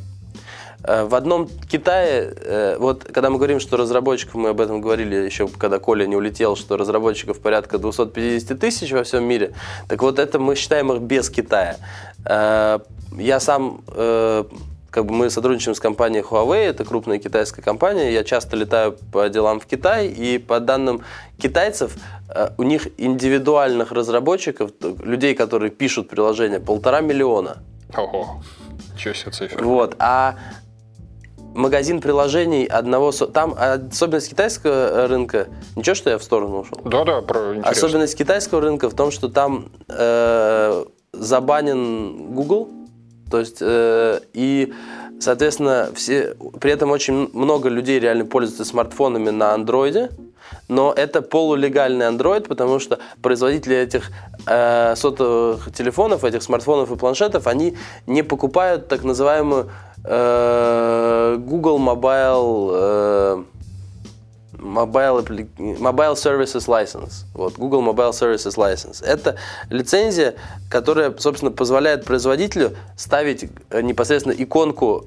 Э, 0.85 1.03
в 1.03 1.13
одном 1.13 1.49
Китае, 1.69 2.33
э, 2.37 2.77
вот 2.79 3.03
когда 3.03 3.29
мы 3.29 3.35
говорим, 3.35 3.59
что 3.59 3.75
разработчиков, 3.75 4.35
мы 4.35 4.49
об 4.49 4.61
этом 4.61 4.79
говорили 4.79 5.15
еще, 5.15 5.49
когда 5.49 5.79
Коля 5.79 6.05
не 6.05 6.15
улетел, 6.15 6.55
что 6.55 6.77
разработчиков 6.77 7.41
порядка 7.41 7.79
250 7.79 8.57
тысяч 8.57 8.93
во 8.93 9.03
всем 9.03 9.25
мире, 9.25 9.51
так 9.89 10.01
вот 10.01 10.19
это 10.19 10.39
мы 10.39 10.55
считаем 10.55 10.93
их 10.93 11.01
без 11.01 11.29
Китая. 11.29 11.77
Я 12.25 13.39
сам 13.39 13.81
как 14.91 15.05
бы 15.05 15.13
мы 15.13 15.29
сотрудничаем 15.29 15.73
с 15.73 15.79
компанией 15.79 16.21
Huawei, 16.21 16.65
это 16.65 16.83
крупная 16.83 17.17
китайская 17.17 17.61
компания. 17.61 18.11
Я 18.11 18.25
часто 18.25 18.57
летаю 18.57 18.97
по 19.11 19.27
делам 19.29 19.61
в 19.61 19.65
Китай, 19.65 20.07
и 20.07 20.37
по 20.37 20.59
данным 20.59 21.01
китайцев, 21.37 21.95
э, 22.29 22.49
у 22.57 22.63
них 22.63 22.89
индивидуальных 22.97 23.93
разработчиков, 23.93 24.71
людей, 25.01 25.33
которые 25.33 25.71
пишут 25.71 26.09
приложения, 26.09 26.59
полтора 26.59 26.99
миллиона. 26.99 27.59
Ого, 27.95 28.41
чего 28.97 29.13
себе 29.13 29.31
цифра. 29.31 29.63
Вот, 29.63 29.95
а 29.99 30.35
магазин 31.55 32.01
приложений 32.01 32.65
одного... 32.65 33.11
Там 33.11 33.55
особенность 33.57 34.29
китайского 34.29 35.07
рынка... 35.07 35.47
Ничего, 35.77 35.95
что 35.95 36.09
я 36.09 36.17
в 36.17 36.23
сторону 36.23 36.59
ушел? 36.59 36.79
Да-да, 36.83 37.21
про 37.21 37.55
интересно. 37.55 37.71
Особенность 37.71 38.17
китайского 38.17 38.59
рынка 38.59 38.89
в 38.89 38.93
том, 38.93 39.11
что 39.11 39.29
там 39.29 39.71
э, 39.87 40.85
забанен 41.13 42.33
Google, 42.33 42.69
то 43.31 43.39
есть, 43.39 43.57
э, 43.61 44.19
и, 44.33 44.73
соответственно, 45.19 45.89
все, 45.95 46.35
при 46.59 46.71
этом 46.71 46.91
очень 46.91 47.29
много 47.33 47.69
людей 47.69 47.99
реально 47.99 48.25
пользуются 48.25 48.65
смартфонами 48.65 49.29
на 49.29 49.53
андроиде, 49.53 50.09
но 50.67 50.93
это 50.95 51.21
полулегальный 51.21 52.07
Android, 52.07 52.47
потому 52.47 52.79
что 52.79 52.99
производители 53.21 53.75
этих 53.75 54.11
э, 54.47 54.95
сотовых 54.95 55.71
телефонов, 55.73 56.23
этих 56.23 56.43
смартфонов 56.43 56.91
и 56.91 56.95
планшетов, 56.95 57.47
они 57.47 57.77
не 58.07 58.23
покупают 58.23 58.87
так 58.87 59.03
называемую 59.03 59.71
э, 60.03 61.37
Google 61.39 61.79
Mobile 61.79 62.71
э, 62.73 63.43
Mobile, 64.61 65.25
Mobile 65.79 66.15
Services 66.15 66.67
License. 66.67 67.25
Вот, 67.33 67.57
Google 67.57 67.81
Mobile 67.81 68.11
Services 68.11 68.55
License. 68.55 69.03
Это 69.03 69.35
лицензия, 69.69 70.35
которая, 70.69 71.13
собственно, 71.17 71.51
позволяет 71.51 72.05
производителю 72.05 72.75
ставить 72.95 73.49
э, 73.69 73.81
непосредственно 73.81 74.33
иконку 74.33 75.05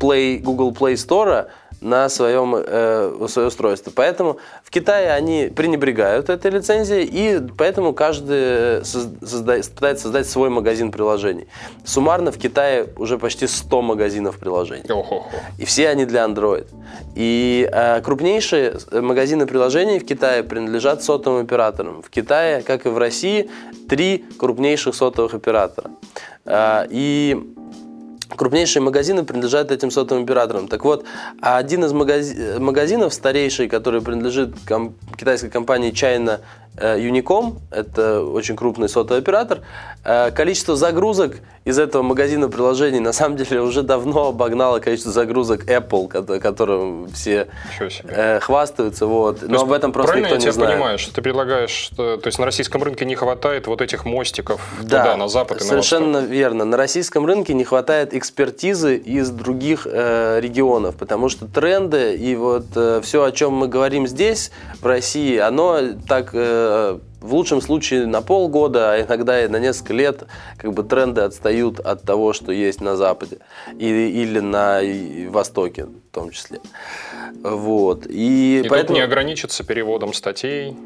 Play, 0.00 0.38
Google 0.38 0.72
Play 0.72 0.94
Store 0.94 1.46
на 1.84 2.08
своем, 2.08 2.54
э, 2.56 3.26
свое 3.28 3.48
устройство. 3.48 3.92
Поэтому 3.94 4.38
в 4.64 4.70
Китае 4.70 5.12
они 5.12 5.52
пренебрегают 5.54 6.30
этой 6.30 6.50
лицензией, 6.50 7.04
и 7.04 7.40
поэтому 7.58 7.92
каждый 7.92 8.84
создает, 8.84 9.70
пытается 9.70 10.04
создать 10.04 10.26
свой 10.26 10.48
магазин 10.48 10.90
приложений. 10.90 11.46
Суммарно 11.84 12.32
в 12.32 12.38
Китае 12.38 12.86
уже 12.96 13.18
почти 13.18 13.46
100 13.46 13.82
магазинов 13.82 14.38
приложений. 14.38 14.84
И 15.58 15.64
все 15.66 15.90
они 15.90 16.06
для 16.06 16.24
Android. 16.24 16.66
И 17.14 17.68
э, 17.70 18.00
крупнейшие 18.00 18.78
магазины 18.90 19.46
приложений 19.46 19.98
в 19.98 20.06
Китае 20.06 20.42
принадлежат 20.42 21.04
сотовым 21.04 21.44
операторам. 21.44 22.02
В 22.02 22.08
Китае, 22.08 22.62
как 22.62 22.86
и 22.86 22.88
в 22.88 22.96
России, 22.96 23.50
три 23.88 24.24
крупнейших 24.38 24.94
сотовых 24.94 25.34
оператора. 25.34 25.90
Э, 26.46 26.86
и 26.88 27.36
крупнейшие 28.36 28.82
магазины 28.82 29.24
принадлежат 29.24 29.70
этим 29.70 29.90
сотовым 29.90 30.24
операторам. 30.24 30.68
Так 30.68 30.84
вот, 30.84 31.04
один 31.40 31.84
из 31.84 31.92
магазинов 31.92 33.14
старейший, 33.14 33.68
который 33.68 34.00
принадлежит 34.00 34.54
китайской 35.16 35.50
компании 35.50 35.92
China 35.92 36.40
Unicom, 36.76 37.58
это 37.70 38.22
очень 38.22 38.56
крупный 38.56 38.88
сотовый 38.88 39.22
оператор, 39.22 39.60
э, 40.04 40.30
количество 40.32 40.76
загрузок 40.76 41.36
из 41.64 41.78
этого 41.78 42.02
магазина 42.02 42.48
приложений 42.48 43.00
на 43.00 43.12
самом 43.12 43.38
деле 43.38 43.62
уже 43.62 43.82
давно 43.82 44.28
обогнало 44.28 44.80
количество 44.80 45.12
загрузок 45.12 45.64
Apple, 45.64 46.38
которым 46.38 47.08
все 47.08 47.48
э, 48.04 48.38
хвастаются. 48.40 49.06
Вот. 49.06 49.40
Но 49.42 49.62
об 49.62 49.72
этом 49.72 49.92
просто 49.92 50.18
никто 50.18 50.34
не 50.34 50.40
знает. 50.40 50.54
Правильно 50.54 50.70
я 50.70 50.76
понимаю, 50.76 50.98
что 50.98 51.14
ты 51.14 51.22
предлагаешь, 51.22 51.70
что 51.70 52.18
то 52.18 52.26
есть 52.26 52.38
на 52.38 52.44
российском 52.44 52.82
рынке 52.82 53.06
не 53.06 53.14
хватает 53.14 53.66
вот 53.66 53.80
этих 53.80 54.04
мостиков 54.04 54.60
да, 54.82 55.04
туда, 55.04 55.16
на 55.16 55.28
запад 55.28 55.58
и 55.58 55.64
на 55.64 55.68
совершенно 55.68 56.18
верно. 56.18 56.64
На 56.66 56.76
российском 56.76 57.24
рынке 57.24 57.54
не 57.54 57.64
хватает 57.64 58.12
экспертизы 58.12 58.96
из 58.96 59.30
других 59.30 59.86
э, 59.90 60.40
регионов, 60.40 60.96
потому 60.96 61.30
что 61.30 61.46
тренды 61.46 62.14
и 62.14 62.36
вот 62.36 62.66
э, 62.76 63.00
все, 63.02 63.24
о 63.24 63.32
чем 63.32 63.54
мы 63.54 63.68
говорим 63.68 64.06
здесь, 64.06 64.50
в 64.82 64.86
России, 64.86 65.38
оно 65.38 65.80
так... 66.06 66.30
Э, 66.34 66.63
в 67.24 67.34
лучшем 67.34 67.62
случае 67.62 68.06
на 68.06 68.20
полгода, 68.20 68.92
а 68.92 69.00
иногда 69.00 69.42
и 69.42 69.48
на 69.48 69.56
несколько 69.56 69.94
лет 69.94 70.24
как 70.58 70.74
бы 70.74 70.82
тренды 70.82 71.22
отстают 71.22 71.80
от 71.80 72.02
того, 72.02 72.34
что 72.34 72.52
есть 72.52 72.82
на 72.82 72.96
Западе 72.96 73.38
или, 73.78 74.10
или 74.10 74.40
на 74.40 74.80
Востоке 75.30 75.86
в 75.86 76.14
том 76.14 76.30
числе. 76.30 76.60
Вот. 77.42 78.06
И, 78.06 78.62
и 78.64 78.68
поэтому... 78.68 78.88
тут 78.88 78.96
не 78.96 79.02
ограничиться 79.02 79.64
переводом 79.64 80.12
статей? 80.12 80.76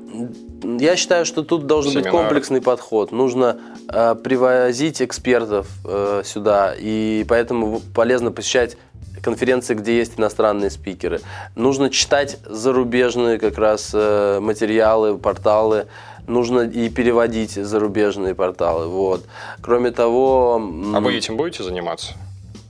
Я 0.63 0.97
считаю, 0.97 1.27
что 1.27 1.43
тут 1.43 1.67
должен 1.67 1.93
Семинар. 1.93 2.13
быть 2.13 2.21
комплексный 2.21 2.63
подход. 2.63 3.13
Нужно 3.13 3.59
э, 3.89 4.15
привозить 4.15 5.03
экспертов 5.03 5.69
э, 5.85 6.23
сюда, 6.25 6.75
и 6.79 7.27
поэтому 7.29 7.81
полезно 7.95 8.31
посещать 8.31 8.77
конференции, 9.23 9.75
где 9.75 9.97
есть 9.97 10.19
иностранные 10.19 10.71
спикеры. 10.71 11.21
Нужно 11.55 11.91
читать 11.91 12.39
зарубежные 12.45 13.39
как 13.39 13.59
раз 13.59 13.91
э, 13.93 14.41
материалы, 14.41 15.19
порталы. 15.19 15.87
Нужно 16.27 16.61
и 16.61 16.91
переводить 16.91 17.53
зарубежные 17.53 18.35
порталы. 18.35 18.87
Вот. 18.87 19.25
Кроме 19.63 19.91
того... 19.91 20.57
А 20.95 21.01
вы 21.01 21.17
этим 21.17 21.37
будете 21.37 21.63
заниматься? 21.63 22.13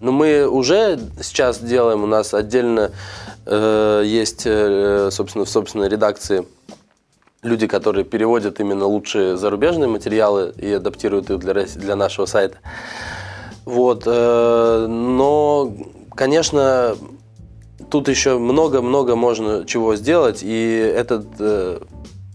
Ну, 0.00 0.12
мы 0.12 0.48
уже 0.48 1.00
сейчас 1.20 1.58
делаем, 1.58 2.04
у 2.04 2.06
нас 2.06 2.32
отдельно 2.32 2.92
э, 3.46 4.02
есть, 4.04 4.42
э, 4.44 5.08
собственно, 5.10 5.44
в 5.44 5.48
собственной 5.48 5.88
редакции 5.88 6.46
люди, 7.42 7.66
которые 7.66 8.04
переводят 8.04 8.60
именно 8.60 8.86
лучшие 8.86 9.36
зарубежные 9.36 9.88
материалы 9.88 10.52
и 10.56 10.72
адаптируют 10.72 11.30
их 11.30 11.38
для, 11.38 11.54
для 11.54 11.96
нашего 11.96 12.26
сайта. 12.26 12.58
Вот, 13.64 14.04
э, 14.06 14.86
но 14.88 15.72
Конечно, 16.18 16.96
тут 17.92 18.08
еще 18.08 18.38
много-много 18.38 19.14
можно 19.14 19.64
чего 19.64 19.94
сделать, 19.94 20.40
и 20.42 20.92
этот 20.96 21.26
э, 21.38 21.78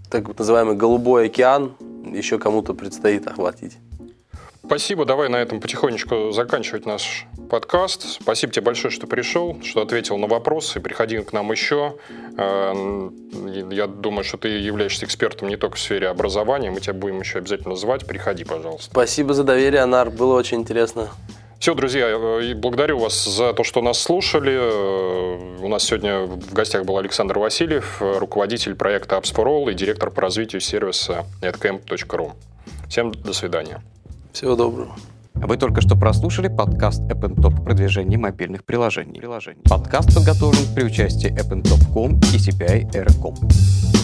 так 0.10 0.40
называемый 0.40 0.78
голубой 0.78 1.26
океан 1.26 1.74
еще 2.14 2.40
кому-то 2.40 2.76
предстоит 2.76 3.28
охватить. 3.28 3.74
Спасибо. 4.66 5.04
Давай 5.04 5.28
на 5.28 5.36
этом 5.36 5.60
потихонечку 5.60 6.32
заканчивать 6.32 6.86
наш 6.86 7.26
подкаст. 7.50 8.22
Спасибо 8.22 8.54
тебе 8.54 8.64
большое, 8.64 8.90
что 8.90 9.06
пришел, 9.06 9.60
что 9.62 9.82
ответил 9.82 10.18
на 10.18 10.28
вопросы. 10.28 10.80
Приходи 10.80 11.18
к 11.18 11.34
нам 11.34 11.52
еще. 11.52 11.98
Э, 12.38 13.10
я 13.70 13.88
думаю, 13.88 14.24
что 14.24 14.38
ты 14.38 14.48
являешься 14.48 15.06
экспертом 15.06 15.50
не 15.50 15.58
только 15.58 15.76
в 15.76 15.80
сфере 15.82 16.08
образования. 16.08 16.72
Мы 16.72 16.80
тебя 16.80 16.94
будем 16.94 17.20
еще 17.20 17.40
обязательно 17.40 17.76
звать. 17.76 18.08
Приходи, 18.08 18.46
пожалуйста. 18.46 18.90
Спасибо 18.90 19.34
за 19.34 19.44
доверие, 19.44 19.82
Анар. 19.82 20.10
Было 20.10 20.38
очень 20.38 20.62
интересно. 20.62 21.10
Все, 21.64 21.74
друзья, 21.76 22.10
э, 22.10 22.54
благодарю 22.56 23.00
вас 23.00 23.24
за 23.24 23.54
то, 23.54 23.64
что 23.64 23.82
нас 23.82 23.98
слушали. 23.98 24.52
Э, 24.54 25.64
у 25.64 25.70
нас 25.70 25.86
сегодня 25.86 26.24
в 26.26 26.52
гостях 26.52 26.84
был 26.84 26.98
Александр 26.98 27.40
Васильев, 27.40 28.02
э, 28.02 28.18
руководитель 28.18 28.76
проекта 28.76 29.16
Apps 29.16 29.34
for 29.34 29.46
All 29.46 29.72
и 29.72 29.74
директор 29.74 30.12
по 30.12 30.24
развитию 30.24 30.60
сервиса 30.60 31.26
netcamp.ru. 31.42 32.34
Всем 32.90 33.14
до 33.14 33.32
свидания. 33.32 33.82
Всего 34.34 34.58
доброго. 34.58 34.94
Вы 35.36 35.56
только 35.56 35.80
что 35.80 35.96
прослушали 35.96 36.50
подкаст 36.50 37.02
AppnTop 37.04 37.62
о 37.62 37.64
продвижении 37.64 38.18
мобильных 38.18 38.66
приложений. 38.66 39.22
Подкаст 39.70 40.14
подготовлен 40.14 40.66
при 40.76 40.84
участии 40.84 41.32
AppnTop.com 41.32 42.18
и 42.18 42.40
CPI.com. 42.40 44.03